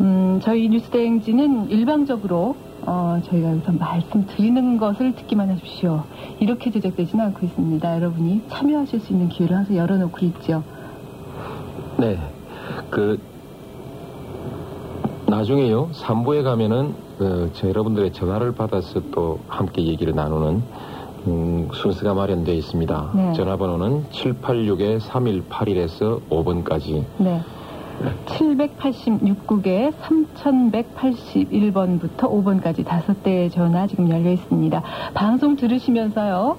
음, 0.00 0.40
저희 0.42 0.68
뉴스대행진은 0.68 1.70
일방적으로 1.70 2.56
어, 2.82 3.20
저희가 3.24 3.50
여기서 3.52 3.72
말씀드리는 3.72 4.76
것을 4.76 5.14
듣기만 5.14 5.50
하십시오. 5.50 6.04
이렇게 6.38 6.70
제작되지는 6.70 7.24
않고 7.26 7.46
있습니다. 7.46 7.96
여러분이 7.96 8.42
참여하실 8.48 9.00
수 9.00 9.12
있는 9.12 9.28
기회를 9.28 9.56
항상 9.56 9.76
열어놓고 9.76 10.26
있죠. 10.26 10.62
네. 11.98 12.18
그, 12.90 13.18
나중에요, 15.26 15.88
3부에 15.92 16.44
가면은, 16.44 16.94
그, 17.18 17.50
저 17.54 17.68
여러분들의 17.68 18.12
전화를 18.12 18.52
받아서 18.52 19.00
또 19.12 19.40
함께 19.48 19.82
얘기를 19.82 20.14
나누는, 20.14 20.62
음, 21.26 21.68
순서가 21.72 22.14
마련되어 22.14 22.54
있습니다. 22.54 23.10
네. 23.14 23.32
전화번호는 23.32 24.04
786-3181에서 24.10 26.20
5번까지. 26.30 27.04
네. 27.18 27.42
786국에 28.26 29.92
3181번부터 30.02 32.20
5번까지 32.20 32.84
다섯 32.84 33.22
대의 33.22 33.50
전화 33.50 33.86
지금 33.86 34.10
열려 34.10 34.30
있습니다. 34.32 34.82
방송 35.14 35.56
들으시면서요, 35.56 36.56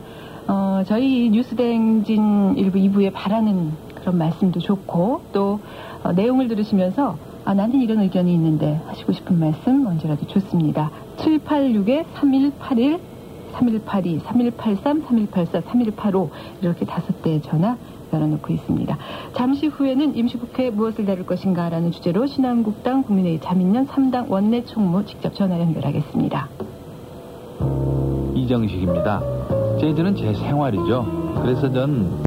어, 0.47 0.83
저희 0.87 1.29
뉴스대행진 1.29 2.55
1부, 2.55 2.75
2부에 2.75 3.11
바라는 3.13 3.71
그런 3.95 4.17
말씀도 4.17 4.59
좋고, 4.59 5.21
또, 5.31 5.59
어, 6.03 6.11
내용을 6.11 6.47
들으시면서, 6.47 7.17
아, 7.45 7.53
나는 7.53 7.81
이런 7.81 7.99
의견이 7.99 8.33
있는데 8.33 8.81
하시고 8.87 9.13
싶은 9.13 9.39
말씀 9.39 9.85
언제라도 9.85 10.25
좋습니다. 10.27 10.89
786에 11.17 12.05
3181, 12.15 12.99
3182, 13.57 14.19
3183, 14.19 15.01
3184, 15.01 15.61
3185 15.61 16.29
이렇게 16.61 16.85
다섯 16.85 17.21
대의 17.21 17.41
전화 17.41 17.77
열어놓고 18.13 18.53
있습니다. 18.53 18.97
잠시 19.33 19.67
후에는 19.67 20.15
임시국회 20.15 20.69
무엇을 20.69 21.05
다룰 21.05 21.25
것인가 21.25 21.69
라는 21.69 21.91
주제로 21.91 22.25
신한국당 22.25 23.03
국민의힘 23.03 23.41
자민련 23.41 23.87
3당 23.87 24.29
원내 24.29 24.65
총무 24.65 25.05
직접 25.05 25.33
전화 25.33 25.59
연결하겠습니다. 25.59 26.49
이정식입니다. 28.35 29.21
재즈는 29.79 30.15
제 30.15 30.33
생활이죠. 30.33 31.41
그래서 31.41 31.71
전 31.71 32.26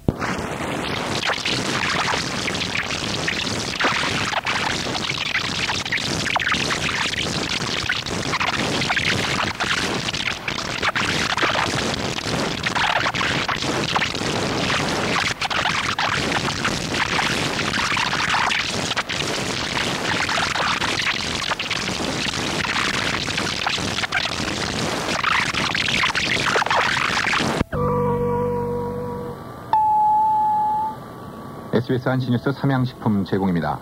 SBS 31.91 32.09
한시뉴스 32.09 32.53
삼양식품 32.53 33.25
제공입니다. 33.25 33.77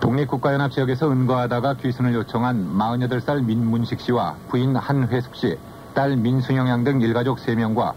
독립국가연합 0.00 0.72
지역에서 0.72 1.08
은거하다가 1.08 1.74
귀순을 1.74 2.14
요청한 2.14 2.76
48살 2.76 3.44
민문식 3.44 4.00
씨와 4.00 4.34
부인 4.48 4.74
한회숙 4.74 5.36
씨, 5.36 5.56
딸 5.94 6.16
민순영 6.16 6.68
양 6.68 6.82
등 6.82 7.00
일가족 7.00 7.38
3명과 7.38 7.92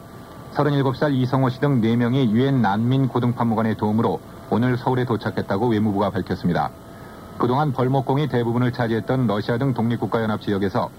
37살 0.53 1.11
이성호 1.11 1.49
씨 1.49 1.59
등 1.59 1.81
4명이 1.81 2.29
유엔 2.29 2.61
난민 2.61 3.07
고등판무관의 3.07 3.77
도움으로 3.77 4.19
오늘 4.51 4.77
서울에 4.77 5.05
도착했다고 5.05 5.69
외무부가 5.69 6.11
밝혔습니다. 6.11 6.69
그동안 7.39 7.73
벌목공이 7.73 8.27
대부분을 8.27 8.73
차지했던 8.73 9.25
러시아 9.25 9.57
등 9.57 9.73
독립국가연합 9.73 10.41
지역에서 10.41 10.91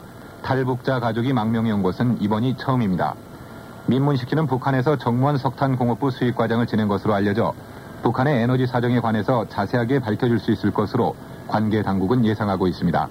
탈북자 0.42 0.98
가족이 0.98 1.32
망명해 1.32 1.70
온 1.70 1.84
것은 1.84 2.20
이번이 2.20 2.56
처음입니다. 2.56 3.14
민문식 3.86 4.28
씨는 4.28 4.46
북한에서 4.46 4.96
정무원 4.96 5.38
석탄공업부 5.38 6.10
수익과장을 6.10 6.66
지낸 6.66 6.88
것으로 6.88 7.14
알려져 7.14 7.54
북한의 8.03 8.42
에너지 8.42 8.66
사정에 8.66 9.01
관해서 9.01 9.46
자세하게 9.49 9.99
밝혀줄 10.01 10.38
수 10.38 10.53
있을 10.53 10.70
것으로 10.70 11.16
관계 11.46 11.82
당국은 11.82 12.24
예상하고 12.24 12.66
있습니다. 12.66 13.09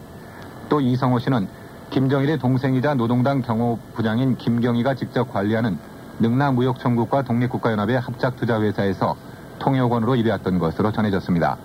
또 0.69 0.81
이성호 0.81 1.19
씨는 1.19 1.47
김정일의 1.89 2.39
동생이자 2.39 2.95
노동당 2.95 3.41
경호 3.41 3.79
부장인 3.93 4.37
김경희가 4.37 4.95
직접 4.95 5.31
관리하는 5.31 5.77
능라무역청국과 6.19 7.23
독립국가연합의 7.23 7.99
합작투자회사에서 7.99 9.15
통역원으로 9.59 10.15
일해왔던 10.15 10.59
것으로 10.59 10.91
전해졌습니다. 10.91 11.57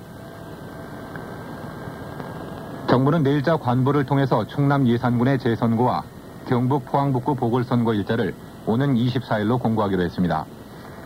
정부는 2.88 3.22
내일자 3.22 3.56
관보를 3.56 4.04
통해서 4.04 4.46
충남 4.46 4.86
예산군의 4.86 5.38
재선거와 5.38 6.02
경북 6.46 6.84
포항북구 6.84 7.34
보궐선거 7.34 7.94
일자를 7.94 8.34
오는 8.66 8.94
24일로 8.94 9.58
공고하기로 9.58 10.02
했습니다. 10.02 10.44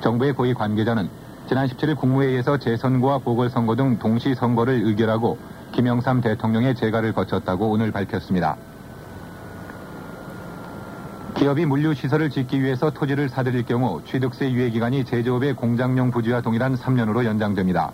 정부의 0.01 0.33
고위 0.33 0.53
관계자는 0.53 1.09
지난 1.49 1.69
17일 1.69 1.97
국무회의에서 1.97 2.59
재선거와 2.59 3.19
보궐선거 3.19 3.77
등 3.77 3.99
동시 3.99 4.35
선거를 4.35 4.83
의결하고 4.85 5.39
김영삼 5.73 6.21
대통령의 6.21 6.75
재가를 6.75 7.13
거쳤다고 7.13 7.71
오늘 7.71 7.93
밝혔습니다. 7.93 8.57
기업이 11.37 11.67
물류시설을 11.67 12.31
짓기 12.31 12.61
위해서 12.61 12.91
토지를 12.91 13.29
사들일 13.29 13.65
경우 13.65 14.03
취득세 14.05 14.51
유예기간이 14.51 15.05
제조업의 15.05 15.55
공장용 15.55 16.11
부지와 16.11 16.41
동일한 16.41 16.75
3년으로 16.77 17.25
연장됩니다. 17.25 17.93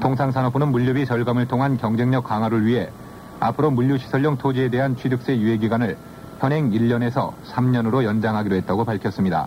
통상산업부는 0.00 0.72
물류비 0.72 1.06
절감을 1.06 1.46
통한 1.46 1.76
경쟁력 1.76 2.24
강화를 2.24 2.66
위해 2.66 2.90
앞으로 3.38 3.70
물류시설용 3.70 4.38
토지에 4.38 4.70
대한 4.70 4.96
취득세 4.96 5.36
유예기간을 5.38 5.96
현행 6.40 6.70
1년에서 6.72 7.32
3년으로 7.46 8.02
연장하기로 8.02 8.56
했다고 8.56 8.84
밝혔습니다. 8.84 9.46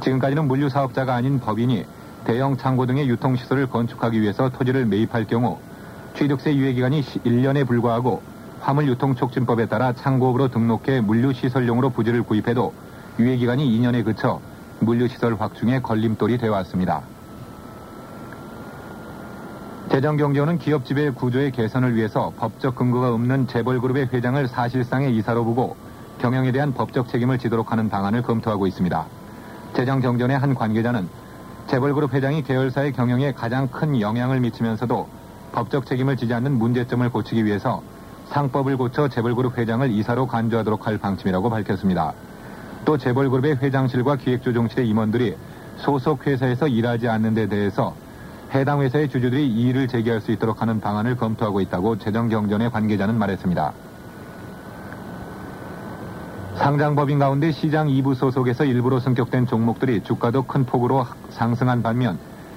지금까지는 0.00 0.48
물류사업자가 0.48 1.14
아닌 1.14 1.40
법인이 1.40 1.84
대형 2.24 2.56
창고 2.56 2.86
등의 2.86 3.08
유통시설을 3.08 3.68
건축하기 3.68 4.20
위해서 4.20 4.48
토지를 4.48 4.86
매입할 4.86 5.26
경우 5.26 5.58
취득세 6.16 6.54
유예기간이 6.54 7.02
1년에 7.02 7.66
불과하고 7.66 8.22
화물유통촉진법에 8.60 9.66
따라 9.66 9.92
창고업으로 9.92 10.48
등록해 10.48 11.02
물류시설용으로 11.02 11.90
부지를 11.90 12.22
구입해도 12.22 12.72
유예기간이 13.18 13.78
2년에 13.78 14.04
그쳐 14.04 14.40
물류시설 14.80 15.34
확충에 15.38 15.80
걸림돌이 15.80 16.38
되어 16.38 16.52
왔습니다. 16.52 17.02
재정경제원은 19.90 20.58
기업 20.58 20.86
지배 20.86 21.10
구조의 21.10 21.52
개선을 21.52 21.94
위해서 21.94 22.32
법적 22.38 22.74
근거가 22.74 23.12
없는 23.12 23.46
재벌그룹의 23.48 24.08
회장을 24.12 24.48
사실상의 24.48 25.14
이사로 25.16 25.44
보고 25.44 25.76
경영에 26.20 26.52
대한 26.52 26.72
법적 26.72 27.08
책임을 27.08 27.38
지도록 27.38 27.70
하는 27.70 27.90
방안을 27.90 28.22
검토하고 28.22 28.66
있습니다. 28.66 29.04
재정경전의 29.74 30.38
한 30.38 30.54
관계자는 30.54 31.08
재벌그룹 31.66 32.12
회장이 32.12 32.42
계열사의 32.42 32.92
경영에 32.92 33.32
가장 33.32 33.68
큰 33.68 34.00
영향을 34.00 34.40
미치면서도 34.40 35.08
법적 35.52 35.86
책임을 35.86 36.16
지지 36.16 36.34
않는 36.34 36.52
문제점을 36.58 37.08
고치기 37.10 37.44
위해서 37.44 37.82
상법을 38.28 38.76
고쳐 38.76 39.08
재벌그룹 39.08 39.56
회장을 39.56 39.90
이사로 39.90 40.26
간주하도록 40.26 40.86
할 40.86 40.98
방침이라고 40.98 41.50
밝혔습니다. 41.50 42.12
또 42.84 42.98
재벌그룹의 42.98 43.56
회장실과 43.56 44.16
기획조정실의 44.16 44.88
임원들이 44.88 45.36
소속 45.76 46.26
회사에서 46.26 46.68
일하지 46.68 47.08
않는 47.08 47.34
데 47.34 47.48
대해서 47.48 47.94
해당 48.54 48.82
회사의 48.82 49.08
주주들이 49.08 49.48
이의를 49.48 49.88
제기할 49.88 50.20
수 50.20 50.32
있도록 50.32 50.62
하는 50.62 50.80
방안을 50.80 51.16
검토하고 51.16 51.60
있다고 51.60 51.98
재정경전의 51.98 52.70
관계자는 52.70 53.18
말했습니다. 53.18 53.72
상장법인 56.56 57.18
가운데 57.18 57.50
시장 57.50 57.88
2부 57.88 58.14
소속에서 58.14 58.64
일부로 58.64 59.00
승격된 59.00 59.46
종목들이 59.46 60.02
주가도 60.02 60.44
큰 60.44 60.64
폭으로 60.64 61.04
상승한 61.30 61.82
반면 61.82 62.16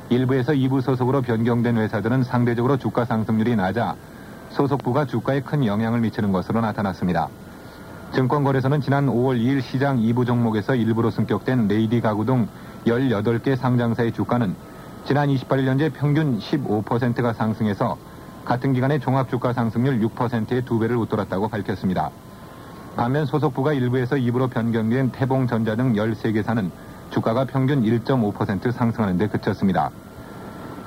일부에서 0.09 0.53
2부 0.53 0.81
소속으로 0.81 1.23
변경된 1.23 1.77
회사들은 1.77 2.23
상대적으로 2.23 2.77
주가 2.77 3.05
상승률이 3.05 3.55
낮아 3.55 3.95
소속부가 4.51 5.05
주가에 5.05 5.41
큰 5.41 5.65
영향을 5.65 5.99
미치는 6.01 6.31
것으로 6.31 6.61
나타났습니다. 6.61 7.27
증권거래소는 8.13 8.81
지난 8.81 9.07
5월 9.07 9.39
2일 9.39 9.61
시장 9.61 9.97
2부 9.97 10.27
종목에서 10.27 10.75
일부로 10.75 11.09
승격된 11.09 11.67
레이디 11.67 11.99
가구 11.99 12.23
등 12.23 12.47
18개 12.85 13.55
상장사의 13.57 14.13
주가는 14.13 14.55
지난 15.05 15.27
28일 15.29 15.65
현재 15.65 15.89
평균 15.89 16.39
15%가 16.39 17.33
상승해서 17.33 17.97
같은 18.45 18.73
기간의 18.73 18.99
종합주가 18.99 19.53
상승률 19.53 19.99
6%의 20.01 20.61
두 20.65 20.77
배를 20.79 20.95
웃돌았다고 20.97 21.49
밝혔습니다. 21.49 22.11
반면 22.97 23.27
소속부가 23.27 23.73
일부에서 23.73 24.15
2부로 24.15 24.49
변경된 24.49 25.11
태봉전자 25.11 25.75
등 25.75 25.93
13개사는 25.93 26.71
주가가 27.11 27.45
평균 27.45 27.83
1.5% 27.83 28.71
상승하는 28.71 29.19
데 29.19 29.27
그쳤습니다. 29.27 29.91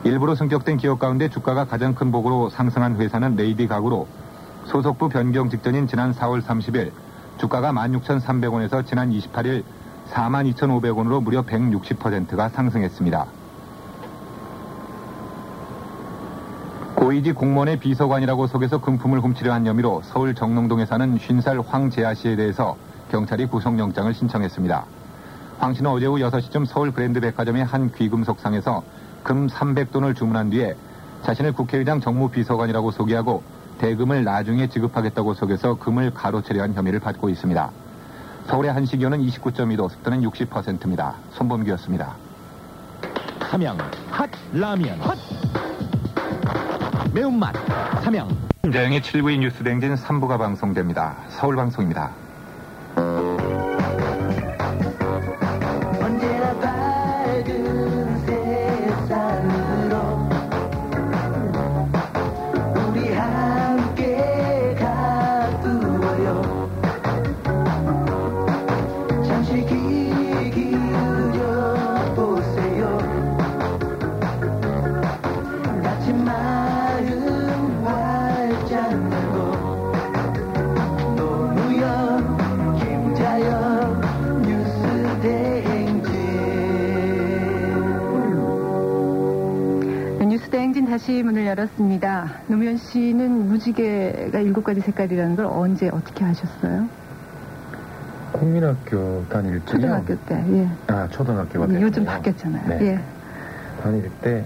일부로 0.02 0.34
승격된 0.34 0.78
기업 0.78 0.98
가운데 0.98 1.28
주가가 1.28 1.66
가장 1.66 1.94
큰 1.94 2.10
폭으로 2.10 2.50
상승한 2.50 2.96
회사는 2.96 3.36
레이디 3.36 3.68
가구로 3.68 4.08
소속부 4.64 5.08
변경 5.08 5.48
직전인 5.48 5.86
지난 5.86 6.12
4월 6.12 6.42
30일 6.42 6.90
주가가 7.38 7.70
16,300원에서 7.72 8.84
지난 8.84 9.10
28일 9.10 9.62
42,500원으로 10.10 11.22
무려 11.22 11.42
160%가 11.42 12.48
상승했습니다. 12.48 13.39
고이지 17.10 17.32
공무원의 17.32 17.80
비서관이라고 17.80 18.46
속여서 18.46 18.80
금품을 18.80 19.18
훔치려 19.18 19.52
한 19.52 19.66
혐의로 19.66 20.00
서울 20.04 20.32
정릉동에 20.32 20.86
사는 20.86 21.18
50살 21.18 21.66
황재아 21.66 22.14
씨에 22.14 22.36
대해서 22.36 22.76
경찰이 23.10 23.46
구속영장을 23.46 24.14
신청했습니다. 24.14 24.84
황 25.58 25.74
씨는 25.74 25.90
어제 25.90 26.06
오후 26.06 26.20
6시쯤 26.20 26.66
서울 26.66 26.92
브랜드 26.92 27.18
백화점의 27.18 27.64
한 27.64 27.90
귀금속상에서 27.92 28.84
금 29.24 29.48
300돈을 29.48 30.14
주문한 30.14 30.50
뒤에 30.50 30.76
자신을 31.24 31.52
국회의장 31.52 32.00
정무비서관이라고 32.00 32.92
소개하고 32.92 33.42
대금을 33.78 34.22
나중에 34.22 34.68
지급하겠다고 34.68 35.34
속여서 35.34 35.78
금을 35.78 36.14
가로채려 36.14 36.62
한 36.62 36.74
혐의를 36.74 37.00
받고 37.00 37.28
있습니다. 37.28 37.70
서울의 38.46 38.72
한시기온은 38.72 39.18
29.2도, 39.26 39.90
습도는 39.90 40.20
60%입니다. 40.30 41.16
손범규였습니다. 41.32 42.14
삼양 43.50 43.76
핫 44.12 44.30
라면 44.52 45.00
핫 45.00 45.18
매운맛 47.12 47.54
삼양 48.04 48.28
김자영의 48.62 49.00
7부의 49.00 49.38
뉴스 49.38 49.64
댕진 49.64 49.94
3부가 49.94 50.38
방송됩니다. 50.38 51.16
서울방송입니다. 51.30 52.12
다시 91.10 91.24
문을 91.24 91.44
열었습니다. 91.44 92.42
노무현 92.46 92.76
씨는 92.76 93.48
무지개가 93.48 94.38
일곱 94.38 94.62
가지 94.62 94.80
색깔이라는 94.80 95.34
걸 95.34 95.46
언제 95.46 95.88
어떻게 95.88 96.24
아셨어요? 96.24 96.88
국민학교 98.30 99.24
다닐 99.28 99.54
때요. 99.54 99.64
초등학교 99.64 100.16
때. 100.24 100.44
예. 100.52 100.68
아 100.86 101.08
초등학교가 101.08 101.66
음, 101.66 101.74
요즘 101.80 102.04
됐군요. 102.04 102.06
바뀌었잖아요. 102.06 102.68
네. 102.68 102.86
예. 102.86 103.00
다닐 103.82 104.08
때 104.20 104.44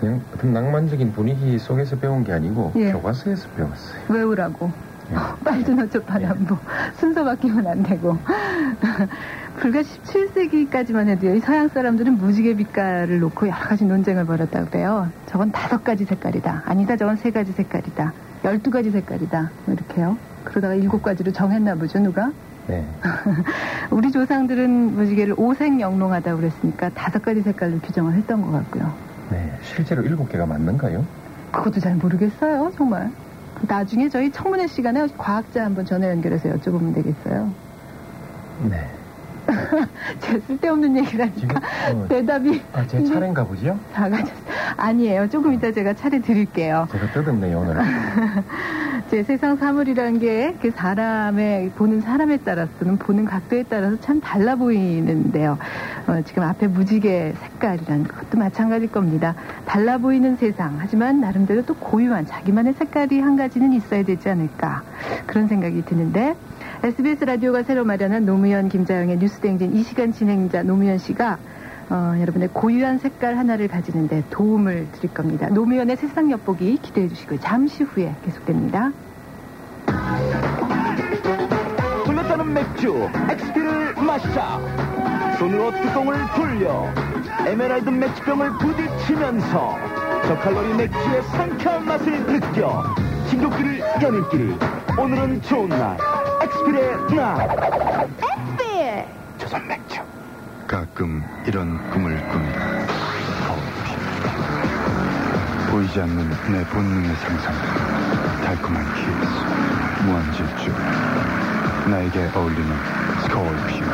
그냥 0.00 0.22
어떤 0.34 0.54
낭만적인 0.54 1.12
분위기 1.12 1.58
속에서 1.58 1.96
배운 1.96 2.24
게 2.24 2.32
아니고 2.32 2.72
예. 2.76 2.90
교과서에서 2.92 3.46
배웠어요. 3.50 4.00
외우라고. 4.08 4.72
예. 5.10 5.14
빨주 5.44 5.74
노초 5.74 6.02
파남보 6.02 6.56
순서 6.94 7.24
바뀌면 7.24 7.66
안 7.66 7.82
되고 7.82 8.16
불과 9.60 9.80
17세기까지만 9.80 11.08
해도요 11.08 11.34
이 11.34 11.40
서양 11.40 11.68
사람들은 11.68 12.16
무지개 12.18 12.54
빛깔을 12.54 13.20
놓고 13.20 13.46
여러 13.46 13.56
가지 13.56 13.84
논쟁을 13.84 14.24
벌였다고 14.24 14.70
그래요 14.70 15.08
저건 15.26 15.52
다섯 15.52 15.84
가지 15.84 16.04
색깔이다 16.04 16.62
아니다 16.64 16.96
저건 16.96 17.16
세 17.16 17.30
가지 17.30 17.52
색깔이다 17.52 18.12
열두 18.44 18.70
가지 18.70 18.90
색깔이다 18.90 19.50
뭐 19.66 19.74
이렇게요 19.74 20.16
그러다가 20.44 20.74
일곱 20.74 21.02
가지로 21.02 21.32
정했나 21.32 21.74
보죠 21.74 21.98
누가 21.98 22.32
네. 22.66 22.86
우리 23.90 24.10
조상들은 24.10 24.96
무지개를 24.96 25.34
오색영롱하다고 25.36 26.40
그랬으니까 26.40 26.88
다섯 26.90 27.22
가지 27.22 27.42
색깔로 27.42 27.78
규정을 27.80 28.14
했던 28.14 28.40
것 28.40 28.50
같고요 28.50 28.92
네. 29.30 29.52
실제로 29.62 30.02
일곱 30.02 30.30
개가 30.30 30.46
맞는가요? 30.46 31.04
그것도 31.50 31.80
잘 31.80 31.94
모르겠어요, 31.94 32.72
정말. 32.76 33.10
나중에 33.66 34.08
저희 34.08 34.30
청문회 34.30 34.66
시간에 34.66 35.06
과학자 35.16 35.64
한번 35.64 35.84
전화 35.84 36.08
연결해서 36.08 36.48
여쭤보면 36.50 36.94
되겠어요. 36.94 37.52
네. 38.70 38.88
제 40.20 40.40
쓸데없는 40.40 40.96
얘기라니까 40.98 41.60
어, 41.92 42.08
대답이 42.08 42.62
아, 42.72 42.86
제 42.86 43.04
차례인가 43.04 43.44
보지요? 43.44 43.78
작아졌어요. 43.92 44.34
아니에요. 44.76 45.28
조금 45.28 45.52
이따 45.52 45.70
제가 45.70 45.92
차례 45.94 46.20
드릴게요. 46.20 46.86
제가 46.90 47.12
뜯었네요, 47.12 47.58
오늘. 47.58 47.76
제 49.14 49.22
세상 49.22 49.54
사물이라는 49.54 50.18
게 50.18 50.56
그 50.60 50.72
사람의 50.72 51.70
보는 51.76 52.00
사람에 52.00 52.38
따라서는 52.38 52.96
보는 52.96 53.26
각도에 53.26 53.62
따라서 53.68 53.96
참 54.00 54.20
달라 54.20 54.56
보이는데요. 54.56 55.56
어, 56.08 56.22
지금 56.24 56.42
앞에 56.42 56.66
무지개 56.66 57.34
색깔이라는 57.38 58.08
것도 58.08 58.38
마찬가지일 58.38 58.90
겁니다. 58.90 59.36
달라 59.66 59.98
보이는 59.98 60.34
세상 60.34 60.78
하지만 60.80 61.20
나름대로 61.20 61.62
또 61.62 61.74
고유한 61.74 62.26
자기만의 62.26 62.72
색깔이 62.72 63.20
한 63.20 63.36
가지는 63.36 63.72
있어야 63.74 64.02
되지 64.02 64.28
않을까 64.30 64.82
그런 65.26 65.46
생각이 65.46 65.84
드는데 65.84 66.34
SBS 66.82 67.24
라디오가 67.24 67.62
새로 67.62 67.84
마련한 67.84 68.26
노무현 68.26 68.68
김자영의 68.68 69.18
뉴스댕진 69.18 69.76
이 69.76 69.84
시간 69.84 70.12
진행자 70.12 70.64
노무현 70.64 70.98
씨가 70.98 71.38
어, 71.90 72.14
여러분의 72.18 72.48
고유한 72.52 72.98
색깔 72.98 73.36
하나를 73.36 73.68
가지는데 73.68 74.24
도움을 74.30 74.88
드릴 74.92 75.12
겁니다. 75.12 75.48
노무현의 75.50 75.98
세상 75.98 76.30
엿보기 76.30 76.78
기대해 76.78 77.06
주시고 77.08 77.38
잠시 77.38 77.84
후에 77.84 78.14
계속됩니다. 78.24 78.92
불렀다는 82.04 82.52
맥주 82.52 83.08
엑스필을 83.30 83.94
마시자 83.94 84.60
손으로 85.38 85.70
뚜껑을 85.80 86.26
돌려 86.34 86.92
에메랄드 87.46 87.90
맥주병을 87.90 88.58
부딪히면서 88.58 89.78
저칼로리 90.26 90.74
맥주의 90.74 91.22
상쾌한 91.22 91.84
맛을 91.84 92.24
느껴 92.26 92.82
진돗길을 93.28 93.80
연인끼리 94.02 94.58
오늘은 94.96 95.42
좋은 95.42 95.68
날. 95.68 95.98
엑스필의 96.42 97.16
날. 97.16 97.48
엑스필 98.22 99.04
조선 99.38 99.66
맥주. 99.66 100.00
가끔 100.66 101.22
이런 101.46 101.90
꿈을 101.90 102.16
꾼다. 102.28 102.60
보이지 105.70 106.00
않는 106.00 106.30
내 106.52 106.64
본능의 106.66 107.16
상상, 107.16 107.54
달콤한 108.42 108.84
키스, 108.94 109.10
무한 110.04 110.22
질주, 110.32 110.70
나에게 111.90 112.30
어울리는 112.36 112.70
스콜피오. 113.22 113.86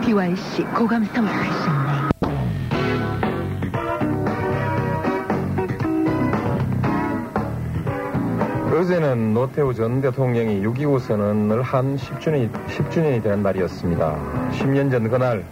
BYC 0.00 0.64
고감성 0.74 1.26
패션 1.26 1.72
내의. 1.72 2.06
어제는 8.72 9.34
노태우 9.34 9.74
전 9.74 10.00
대통령이 10.00 10.62
6.25 10.62 11.00
선언을 11.00 11.62
한 11.62 11.96
10주년이, 11.96 12.50
10주년이 12.68 13.22
된 13.22 13.42
날이었습니다. 13.42 14.16
10년 14.52 14.90
전 14.90 15.10
그날 15.10 15.44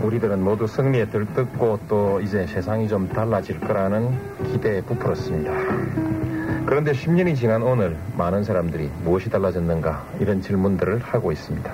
우리들은 0.00 0.42
모두 0.42 0.66
승리에 0.66 1.06
들떴고 1.06 1.80
또 1.88 2.20
이제 2.20 2.46
세상이 2.46 2.88
좀 2.88 3.08
달라질 3.08 3.60
거라는 3.60 4.18
기대에 4.50 4.80
부풀었습니다. 4.82 6.31
그런데 6.72 6.92
10년이 6.92 7.36
지난 7.36 7.62
오늘 7.62 7.98
많은 8.16 8.44
사람들이 8.44 8.90
무엇이 9.04 9.28
달라졌는가 9.28 10.06
이런 10.20 10.40
질문들을 10.40 11.00
하고 11.00 11.30
있습니다. 11.30 11.70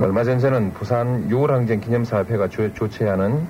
얼마 0.00 0.24
전 0.24 0.38
저는 0.38 0.72
부산 0.72 1.28
6월항쟁 1.28 1.82
기념사업회가 1.82 2.48
조, 2.48 2.72
조치하는 2.72 3.46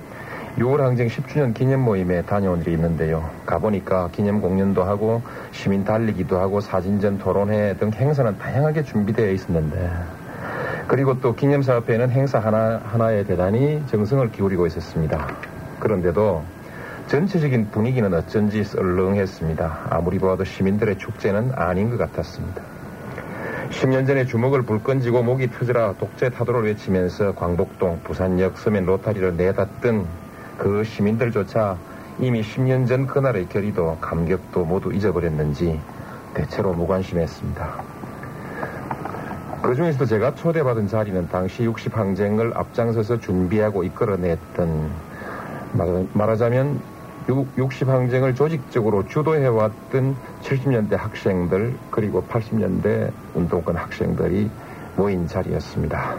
6월항쟁 0.57 1.07
10주년 1.07 1.53
기념 1.53 1.79
모임에 1.79 2.23
다녀온 2.23 2.59
일이 2.59 2.73
있는데요. 2.73 3.29
가보니까 3.45 4.09
기념 4.11 4.41
공연도 4.41 4.83
하고 4.83 5.21
시민 5.53 5.85
달리기도 5.85 6.41
하고 6.41 6.59
사진전 6.59 7.19
토론회 7.19 7.77
등 7.77 7.89
행사는 7.93 8.37
다양하게 8.37 8.83
준비되어 8.83 9.31
있었는데 9.31 9.91
그리고 10.89 11.21
또 11.21 11.33
기념사업회는 11.33 12.09
행사 12.09 12.39
하나, 12.39 12.81
하나에 12.83 13.23
대단히 13.23 13.81
정성을 13.87 14.29
기울이고 14.33 14.67
있었습니다. 14.67 15.25
그런데도 15.79 16.43
전체적인 17.07 17.69
분위기는 17.69 18.11
어쩐지 18.13 18.63
썰렁했습니다. 18.63 19.87
아무리 19.91 20.17
봐도 20.17 20.43
시민들의 20.43 20.97
축제는 20.97 21.51
아닌 21.55 21.91
것 21.91 21.97
같았습니다. 21.97 22.63
10년 23.69 24.07
전에 24.07 24.25
주먹을 24.25 24.63
불 24.63 24.81
끈지고 24.81 25.21
목이 25.21 25.51
터져라 25.51 25.93
독재 25.93 26.29
타도를 26.31 26.63
외치면서 26.63 27.35
광복동, 27.35 28.01
부산역, 28.03 28.57
서면 28.57 28.85
로타리를 28.85 29.37
내닫던 29.37 30.07
그 30.57 30.83
시민들조차 30.83 31.77
이미 32.19 32.41
10년 32.41 32.87
전 32.87 33.05
그날의 33.05 33.49
결의도 33.49 33.97
감격도 34.01 34.65
모두 34.65 34.91
잊어버렸는지 34.91 35.79
대체로 36.33 36.73
무관심했습니다. 36.73 37.83
그 39.61 39.75
중에서도 39.75 40.05
제가 40.05 40.35
초대받은 40.35 40.87
자리는 40.87 41.27
당시 41.27 41.63
60항쟁을 41.67 42.55
앞장서서 42.55 43.19
준비하고 43.19 43.83
이끌어냈던 43.83 44.89
말하자면 46.13 46.94
60 47.27 47.87
항쟁을 47.87 48.35
조직적으로 48.35 49.07
주도해왔던 49.07 50.15
70년대 50.43 50.95
학생들 50.95 51.75
그리고 51.89 52.23
80년대 52.23 53.11
운동권 53.33 53.75
학생들이 53.75 54.49
모인 54.95 55.27
자리였습니다. 55.27 56.15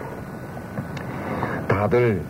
다들 1.67 2.21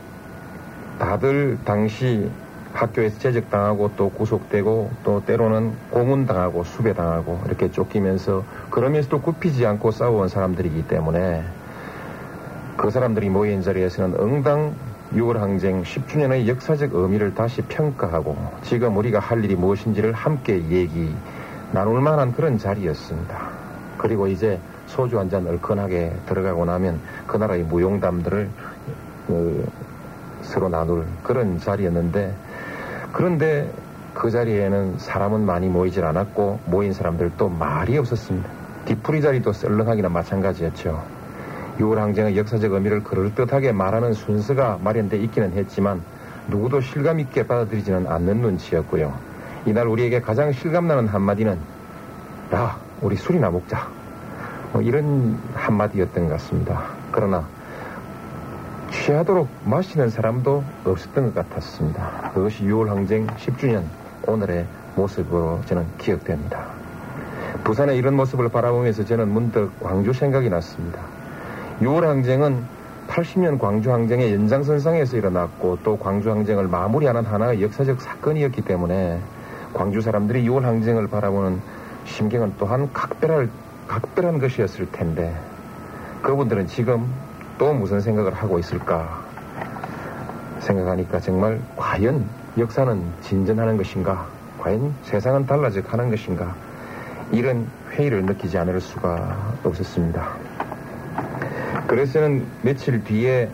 다들 1.00 1.58
당시 1.66 2.30
학교에서 2.74 3.18
제적당하고 3.20 3.92
또 3.98 4.10
구속되고 4.10 4.92
또 5.04 5.24
때로는 5.26 5.74
고문당하고 5.90 6.64
수배당하고 6.64 7.42
이렇게 7.46 7.72
쫓기면서 7.72 8.44
그러면서도 8.70 9.22
굽히지 9.22 9.66
않고 9.66 9.92
싸워온 9.92 10.28
사람들이기 10.28 10.88
때문에 10.88 11.44
그 12.76 12.92
사람들이 12.92 13.30
모인 13.30 13.64
자리에서는 13.64 14.20
응당 14.20 14.76
6월 15.14 15.38
항쟁 15.38 15.84
10주년의 15.84 16.48
역사적 16.48 16.94
의미를 16.94 17.34
다시 17.34 17.62
평가하고 17.62 18.36
지금 18.64 18.98
우리가 18.98 19.20
할 19.20 19.44
일이 19.44 19.56
무엇인지를 19.56 20.12
함께 20.14 20.56
얘기 20.70 21.14
나눌 21.72 22.02
만한 22.02 22.34
그런 22.34 22.58
자리였습니다. 22.58 23.50
그리고 23.98 24.28
이제 24.28 24.60
소주 24.86 25.18
한 25.20 25.30
잔 25.30 25.46
얼큰하게 25.48 26.14
들어가고 26.28 26.66
나면 26.66 27.00
그 27.26 27.38
나라의 27.38 27.64
무용담들을 27.64 28.50
어, 29.30 29.64
서로 30.42 30.70
나눌 30.70 31.06
그런 31.24 31.58
자리였는데 31.60 32.34
그런데 33.12 33.70
그 34.14 34.32
자리에는 34.32 34.98
사람은 34.98 35.46
많이 35.46 35.68
모이질 35.68 36.04
않았고 36.06 36.60
모인 36.66 36.94
사람들도 36.94 37.50
말이 37.50 37.98
없었습니다. 37.98 38.50
뒤풀이 38.86 39.22
자리도 39.22 39.52
썰렁하기나 39.52 40.10
마찬가지였죠. 40.10 41.17
6월 41.80 41.96
항쟁의 41.96 42.38
역사적 42.38 42.72
의미를 42.72 43.04
그럴듯하게 43.04 43.72
말하는 43.72 44.14
순서가 44.14 44.80
마련돼 44.84 45.18
있기는 45.18 45.54
했지만 45.54 46.02
누구도 46.48 46.82
실감 46.82 47.20
있게 47.20 47.46
받아들이지는 47.46 48.08
않는 48.08 48.42
눈치였고요. 48.42 49.14
이날 49.66 49.88
우리에게 49.88 50.22
가장 50.22 50.52
실감나는 50.52 51.08
한마디는 51.08 51.58
야 52.54 52.78
우리 53.02 53.16
술이나 53.16 53.50
먹자 53.50 53.88
뭐 54.72 54.82
이런 54.82 55.38
한마디였던 55.54 56.28
것 56.28 56.34
같습니다. 56.34 56.84
그러나 57.12 57.46
취하도록 58.92 59.48
마시는 59.66 60.10
사람도 60.10 60.64
없었던 60.86 61.34
것 61.34 61.36
같았습니다. 61.36 62.32
그것이 62.34 62.64
6월 62.64 62.88
항쟁 62.88 63.28
10주년 63.28 63.84
오늘의 64.26 64.66
모습으로 64.96 65.62
저는 65.66 65.86
기억됩니다. 65.98 66.66
부산의 67.64 67.98
이런 67.98 68.16
모습을 68.16 68.50
바라보면서 68.50 69.06
저는 69.06 69.28
문득 69.30 69.72
광주 69.82 70.14
생각이 70.14 70.50
났습니다. 70.50 71.17
6월 71.82 72.02
항쟁은 72.02 72.66
80년 73.08 73.60
광주 73.60 73.92
항쟁의 73.92 74.34
연장선상에서 74.34 75.18
일어났고 75.18 75.78
또 75.84 75.98
광주 75.98 76.32
항쟁을 76.32 76.68
마무리하는 76.68 77.24
하나의 77.24 77.62
역사적 77.62 78.02
사건이었기 78.02 78.64
때문에 78.64 79.20
광주 79.74 80.02
사람들이 80.02 80.48
6월 80.48 80.64
항쟁을 80.64 81.08
바라보는 81.08 81.62
심경은 82.06 82.54
또한 82.58 82.92
각별할, 82.94 83.50
각별한 83.88 84.40
것이었을 84.40 84.92
텐데 84.92 85.36
그분들은 86.22 86.68
지금 86.68 87.08
또 87.58 87.74
무슨 87.74 88.02
생각을 88.02 88.34
하고 88.34 88.58
있을까 88.60 89.24
생각하니까 90.60 91.20
정말 91.20 91.62
과연 91.76 92.26
역사는 92.58 93.02
진전하는 93.22 93.78
것인가 93.78 94.28
과연 94.60 94.94
세상은 95.04 95.46
달라져 95.46 95.84
가는 95.84 96.10
것인가 96.10 96.56
이런 97.32 97.68
회의를 97.92 98.26
느끼지 98.26 98.58
않을 98.58 98.82
수가 98.82 99.58
없었습니다. 99.64 100.47
그래서는 101.88 102.46
며칠 102.64 103.02
뒤에 103.02 103.50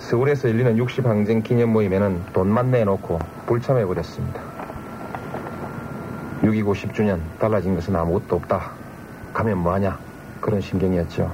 서울에서 0.00 0.50
열리는 0.50 0.76
60항쟁 0.76 1.42
기념 1.42 1.70
모임에는 1.72 2.24
돈만 2.34 2.70
내놓고 2.70 3.18
불참해버렸습니다. 3.46 4.40
6.29 6.42 6.72
10주년 6.74 7.18
달라진 7.38 7.74
것은 7.74 7.96
아무것도 7.96 8.36
없다. 8.36 8.72
가면 9.32 9.58
뭐하냐 9.58 9.98
그런 10.40 10.60
심경이었죠. 10.60 11.32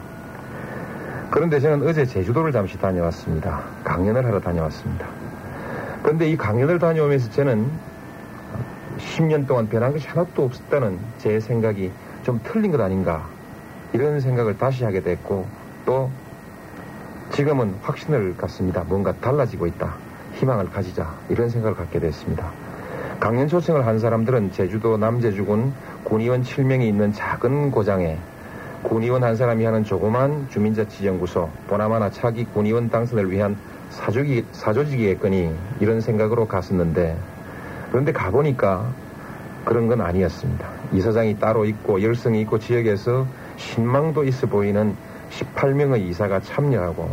그런데 1.31 1.59
저는 1.59 1.87
어제 1.87 2.07
제주도를 2.07 2.53
잠시 2.53 2.79
다녀왔습니다. 2.79 3.63
강연을 3.83 4.25
하러 4.25 4.41
다녀왔습니다. 4.41 5.07
그런데 6.03 6.31
이 6.31 6.37
강연을 6.37 6.79
다녀오면서 6.79 7.31
저는 7.33 7.69
10년 8.99 9.49
동안 9.49 9.69
변한 9.69 9.93
것이 9.93 10.07
하나도 10.07 10.45
없었다는 10.45 10.99
제 11.19 11.41
생각이 11.41 11.91
좀 12.23 12.41
틀린 12.45 12.71
것 12.71 12.81
아닌가 12.81 13.29
이런 13.93 14.21
생각을 14.21 14.57
다시 14.57 14.85
하게 14.85 15.01
됐고 15.01 15.47
또 15.85 16.11
지금은 17.33 17.75
확신을 17.83 18.37
갖습니다. 18.37 18.85
뭔가 18.87 19.13
달라지고 19.13 19.67
있다. 19.67 19.95
희망을 20.35 20.71
가지자. 20.71 21.15
이런 21.29 21.49
생각을 21.49 21.77
갖게 21.77 21.99
됐습니다. 21.99 22.51
강연 23.21 23.49
초청을 23.49 23.87
한 23.87 23.99
사람들은 23.99 24.53
제주도 24.53 24.97
남제주군 24.97 25.73
군의원 26.05 26.43
7명이 26.43 26.83
있는 26.83 27.13
작은 27.13 27.71
고장에 27.71 28.19
군의원 28.83 29.25
한 29.25 29.35
사람이 29.35 29.65
하는 29.65 29.85
조그만 29.85 30.47
주민자치연구소 30.51 31.51
보나마나 31.67 32.11
차기 32.11 32.45
군의원 32.45 32.91
당선을 32.91 33.31
위한 33.31 33.57
사조기, 33.91 34.45
사조직이겠거니 34.53 35.51
이런 35.81 36.01
생각으로 36.01 36.47
갔었는데 36.47 37.17
그런데 37.91 38.13
가보니까 38.13 38.87
그런 39.65 39.89
건 39.89 40.03
아니었습니다. 40.03 40.69
이사장이 40.93 41.39
따로 41.39 41.65
있고 41.65 42.01
열성이 42.03 42.43
있고 42.43 42.59
지역에서 42.59 43.27
신망도 43.57 44.25
있어 44.25 44.47
보이는 44.47 44.95
18명의 45.31 46.01
이사가 46.03 46.41
참여하고 46.41 47.09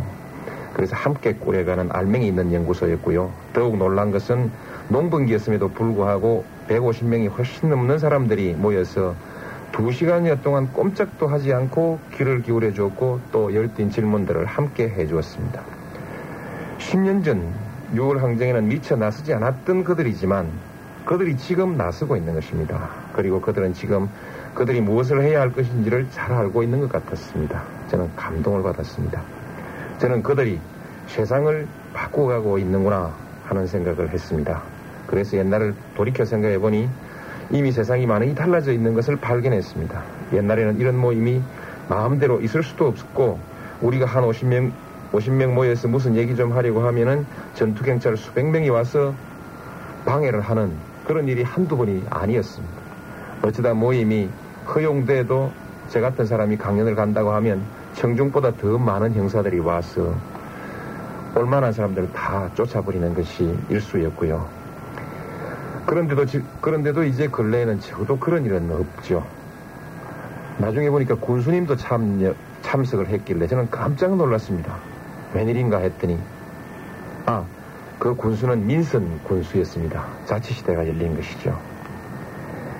그래서 0.74 0.96
함께 0.96 1.34
꾸려가는 1.34 1.88
알맹이 1.92 2.26
있는 2.26 2.52
연구소였고요. 2.52 3.30
더욱 3.52 3.76
놀란 3.76 4.10
것은 4.10 4.50
농번기였음에도 4.88 5.68
불구하고 5.68 6.44
150명이 6.68 7.30
훨씬 7.36 7.70
넘는 7.70 7.98
사람들이 7.98 8.54
모여서 8.54 9.14
두 9.72 9.90
시간여 9.90 10.40
동안 10.42 10.72
꼼짝도 10.72 11.26
하지 11.26 11.52
않고 11.52 11.98
귀를 12.14 12.42
기울여 12.42 12.72
주었고 12.72 13.20
또 13.32 13.54
열띤 13.54 13.90
질문들을 13.90 14.44
함께 14.46 14.88
해 14.88 15.06
주었습니다. 15.06 15.62
10년 16.78 17.24
전 17.24 17.52
6월 17.94 18.18
항쟁에는 18.18 18.68
미처 18.68 18.96
나서지 18.96 19.32
않았던 19.34 19.84
그들이지만 19.84 20.48
그들이 21.04 21.36
지금 21.36 21.76
나서고 21.76 22.16
있는 22.16 22.34
것입니다. 22.34 22.88
그리고 23.12 23.40
그들은 23.40 23.74
지금 23.74 24.08
그들이 24.54 24.80
무엇을 24.80 25.22
해야 25.22 25.40
할 25.40 25.52
것인지를 25.52 26.08
잘 26.10 26.32
알고 26.32 26.62
있는 26.62 26.80
것 26.80 26.90
같았습니다. 26.90 27.62
저는 27.94 28.10
감동을 28.16 28.60
받았습니다. 28.64 29.22
저는 29.98 30.24
그들이 30.24 30.58
세상을 31.06 31.68
바꿔가고 31.92 32.58
있는구나 32.58 33.14
하는 33.44 33.68
생각을 33.68 34.10
했습니다. 34.10 34.62
그래서 35.06 35.36
옛날을 35.36 35.76
돌이켜 35.96 36.24
생각해 36.24 36.58
보니 36.58 36.88
이미 37.52 37.70
세상이 37.70 38.06
많이 38.06 38.34
달라져 38.34 38.72
있는 38.72 38.94
것을 38.94 39.14
발견했습니다. 39.14 40.02
옛날에는 40.32 40.80
이런 40.80 40.96
모임이 40.96 41.40
마음대로 41.88 42.40
있을 42.40 42.64
수도 42.64 42.88
없었고 42.88 43.38
우리가 43.80 44.06
한 44.06 44.24
50명 44.24 44.72
50명 45.12 45.52
모여서 45.52 45.86
무슨 45.86 46.16
얘기 46.16 46.34
좀 46.34 46.50
하려고 46.50 46.84
하면은 46.84 47.24
전투경찰 47.54 48.16
수백 48.16 48.46
명이 48.46 48.70
와서 48.70 49.14
방해를 50.04 50.40
하는 50.40 50.72
그런 51.06 51.28
일이 51.28 51.44
한두 51.44 51.76
번이 51.76 52.02
아니었습니다. 52.10 52.74
어쩌다 53.42 53.72
모임이 53.72 54.28
허용돼도 54.66 55.52
저 55.90 56.00
같은 56.00 56.26
사람이 56.26 56.56
강연을 56.56 56.96
간다고 56.96 57.30
하면 57.34 57.62
청중보다 57.94 58.56
더 58.56 58.78
많은 58.78 59.14
형사들이 59.14 59.60
와서 59.60 60.14
올만한 61.34 61.72
사람들을 61.72 62.12
다 62.12 62.48
쫓아버리는 62.54 63.14
것이 63.14 63.56
일수였고요. 63.68 64.46
그런데도, 65.86 66.24
그런데도 66.60 67.04
이제 67.04 67.28
근래에는 67.28 67.80
적어도 67.80 68.18
그런 68.18 68.44
일은 68.44 68.70
없죠. 68.70 69.24
나중에 70.58 70.88
보니까 70.90 71.16
군수님도 71.16 71.76
참, 71.76 72.34
참석을 72.62 73.08
했길래 73.08 73.46
저는 73.46 73.68
깜짝 73.70 74.16
놀랐습니다. 74.16 74.76
웬일인가 75.34 75.78
했더니, 75.78 76.18
아, 77.26 77.44
그 77.98 78.14
군수는 78.14 78.66
민선 78.66 79.20
군수였습니다. 79.24 80.04
자치시대가 80.26 80.86
열린 80.86 81.16
것이죠. 81.16 81.58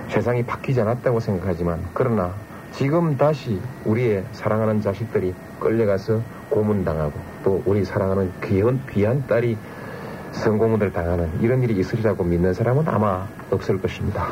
세상이 0.09 0.45
바뀌지 0.45 0.81
않았다고 0.81 1.19
생각하지만, 1.21 1.83
그러나 1.93 2.33
지금 2.77 3.17
다시 3.17 3.61
우리의 3.85 4.25
사랑하는 4.33 4.81
자식들이 4.81 5.33
끌려가서 5.61 6.21
고문당하고 6.51 7.13
또 7.45 7.63
우리 7.67 7.85
사랑하는 7.85 8.33
귀한, 8.43 8.81
귀한 8.91 9.25
딸이 9.29 9.57
성공을 10.33 10.93
당하는 10.93 11.31
이런 11.41 11.63
일이 11.63 11.79
있으리라고 11.79 12.25
믿는 12.25 12.53
사람은 12.53 12.89
아마 12.89 13.29
없을 13.53 13.81
것입니다. 13.81 14.27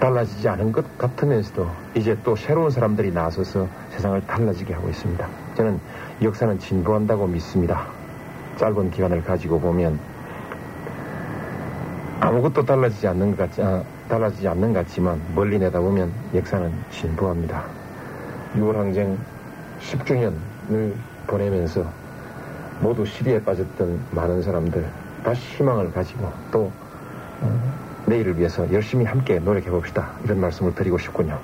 달라지지 0.00 0.48
않은 0.48 0.72
것 0.72 0.96
같으면서도 0.96 1.68
이제 1.94 2.16
또 2.24 2.34
새로운 2.36 2.70
사람들이 2.70 3.12
나서서 3.12 3.68
세상을 3.90 4.26
달라지게 4.26 4.72
하고 4.72 4.88
있습니다. 4.88 5.28
저는 5.56 5.78
역사는 6.22 6.58
진보한다고 6.58 7.26
믿습니다. 7.26 7.86
짧은 8.56 8.90
기간을 8.90 9.22
가지고 9.22 9.60
보면 9.60 9.98
아무것도 12.20 12.64
달라지지 12.64 13.06
않는 13.08 13.36
것 13.36 13.36
같지, 13.36 13.62
아, 13.62 13.82
달라지지 14.08 14.46
않는 14.48 14.72
것 14.72 14.80
같지만 14.80 15.20
멀리 15.34 15.58
내다보면 15.58 16.12
역사는 16.34 16.72
진보합니다. 16.90 17.64
6월 18.54 18.74
항쟁 18.74 19.18
10주년을 19.80 20.92
보내면서 21.26 21.84
모두 22.80 23.04
시리에 23.04 23.42
빠졌던 23.42 24.00
많은 24.10 24.42
사람들 24.42 24.86
다시 25.24 25.56
희망을 25.56 25.92
가지고 25.92 26.32
또 26.50 26.70
어, 27.40 27.74
내일을 28.06 28.38
위해서 28.38 28.70
열심히 28.72 29.04
함께 29.04 29.38
노력해 29.38 29.70
봅시다. 29.70 30.12
이런 30.24 30.40
말씀을 30.40 30.74
드리고 30.74 30.98
싶군요. 30.98 31.38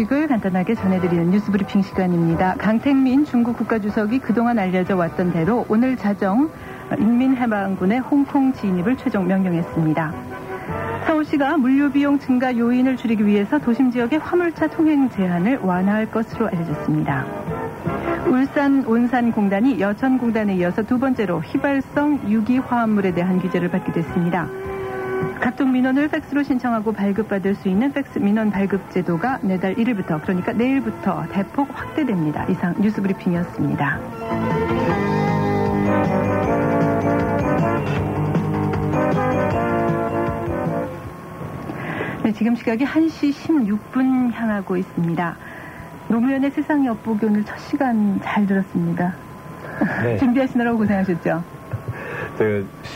소식을 0.00 0.28
간단하게 0.28 0.74
전해드리는 0.74 1.30
뉴스 1.30 1.50
브리핑 1.50 1.82
시간입니다. 1.82 2.54
강택민 2.58 3.24
중국 3.24 3.56
국가주석이 3.56 4.20
그동안 4.20 4.58
알려져 4.58 4.96
왔던 4.96 5.32
대로 5.32 5.66
오늘 5.68 5.96
자정 5.96 6.50
인민해방군의 6.98 8.00
홍콩 8.00 8.52
진입을 8.52 8.96
최종 8.96 9.26
명령했습니다. 9.26 10.14
서울시가 11.06 11.58
물류비용 11.58 12.18
증가 12.18 12.56
요인을 12.56 12.96
줄이기 12.96 13.26
위해서 13.26 13.58
도심 13.58 13.90
지역의 13.90 14.20
화물차 14.20 14.68
통행 14.68 15.10
제한을 15.10 15.58
완화할 15.58 16.10
것으로 16.10 16.48
알려졌습니다. 16.48 17.26
울산 18.26 18.84
온산공단이 18.86 19.80
여천공단에 19.80 20.54
이어서 20.56 20.82
두 20.82 20.98
번째로 20.98 21.40
휘발성 21.40 22.20
유기 22.28 22.58
화합물에 22.58 23.12
대한 23.12 23.40
규제를 23.40 23.70
받게 23.70 23.92
됐습니다. 23.92 24.48
각종 25.40 25.72
민원을 25.72 26.08
팩스로 26.08 26.42
신청하고 26.42 26.92
발급받을 26.92 27.54
수 27.54 27.68
있는 27.68 27.92
팩스 27.92 28.18
민원 28.18 28.50
발급 28.50 28.90
제도가 28.90 29.38
내달 29.42 29.74
1일부터 29.74 30.20
그러니까 30.20 30.52
내일부터 30.52 31.26
대폭 31.32 31.68
확대됩니다. 31.72 32.44
이상 32.44 32.74
뉴스 32.78 33.00
브리핑이었습니다. 33.00 34.00
네, 42.22 42.32
지금 42.32 42.54
시각이 42.54 42.84
1시 42.84 43.32
16분 43.32 44.32
향하고 44.32 44.76
있습니다. 44.76 45.36
노무현의 46.08 46.50
세상 46.50 46.84
엿보기 46.84 47.24
오늘 47.24 47.44
첫 47.44 47.58
시간 47.60 48.20
잘 48.22 48.46
들었습니다. 48.46 49.14
네. 50.02 50.18
준비하시느라고 50.20 50.76
고생하셨죠? 50.76 51.59
저 52.40 52.44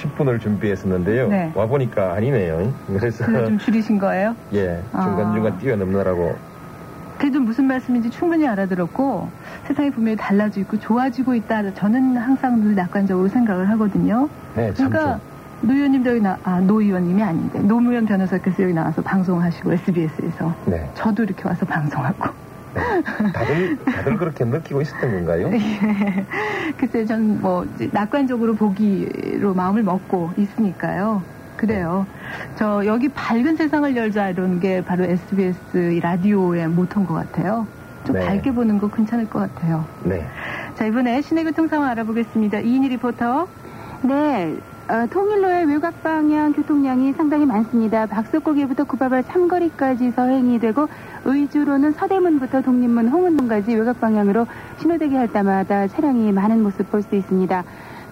10분을 0.08 0.40
준비했었는데요. 0.40 1.28
네. 1.28 1.52
와 1.54 1.66
보니까 1.66 2.14
아니네요. 2.14 2.72
그래서 2.86 3.26
좀 3.26 3.58
줄이신 3.58 3.98
거예요? 3.98 4.34
예, 4.54 4.80
중간 4.90 5.34
중간 5.34 5.52
아. 5.52 5.58
뛰어넘느라고 5.58 6.34
그래도 7.18 7.40
무슨 7.40 7.66
말씀인지 7.66 8.08
충분히 8.08 8.48
알아들었고 8.48 9.28
세상이 9.66 9.90
분명히 9.90 10.16
달라지고 10.16 10.76
있고 10.76 10.78
좋아지고 10.78 11.34
있다. 11.34 11.74
저는 11.74 12.16
항상 12.16 12.62
늘 12.62 12.74
낙관적으로 12.74 13.28
생각을 13.28 13.68
하거든요. 13.72 14.30
네, 14.56 14.72
참 14.72 14.88
그러니까 14.88 15.20
노 15.60 15.74
의원님도 15.74 16.10
여기 16.10 16.20
나, 16.22 16.38
아, 16.42 16.60
노 16.60 16.80
의원님이 16.80 17.22
아닌데 17.22 17.58
노무현 17.60 18.06
변호사께서 18.06 18.62
여기 18.62 18.72
나와서 18.72 19.02
방송하시고 19.02 19.74
SBS에서 19.74 20.54
네. 20.64 20.88
저도 20.94 21.22
이렇게 21.22 21.46
와서 21.46 21.64
방송하고 21.66 22.30
다들 23.32 23.76
다들 23.84 24.16
그렇게 24.18 24.44
느끼고 24.44 24.80
있었던 24.82 25.10
건가요? 25.12 25.50
예. 25.52 25.58
글쎄 26.78 27.04
전 27.04 27.40
뭐 27.40 27.66
낙관적으로 27.92 28.54
보기로 28.54 29.54
마음을 29.54 29.82
먹고 29.82 30.32
있으니까요. 30.36 31.22
그래요. 31.56 32.06
저 32.56 32.84
여기 32.84 33.08
밝은 33.08 33.56
세상을 33.56 33.94
열자 33.96 34.30
이런 34.30 34.60
게 34.60 34.82
바로 34.84 35.04
SBS 35.04 35.92
이 35.92 36.00
라디오의 36.00 36.68
모토인 36.68 37.06
것 37.06 37.14
같아요. 37.14 37.66
좀 38.04 38.16
네. 38.16 38.26
밝게 38.26 38.52
보는 38.52 38.78
거 38.78 38.88
괜찮을 38.88 39.28
것 39.30 39.38
같아요. 39.38 39.84
네. 40.04 40.26
자 40.74 40.84
이번에 40.84 41.22
시내 41.22 41.44
교통 41.44 41.68
상황 41.68 41.88
알아보겠습니다. 41.90 42.58
이인희 42.60 42.88
리포터. 42.90 43.46
네. 44.02 44.56
어, 44.86 45.06
통일로의 45.10 45.64
외곽 45.66 46.02
방향 46.02 46.52
교통량이 46.52 47.14
상당히 47.14 47.46
많습니다. 47.46 48.04
박석고개부터 48.04 48.84
구바발 48.84 49.22
삼거리까지 49.22 50.10
서행이 50.10 50.58
되고 50.58 50.88
의주로는 51.24 51.92
서대문부터 51.92 52.60
독립문 52.60 53.08
홍은동까지 53.08 53.74
외곽 53.76 53.98
방향으로 53.98 54.46
신호대기 54.80 55.14
할 55.14 55.28
때마다 55.32 55.88
차량이 55.88 56.30
많은 56.32 56.62
모습 56.62 56.90
볼 56.90 57.02
수 57.02 57.14
있습니다. 57.16 57.64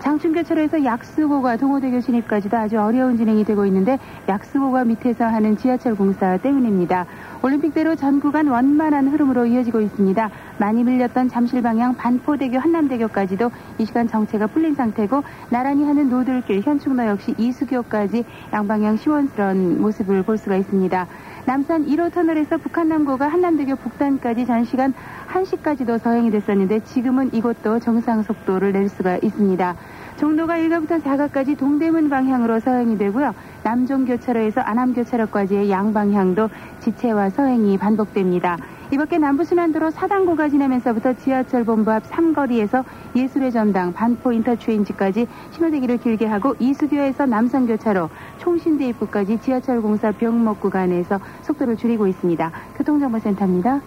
장춘교차로에서 0.02 0.84
약수고가 0.84 1.56
동호대교 1.58 2.00
진입까지도 2.00 2.56
아주 2.56 2.80
어려운 2.80 3.16
진행이 3.16 3.44
되고 3.44 3.64
있는데 3.66 4.00
약수고가 4.28 4.84
밑에서 4.84 5.24
하는 5.24 5.56
지하철 5.56 5.94
공사 5.94 6.36
때문입니다. 6.38 7.06
올림픽대로 7.40 7.94
전 7.94 8.18
구간 8.18 8.48
원만한 8.48 9.08
흐름으로 9.08 9.46
이어지고 9.46 9.80
있습니다. 9.80 10.30
많이 10.58 10.82
밀렸던 10.82 11.28
잠실 11.28 11.62
방향 11.62 11.94
반포대교 11.94 12.58
한남대교까지도 12.58 13.52
이 13.78 13.84
시간 13.84 14.08
정체가 14.08 14.48
풀린 14.48 14.74
상태고 14.74 15.22
나란히 15.50 15.84
하는 15.84 16.08
노들길 16.08 16.62
현충로 16.62 17.06
역시 17.06 17.34
이수교까지 17.38 18.24
양방향 18.52 18.96
시원스러운 18.96 19.80
모습을 19.80 20.24
볼 20.24 20.36
수가 20.36 20.56
있습니다. 20.56 21.06
남산 21.44 21.86
1호 21.86 22.12
터널에서 22.12 22.56
북한남고가 22.58 23.26
한남대교 23.26 23.74
북단까지 23.76 24.46
전 24.46 24.64
시간 24.64 24.94
1시까지도 25.32 25.98
서행이 25.98 26.30
됐었는데 26.30 26.80
지금은 26.84 27.34
이곳도 27.34 27.80
정상 27.80 28.22
속도를 28.22 28.72
낼 28.72 28.88
수가 28.88 29.18
있습니다. 29.20 29.76
종로가 30.22 30.54
1가부터 30.54 31.02
4가까지 31.02 31.58
동대문 31.58 32.08
방향으로 32.08 32.60
서행이 32.60 32.96
되고요. 32.96 33.34
남종교차로에서 33.64 34.60
안암교차로까지의 34.60 35.68
양방향도 35.68 36.48
지체와 36.78 37.30
서행이 37.30 37.76
반복됩니다. 37.76 38.56
이밖에 38.92 39.18
남부순환도로 39.18 39.90
사당고가 39.90 40.48
지나면서부터 40.48 41.14
지하철 41.14 41.64
본부 41.64 41.90
앞 41.90 42.06
삼거리에서 42.06 42.84
예술의 43.16 43.50
전당 43.50 43.92
반포 43.92 44.30
인터체인지까지 44.30 45.26
신호대기를 45.50 45.96
길게 45.98 46.26
하고 46.26 46.54
이수교에서 46.60 47.26
남산교차로 47.26 48.08
총신대 48.38 48.86
입구까지 48.90 49.40
지하철 49.40 49.82
공사 49.82 50.12
병목 50.12 50.60
구간에서 50.60 51.18
속도를 51.40 51.76
줄이고 51.76 52.06
있습니다. 52.06 52.52
교통정보센터입니다. 52.76 53.80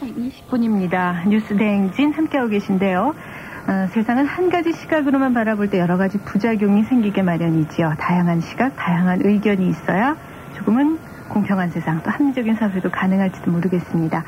20분입니다. 0.00 1.26
뉴스 1.28 1.56
대행진 1.56 2.12
함께하고 2.12 2.50
계신데요. 2.50 3.14
어, 3.68 3.88
세상은 3.90 4.26
한 4.26 4.48
가지 4.48 4.72
시각으로만 4.72 5.34
바라볼 5.34 5.68
때 5.68 5.80
여러 5.80 5.96
가지 5.96 6.18
부작용이 6.18 6.84
생기게 6.84 7.22
마련이지요. 7.22 7.94
다양한 7.98 8.40
시각, 8.40 8.76
다양한 8.76 9.22
의견이 9.24 9.68
있어야 9.68 10.16
조금은 10.54 10.98
공평한 11.28 11.70
세상, 11.70 12.00
또 12.04 12.10
합리적인 12.10 12.54
사회도 12.54 12.90
가능할지도 12.90 13.50
모르겠습니다. 13.50 14.24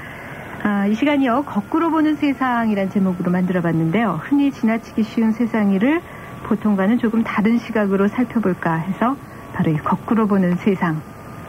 아, 0.65 0.87
이 0.87 0.95
시간이요. 0.95 1.45
거꾸로 1.45 1.93
보는 1.93 2.17
세상이란 2.17 2.91
제목으로 2.91 3.31
만들어 3.31 3.63
봤는데요. 3.63 4.21
흔히 4.25 4.51
지나치기 4.51 5.05
쉬운 5.05 5.31
세상일을 5.31 6.01
보통과는 6.49 6.99
조금 6.99 7.23
다른 7.23 7.59
시각으로 7.59 8.09
살펴볼까 8.09 8.75
해서 8.75 9.17
바로 9.53 9.71
이 9.71 9.77
거꾸로 9.77 10.27
보는 10.27 10.57
세상 10.57 11.01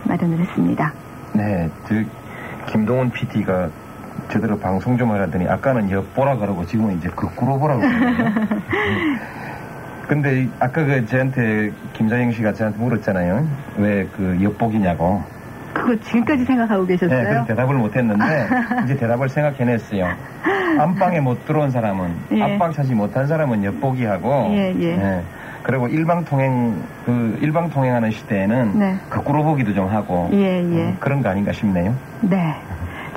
마련을 0.03 0.37
했습니다. 0.37 0.93
네, 1.33 1.71
저 1.87 1.95
김동원 2.71 3.09
PD가 3.09 3.69
제대로 4.31 4.57
방송 4.59 4.97
좀 4.97 5.11
하라더니 5.11 5.47
아까는 5.47 5.89
엿보라 5.89 6.37
그러고 6.37 6.65
지금은 6.65 6.97
이제 6.97 7.09
거꾸로 7.09 7.57
보라고 7.59 7.81
그러네요. 7.81 8.25
근데 10.07 10.41
이- 10.43 10.49
아까 10.59 10.83
그 10.83 11.05
저한테 11.05 11.71
김자영 11.93 12.31
씨가 12.31 12.53
저한테 12.53 12.79
물었잖아요. 12.79 13.47
왜 13.77 14.07
그 14.15 14.37
엿보기냐고. 14.41 15.21
그거 15.73 15.95
지금까지 15.99 16.45
생각하고 16.45 16.85
계셨어요? 16.85 17.17
네, 17.17 17.23
그래서 17.25 17.45
대답을 17.45 17.75
못했는데 17.75 18.25
이제 18.85 18.95
대답을 18.97 19.29
생각해냈어요. 19.29 20.07
안방에 20.79 21.19
못 21.19 21.45
들어온 21.45 21.69
사람은 21.69 22.11
예. 22.33 22.43
안방 22.43 22.71
차지 22.71 22.93
못한 22.95 23.27
사람은 23.27 23.63
엿보기 23.63 24.05
하고 24.05 24.47
예, 24.51 24.73
예. 24.79 25.21
그리고 25.63 25.87
일방 25.87 26.23
통행 26.25 26.75
그 27.05 27.37
일방 27.41 27.69
통행하는 27.69 28.09
시대에는 28.11 28.79
네. 28.79 28.95
거꾸로 29.09 29.43
보기도 29.43 29.73
좀 29.73 29.87
하고 29.87 30.29
예, 30.33 30.57
예. 30.57 30.59
음, 30.61 30.97
그런 30.99 31.21
거 31.21 31.29
아닌가 31.29 31.51
싶네요. 31.51 31.93
네. 32.21 32.55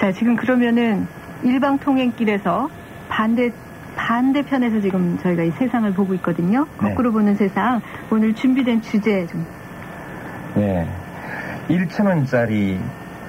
자, 0.02 0.10
지금 0.10 0.34
그러면은 0.34 1.06
일방 1.44 1.78
통행길에서 1.78 2.68
반대 3.08 3.52
반대편에서 3.94 4.80
지금 4.80 5.16
저희가 5.18 5.44
이 5.44 5.52
세상을 5.52 5.92
보고 5.92 6.12
있거든요. 6.14 6.66
네. 6.82 6.88
거꾸로 6.88 7.12
보는 7.12 7.36
세상. 7.36 7.80
오늘 8.10 8.34
준비된 8.34 8.82
주제 8.82 9.24
좀 9.28 9.46
네. 10.56 10.88
1천원짜리, 11.68 12.80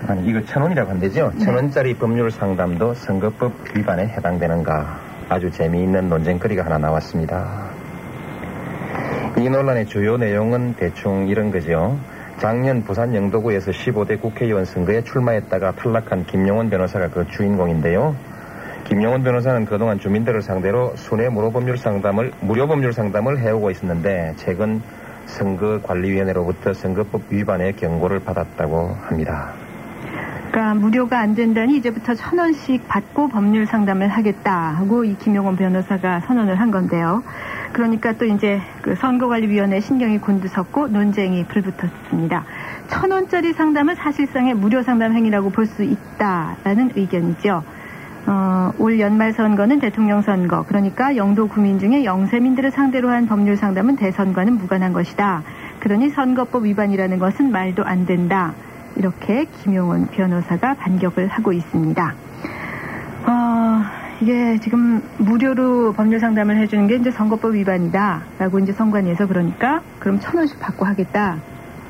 아니, 0.07 0.28
이거 0.28 0.43
천원이라고 0.43 0.89
한대죠? 0.89 1.34
네. 1.36 1.45
천원짜리 1.45 1.93
법률 1.93 2.32
상담도 2.32 2.95
선거법 2.95 3.53
위반에 3.76 4.07
해당되는가? 4.07 4.99
아주 5.30 5.51
재미있는 5.51 6.09
논쟁거리가 6.09 6.65
하나 6.65 6.80
나왔습니다. 6.80 7.69
이 9.38 9.47
논란의 9.47 9.86
주요 9.86 10.17
내용은 10.17 10.74
대충 10.74 11.28
이런 11.28 11.51
거죠. 11.51 11.99
작년 12.43 12.83
부산 12.83 13.15
영도구에서 13.15 13.71
15대 13.71 14.19
국회의원 14.19 14.65
선거에 14.65 15.01
출마했다가 15.01 15.75
탈락한 15.77 16.25
김용원 16.25 16.69
변호사가 16.69 17.07
그 17.07 17.25
주인공인데요. 17.27 18.13
김용원 18.83 19.23
변호사는 19.23 19.63
그동안 19.63 19.97
주민들을 19.97 20.41
상대로 20.41 20.93
순회 20.97 21.29
무료 21.29 21.51
법률 21.53 21.77
상담을 21.77 22.33
무료 22.41 22.67
법률 22.67 22.91
상담을 22.91 23.39
해오고 23.39 23.71
있었는데 23.71 24.33
최근 24.35 24.81
선거관리위원회로부터 25.25 26.73
선거법 26.73 27.21
위반의 27.29 27.77
경고를 27.77 28.19
받았다고 28.19 28.97
합니다. 29.03 29.53
그러니까 30.51 30.75
무료가 30.75 31.19
안 31.21 31.35
된다니 31.35 31.77
이제부터 31.77 32.13
천 32.13 32.37
원씩 32.37 32.89
받고 32.89 33.29
법률 33.29 33.65
상담을 33.65 34.09
하겠다 34.09 34.51
하고 34.51 35.05
이 35.05 35.15
김용원 35.17 35.55
변호사가 35.55 36.19
선언을 36.19 36.59
한 36.59 36.71
건데요. 36.71 37.23
그러니까 37.74 38.13
또 38.13 38.26
이제 38.26 38.61
그 38.82 38.95
선거관리위원회 38.95 39.80
신경이 39.80 40.19
곤두섰고 40.19 40.89
논쟁이 40.89 41.45
불붙었습니다. 41.45 42.45
천 42.88 43.11
원짜리 43.11 43.51
상담은 43.53 43.95
사실상의 43.95 44.53
무료 44.53 44.84
상담 44.84 45.13
행위라고 45.13 45.49
볼 45.49 45.65
수 45.65 45.84
있다라는 45.84 46.91
의견이죠. 46.95 47.63
어, 48.26 48.71
올 48.78 48.99
연말 48.99 49.34
선거는 49.34 49.80
대통령 49.80 50.21
선거, 50.21 50.63
그러니까 50.63 51.15
영도 51.15 51.47
구민 51.47 51.80
중에 51.80 52.05
영세민들을 52.05 52.71
상대로 52.71 53.09
한 53.09 53.26
법률 53.28 53.57
상담은 53.57 53.95
대선과는 53.95 54.53
무관한 54.53 54.93
것이다. 54.93 55.43
그러니 55.80 56.09
선거법 56.09 56.65
위반이라는 56.65 57.19
것은 57.19 57.51
말도 57.51 57.84
안 57.84 58.05
된다. 58.05 58.53
이렇게 58.95 59.45
김용원 59.45 60.07
변호사가 60.07 60.76
반격을 60.76 61.28
하고 61.28 61.51
있습니다. 61.51 62.13
어, 64.24 64.26
이게 64.26 64.57
지금 64.59 65.01
무료로 65.17 65.93
법률 65.93 66.19
상담을 66.19 66.55
해주는 66.57 66.88
게 66.88 66.95
이제 66.95 67.11
선거법 67.11 67.55
위반이다라고 67.55 68.59
이제 68.59 68.71
선관위에서 68.71 69.28
그러니까 69.28 69.82
그럼 69.99 70.19
천 70.21 70.38
원씩 70.38 70.59
받고 70.59 70.86
하겠다. 70.86 71.38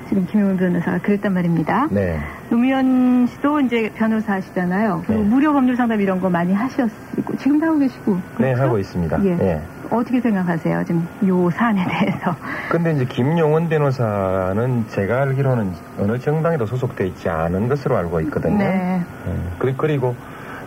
지금 0.09 0.25
김용원 0.25 0.57
변호사가 0.57 0.97
그랬단 0.99 1.31
말입니다. 1.33 1.87
네. 1.91 2.19
노무현 2.49 3.25
씨도 3.27 3.61
이제 3.61 3.89
변호사 3.95 4.33
하시잖아요. 4.33 5.03
그리고 5.07 5.23
무료 5.23 5.53
법률 5.53 5.75
상담 5.75 6.01
이런 6.01 6.19
거 6.19 6.29
많이 6.29 6.53
하셨고 6.53 7.37
지금도 7.37 7.65
하고 7.65 7.77
계시고 7.79 8.17
네, 8.39 8.53
하고 8.53 8.77
있습니다. 8.79 9.23
예. 9.25 9.29
예. 9.39 9.61
어떻게 9.89 10.19
생각하세요? 10.19 10.83
지금 10.85 11.07
요 11.27 11.49
사안에 11.51 11.85
대해서. 11.87 12.35
근데 12.69 12.93
이제 12.93 13.05
김용원 13.05 13.69
변호사는 13.69 14.85
제가 14.89 15.21
알기로는 15.21 15.71
어느 15.99 16.17
정당에도 16.19 16.65
소속돼 16.65 17.07
있지 17.07 17.29
않은 17.29 17.69
것으로 17.69 17.95
알고 17.97 18.21
있거든요. 18.21 18.57
네. 18.57 19.01
예. 19.27 19.33
그리- 19.59 19.75
그리고 19.77 20.15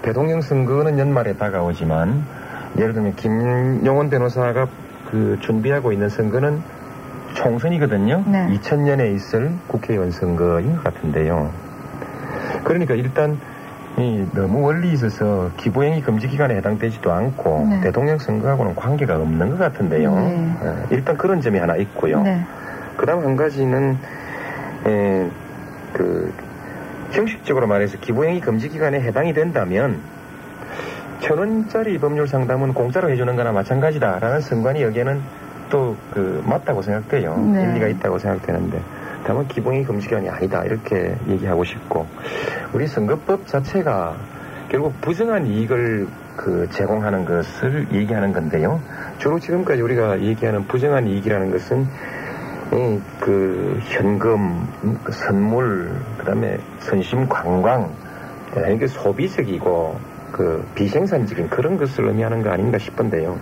대통령 0.07 0.41
선거는 0.41 1.01
연말에 1.01 1.33
다가오지만 1.33 2.23
예를 2.79 2.93
들면 2.93 3.17
김용원 3.17 4.09
변호사가 4.09 4.69
그 5.11 5.37
준비하고 5.41 5.91
있는 5.91 6.09
선거는 6.09 6.63
총선이거든요. 7.35 8.23
네. 8.25 8.47
2000년에 8.53 9.13
있을 9.17 9.51
국회의원 9.67 10.13
선거인 10.13 10.77
것 10.77 10.85
같은데요. 10.85 11.51
그러니까 12.63 12.95
일단 12.95 13.41
이 13.99 14.25
너무 14.33 14.63
원리 14.63 14.93
있어서 14.93 15.51
기부행위 15.57 16.03
금지 16.03 16.29
기간에 16.29 16.55
해당되지도 16.55 17.11
않고 17.11 17.67
네. 17.69 17.81
대통령 17.81 18.17
선거하고는 18.19 18.77
관계가 18.77 19.17
없는 19.17 19.51
것 19.51 19.59
같은데요. 19.59 20.15
네. 20.15 20.57
예, 20.63 20.95
일단 20.95 21.17
그런 21.17 21.41
점이 21.41 21.59
하나 21.59 21.75
있고요. 21.79 22.23
네. 22.23 22.47
그다음 22.97 23.25
한 23.25 23.35
가지는 23.35 23.99
에, 24.87 25.29
그 25.93 26.33
형식적으로 27.13 27.67
말해서 27.67 27.99
기부행위 27.99 28.41
금지 28.41 28.69
기간에 28.69 29.01
해당이 29.01 29.33
된다면 29.33 30.01
천 31.21 31.39
원짜리 31.39 31.99
법률 31.99 32.29
상담은 32.29 32.75
공짜로 32.75 33.11
해주는 33.11 33.37
거나 33.37 33.53
마찬가지다라는 33.53 34.41
선관위 34.41 34.83
여기에는 34.83 35.21
또 35.71 35.97
그 36.17 36.43
맞다고 36.47 36.81
생각돼요. 36.81 37.37
네. 37.37 37.63
일리가 37.65 37.89
있다고 37.89 38.19
생각되는데 38.19 38.81
다만 39.27 39.47
기부행위 39.49 39.85
금지 39.85 40.09
기간이 40.09 40.31
아니다 40.31 40.65
이렇게 40.65 41.15
얘기하고 41.29 41.63
싶고 41.63 42.07
우리 42.73 42.87
선거법 42.87 43.47
자체가 43.47 44.17
결국 44.71 44.99
부정한 45.03 45.47
이익을 45.47 46.09
그 46.37 46.69
제공하는 46.71 47.27
것을 47.27 47.87
얘기하는 47.93 48.33
건데요. 48.33 48.81
주로 49.19 49.39
지금까지 49.39 49.83
우리가 49.83 50.21
얘기하는 50.21 50.67
부정한 50.67 51.07
이익이라는 51.07 51.51
것은 51.51 51.83
이, 51.83 51.87
그 53.21 53.79
현금, 53.85 54.67
음, 54.85 54.99
그 55.03 55.13
선물, 55.13 55.93
그다음에 56.19 56.59
선심 56.81 57.29
관광, 57.29 57.91
이게 58.73 58.87
소비적이고 58.87 59.99
그 60.33 60.67
비생산적인 60.75 61.49
그런 61.49 61.77
것을 61.77 62.09
의미하는 62.09 62.43
거 62.43 62.51
아닌가 62.51 62.79
싶은데요. 62.79 63.39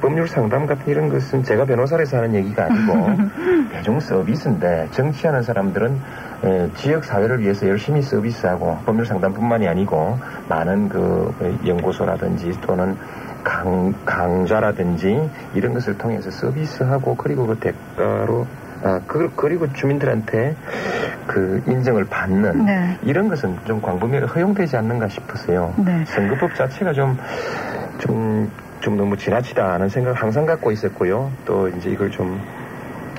법률 0.00 0.26
상담 0.26 0.66
같은 0.66 0.84
이런 0.88 1.08
것은 1.08 1.44
제가 1.44 1.64
변호사로서 1.64 2.16
하는 2.16 2.34
얘기가 2.34 2.64
아니고 2.64 3.08
대중 3.70 4.00
서비스인데 4.00 4.88
정치하는 4.90 5.42
사람들은 5.42 6.00
에, 6.42 6.70
지역 6.74 7.04
사회를 7.04 7.40
위해서 7.40 7.68
열심히 7.68 8.02
서비스하고 8.02 8.78
법률 8.84 9.06
상담뿐만이 9.06 9.68
아니고 9.68 10.18
많은 10.48 10.88
그 10.88 11.32
연구소라든지 11.64 12.50
또는 12.62 12.96
강, 13.42 13.94
강좌라든지 14.04 15.30
이런 15.54 15.74
것을 15.74 15.96
통해서 15.98 16.30
서비스하고 16.30 17.16
그리고 17.16 17.46
그 17.46 17.56
대가로 17.58 18.46
아, 18.82 18.98
그, 19.06 19.30
그리고 19.36 19.70
주민들한테 19.72 20.56
그 21.26 21.62
인정을 21.66 22.06
받는 22.06 22.64
네. 22.64 22.96
이런 23.02 23.28
것은 23.28 23.58
좀 23.64 23.80
광범위하게 23.80 24.26
허용되지 24.26 24.76
않는가 24.76 25.08
싶으세요. 25.08 25.74
네. 25.84 26.02
선거법 26.06 26.54
자체가 26.54 26.92
좀, 26.94 27.16
좀, 27.98 28.50
좀 28.80 28.96
너무 28.96 29.16
지나치다는 29.16 29.88
생각을 29.90 30.16
항상 30.16 30.46
갖고 30.46 30.70
있었고요. 30.72 31.30
또 31.44 31.68
이제 31.68 31.90
이걸 31.90 32.10
좀, 32.10 32.40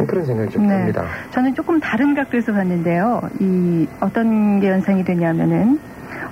그런 0.07 0.25
생각이 0.25 0.49
좀 0.49 0.65
네. 0.65 0.77
듭니다. 0.77 1.05
저는 1.29 1.53
조금 1.53 1.79
다른 1.79 2.15
각도에서 2.15 2.53
봤는데요. 2.53 3.21
이 3.39 3.87
어떤 3.99 4.59
게 4.59 4.69
연상이 4.69 5.03
되냐면은 5.03 5.79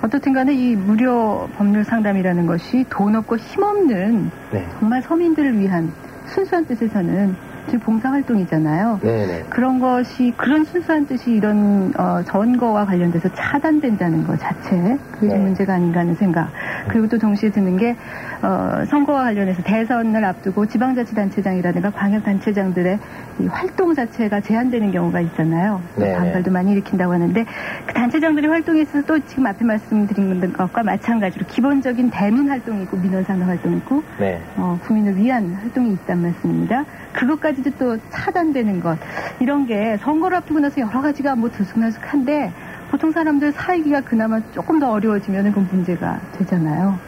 어떻든 0.02 0.32
간에 0.32 0.54
이 0.54 0.76
무료 0.76 1.48
법률 1.56 1.84
상담이라는 1.84 2.46
것이 2.46 2.84
돈 2.88 3.14
없고 3.16 3.36
힘없는 3.36 4.30
네. 4.52 4.66
정말 4.78 5.02
서민들을 5.02 5.58
위한 5.58 5.92
순수한 6.26 6.64
뜻에서는 6.66 7.36
지금 7.66 7.80
봉사활동이잖아요. 7.80 9.00
네네. 9.02 9.44
그런 9.50 9.78
것이 9.78 10.32
그런 10.36 10.64
순수한 10.64 11.06
뜻이 11.06 11.30
이런 11.32 11.92
어, 11.96 12.22
선거와 12.24 12.86
관련돼서 12.86 13.28
차단된다는 13.34 14.26
것 14.26 14.38
자체 14.40 14.98
그게 15.12 15.28
좀 15.28 15.28
네. 15.28 15.38
문제가 15.38 15.74
아닌가 15.74 16.00
하는 16.00 16.14
생각 16.14 16.50
그리고 16.88 17.06
또 17.08 17.18
동시에 17.18 17.50
드는 17.50 17.76
게 17.76 17.96
어, 18.42 18.84
선거와 18.86 19.24
관련해서 19.24 19.62
대선을 19.62 20.24
앞두고 20.24 20.66
지방자치단체장이라든가 20.66 21.90
광역단체장들의 21.90 22.98
이 23.40 23.46
활동 23.46 23.94
자체가 23.94 24.40
제한되는 24.40 24.90
경우가 24.92 25.20
있잖아요 25.20 25.82
네, 25.96 26.14
반발도 26.14 26.50
많이 26.50 26.72
일으킨다고 26.72 27.12
하는데 27.12 27.44
그 27.86 27.92
단체장들의 27.92 28.48
활동에 28.48 28.80
있어서 28.80 29.02
또 29.06 29.18
지금 29.26 29.46
앞에 29.46 29.64
말씀드린 29.64 30.52
것과 30.52 30.82
마찬가지로 30.82 31.46
기본적인 31.46 32.10
대문 32.10 32.48
활동이 32.48 32.82
있고 32.84 32.96
민원상담 32.96 33.46
활동이 33.46 33.76
있고 33.78 34.02
네. 34.18 34.40
어, 34.56 34.78
국민을 34.84 35.16
위한 35.16 35.52
활동이 35.54 35.92
있단 35.92 36.22
말씀입니다. 36.22 36.84
그것까지도 37.12 37.70
또 37.78 37.98
차단되는 38.10 38.80
것 38.80 38.98
이런 39.40 39.66
게 39.66 39.98
선거를 39.98 40.38
앞두고 40.38 40.60
나서 40.60 40.80
여러 40.80 41.02
가지가 41.02 41.34
뭐 41.34 41.50
들쑥날쑥한데 41.50 42.52
보통 42.90 43.12
사람들 43.12 43.52
살기가 43.52 44.00
그나마 44.00 44.40
조금 44.52 44.78
더 44.78 44.90
어려워지면 44.90 45.44
그건 45.44 45.68
문제가 45.70 46.20
되잖아요. 46.38 46.98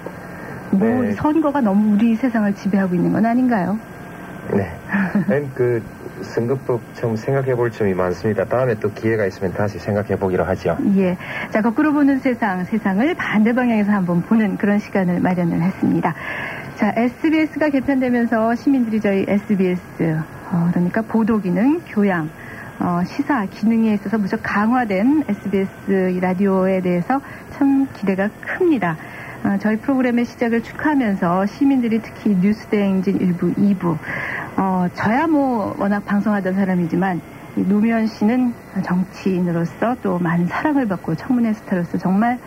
뭐 0.73 0.89
네. 1.03 1.13
선거가 1.13 1.61
너무 1.61 1.95
우리 1.95 2.17
세상을 2.17 2.55
지배하고 2.55 2.95
있는 2.95 3.13
건 3.13 3.27
아닌가요? 3.27 3.79
네. 4.53 4.71
그, 5.55 5.83
선거법 6.23 6.81
좀 6.95 7.17
생각해 7.17 7.55
볼 7.55 7.71
점이 7.71 7.95
많습니다. 7.95 8.45
다음에 8.45 8.75
또 8.77 8.93
기회가 8.93 9.27
있으면 9.27 9.53
다시 9.53 9.79
생각해 9.79 10.17
보기로 10.17 10.45
하죠. 10.45 10.77
예. 10.97 11.17
자, 11.51 11.61
거꾸로 11.61 11.93
보는 11.93 12.21
세상, 12.21 12.65
세상을 12.65 13.15
반대 13.15 13.53
방향에서 13.53 13.93
한번 13.93 14.23
보는 14.23 14.57
그런 14.57 14.79
시간을 14.79 15.21
마련을 15.21 15.61
했습니다. 15.61 16.15
자, 16.77 16.93
SBS가 16.97 17.71
개편되면서 17.71 18.55
시민들이 18.55 19.01
저희 19.01 19.25
SBS, 19.27 19.81
어, 20.51 20.69
그러니까 20.73 21.03
보도 21.03 21.41
기능, 21.41 21.81
교양, 21.89 22.31
어, 22.79 23.03
시사 23.05 23.47
기능에 23.47 23.95
있어서 23.95 24.19
무척 24.19 24.41
강화된 24.43 25.25
SBS 25.29 26.13
이 26.17 26.21
라디오에 26.21 26.81
대해서 26.81 27.21
참 27.53 27.87
기대가 27.95 28.29
큽니다. 28.41 28.97
어, 29.45 29.57
저희 29.61 29.77
프로그램의 29.77 30.25
시작을 30.25 30.63
축하하면서 30.63 31.47
시민들이 31.47 32.01
특히 32.01 32.37
뉴스대행진 32.37 33.19
1부, 33.19 33.57
2부, 33.57 33.99
어, 34.57 34.87
저야 34.95 35.27
뭐 35.27 35.75
워낙 35.79 36.05
방송하던 36.05 36.55
사람이지만 36.55 37.21
이 37.57 37.61
노무현 37.63 38.07
씨는 38.07 38.55
정치인으로서 38.85 39.97
또 40.03 40.19
많은 40.19 40.47
사랑을 40.47 40.87
받고 40.87 41.17
청문회 41.17 41.53
스타로서 41.55 41.99
정말 41.99 42.39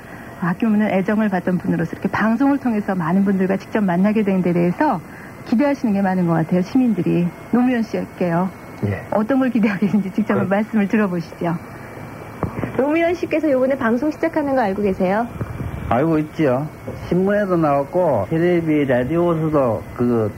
아껴없는 0.41 0.87
애정을 0.89 1.29
받던 1.29 1.57
분으로서 1.57 1.91
이렇게 1.93 2.07
방송을 2.09 2.57
통해서 2.59 2.95
많은 2.95 3.25
분들과 3.25 3.57
직접 3.57 3.81
만나게 3.83 4.23
된 4.23 4.41
데 4.41 4.53
대해서 4.53 5.01
기대하시는 5.45 5.93
게 5.93 6.01
많은 6.01 6.25
것 6.27 6.33
같아요. 6.33 6.61
시민들이. 6.61 7.27
노무현 7.51 7.83
씨할게요. 7.83 8.49
예. 8.87 9.03
어떤 9.11 9.39
걸 9.39 9.49
기대하고 9.51 9.79
계신지 9.81 10.11
직접 10.11 10.33
한번 10.33 10.49
말씀을 10.49 10.87
들어보시죠. 10.87 11.55
노무현 12.77 13.13
씨께서 13.13 13.49
요번에 13.51 13.77
방송 13.77 14.09
시작하는 14.11 14.55
거 14.55 14.61
알고 14.61 14.81
계세요? 14.81 15.27
알고 15.89 16.17
있지요. 16.19 16.67
신문에도 17.07 17.57
나왔고 17.57 18.27
텔레비 18.29 18.86
라디오에서도 18.86 19.83
그거 19.95 20.29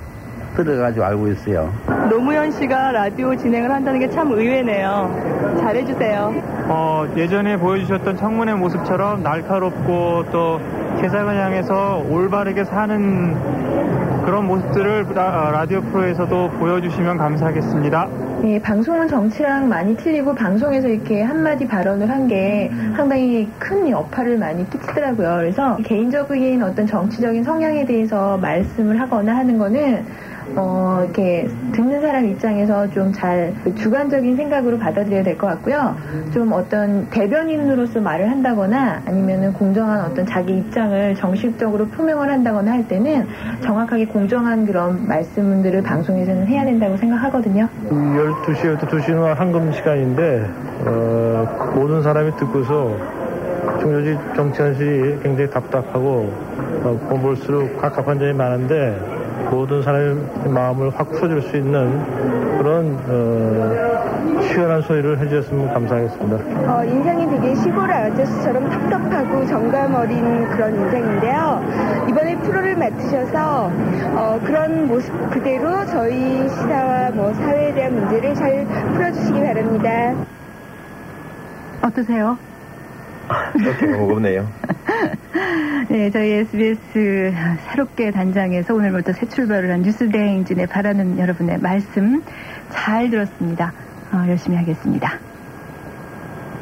들어가지고 0.55 1.05
알고 1.05 1.27
있어요. 1.29 1.71
노무현 2.09 2.51
씨가 2.51 2.91
라디오 2.91 3.35
진행을 3.35 3.71
한다는 3.71 3.99
게 3.99 4.07
참 4.09 4.31
의외네요. 4.31 5.55
잘해주세요. 5.59 6.33
어, 6.67 7.05
예전에 7.15 7.57
보여주셨던 7.57 8.17
청문회 8.17 8.55
모습처럼 8.55 9.21
날카롭고 9.23 10.25
또 10.31 10.59
세상을 10.99 11.35
향해서 11.37 12.03
올바르게 12.09 12.63
사는 12.63 13.35
그런 14.25 14.47
모습들을 14.47 15.05
라, 15.13 15.65
디오 15.67 15.81
프로에서도 15.81 16.49
보여주시면 16.59 17.17
감사하겠습니다. 17.17 18.07
네, 18.43 18.61
방송은 18.61 19.07
정치랑 19.07 19.67
많이 19.67 19.97
틀리고 19.97 20.35
방송에서 20.35 20.87
이렇게 20.87 21.21
한마디 21.23 21.67
발언을 21.67 22.09
한 22.09 22.27
게 22.27 22.69
상당히 22.95 23.49
큰 23.57 23.89
여파를 23.89 24.37
많이 24.37 24.69
끼치더라고요. 24.69 25.37
그래서 25.37 25.77
개인적인 25.77 26.61
어떤 26.61 26.85
정치적인 26.85 27.43
성향에 27.43 27.85
대해서 27.85 28.37
말씀을 28.37 28.99
하거나 28.99 29.35
하는 29.37 29.57
거는 29.57 30.05
어, 30.55 31.01
이렇게 31.03 31.47
듣는 31.73 32.01
사람 32.01 32.25
입장에서 32.25 32.89
좀 32.91 33.11
잘 33.13 33.53
주관적인 33.75 34.35
생각으로 34.35 34.77
받아들여야 34.77 35.23
될 35.23 35.37
것 35.37 35.47
같고요. 35.47 35.95
좀 36.33 36.51
어떤 36.51 37.09
대변인으로서 37.09 37.99
말을 38.01 38.29
한다거나 38.29 39.01
아니면은 39.05 39.53
공정한 39.53 40.01
어떤 40.01 40.25
자기 40.25 40.57
입장을 40.57 41.15
정식적으로 41.15 41.87
표명을 41.87 42.29
한다거나 42.31 42.71
할 42.71 42.87
때는 42.87 43.25
정확하게 43.61 44.05
공정한 44.07 44.65
그런 44.65 45.07
말씀들을 45.07 45.81
방송에서는 45.83 46.47
해야 46.47 46.65
된다고 46.65 46.95
생각하거든요. 46.97 47.67
12시부터 47.89 48.87
2시는 48.87 49.35
황금 49.35 49.71
시간인데 49.71 50.45
어, 50.85 51.73
모든 51.75 52.01
사람이 52.03 52.35
듣고서 52.37 52.95
중요시 53.79 54.17
정치현실이 54.35 55.19
굉장히 55.23 55.49
답답하고 55.49 56.31
어, 56.83 57.19
볼수록 57.21 57.79
갑갑한 57.81 58.19
점이 58.19 58.33
많은데 58.33 59.16
모든 59.49 59.81
사람의 59.81 60.49
마음을 60.49 60.89
확 60.89 61.09
풀어줄 61.09 61.41
수 61.43 61.57
있는 61.57 62.57
그런 62.57 62.97
어, 63.07 64.41
시원한 64.41 64.81
소리를 64.81 65.19
해주셨으면 65.19 65.73
감사하겠습니다. 65.73 66.75
어, 66.75 66.83
인상이 66.83 67.29
되게 67.29 67.55
시골 67.55 67.89
아저씨처럼 67.89 68.69
답답하고 68.69 69.45
정감 69.45 69.95
어린 69.95 70.47
그런 70.49 70.75
인상인데요. 70.75 72.05
이번에 72.09 72.37
프로를 72.37 72.75
맡으셔서 72.75 73.71
어, 74.15 74.39
그런 74.43 74.87
모습 74.87 75.13
그대로 75.31 75.85
저희 75.85 76.49
시사와 76.49 77.11
뭐 77.11 77.33
사회에 77.33 77.73
대한 77.73 77.95
문제를 77.95 78.33
잘 78.35 78.65
풀어주시기 78.93 79.39
바랍니다. 79.39 80.15
어떠세요? 81.81 82.37
이렇게 83.59 83.85
무겁네요. 83.87 84.47
네, 85.89 86.09
저희 86.11 86.31
SBS 86.31 87.33
새롭게 87.69 88.11
단장해서 88.11 88.73
오늘부터 88.73 89.13
새 89.13 89.27
출발을 89.27 89.71
한 89.71 89.81
뉴스 89.83 90.09
대행진에 90.09 90.65
바라는 90.65 91.17
여러분의 91.19 91.59
말씀 91.59 92.23
잘 92.69 93.09
들었습니다. 93.09 93.73
어, 94.11 94.25
열심히 94.27 94.57
하겠습니다. 94.57 95.19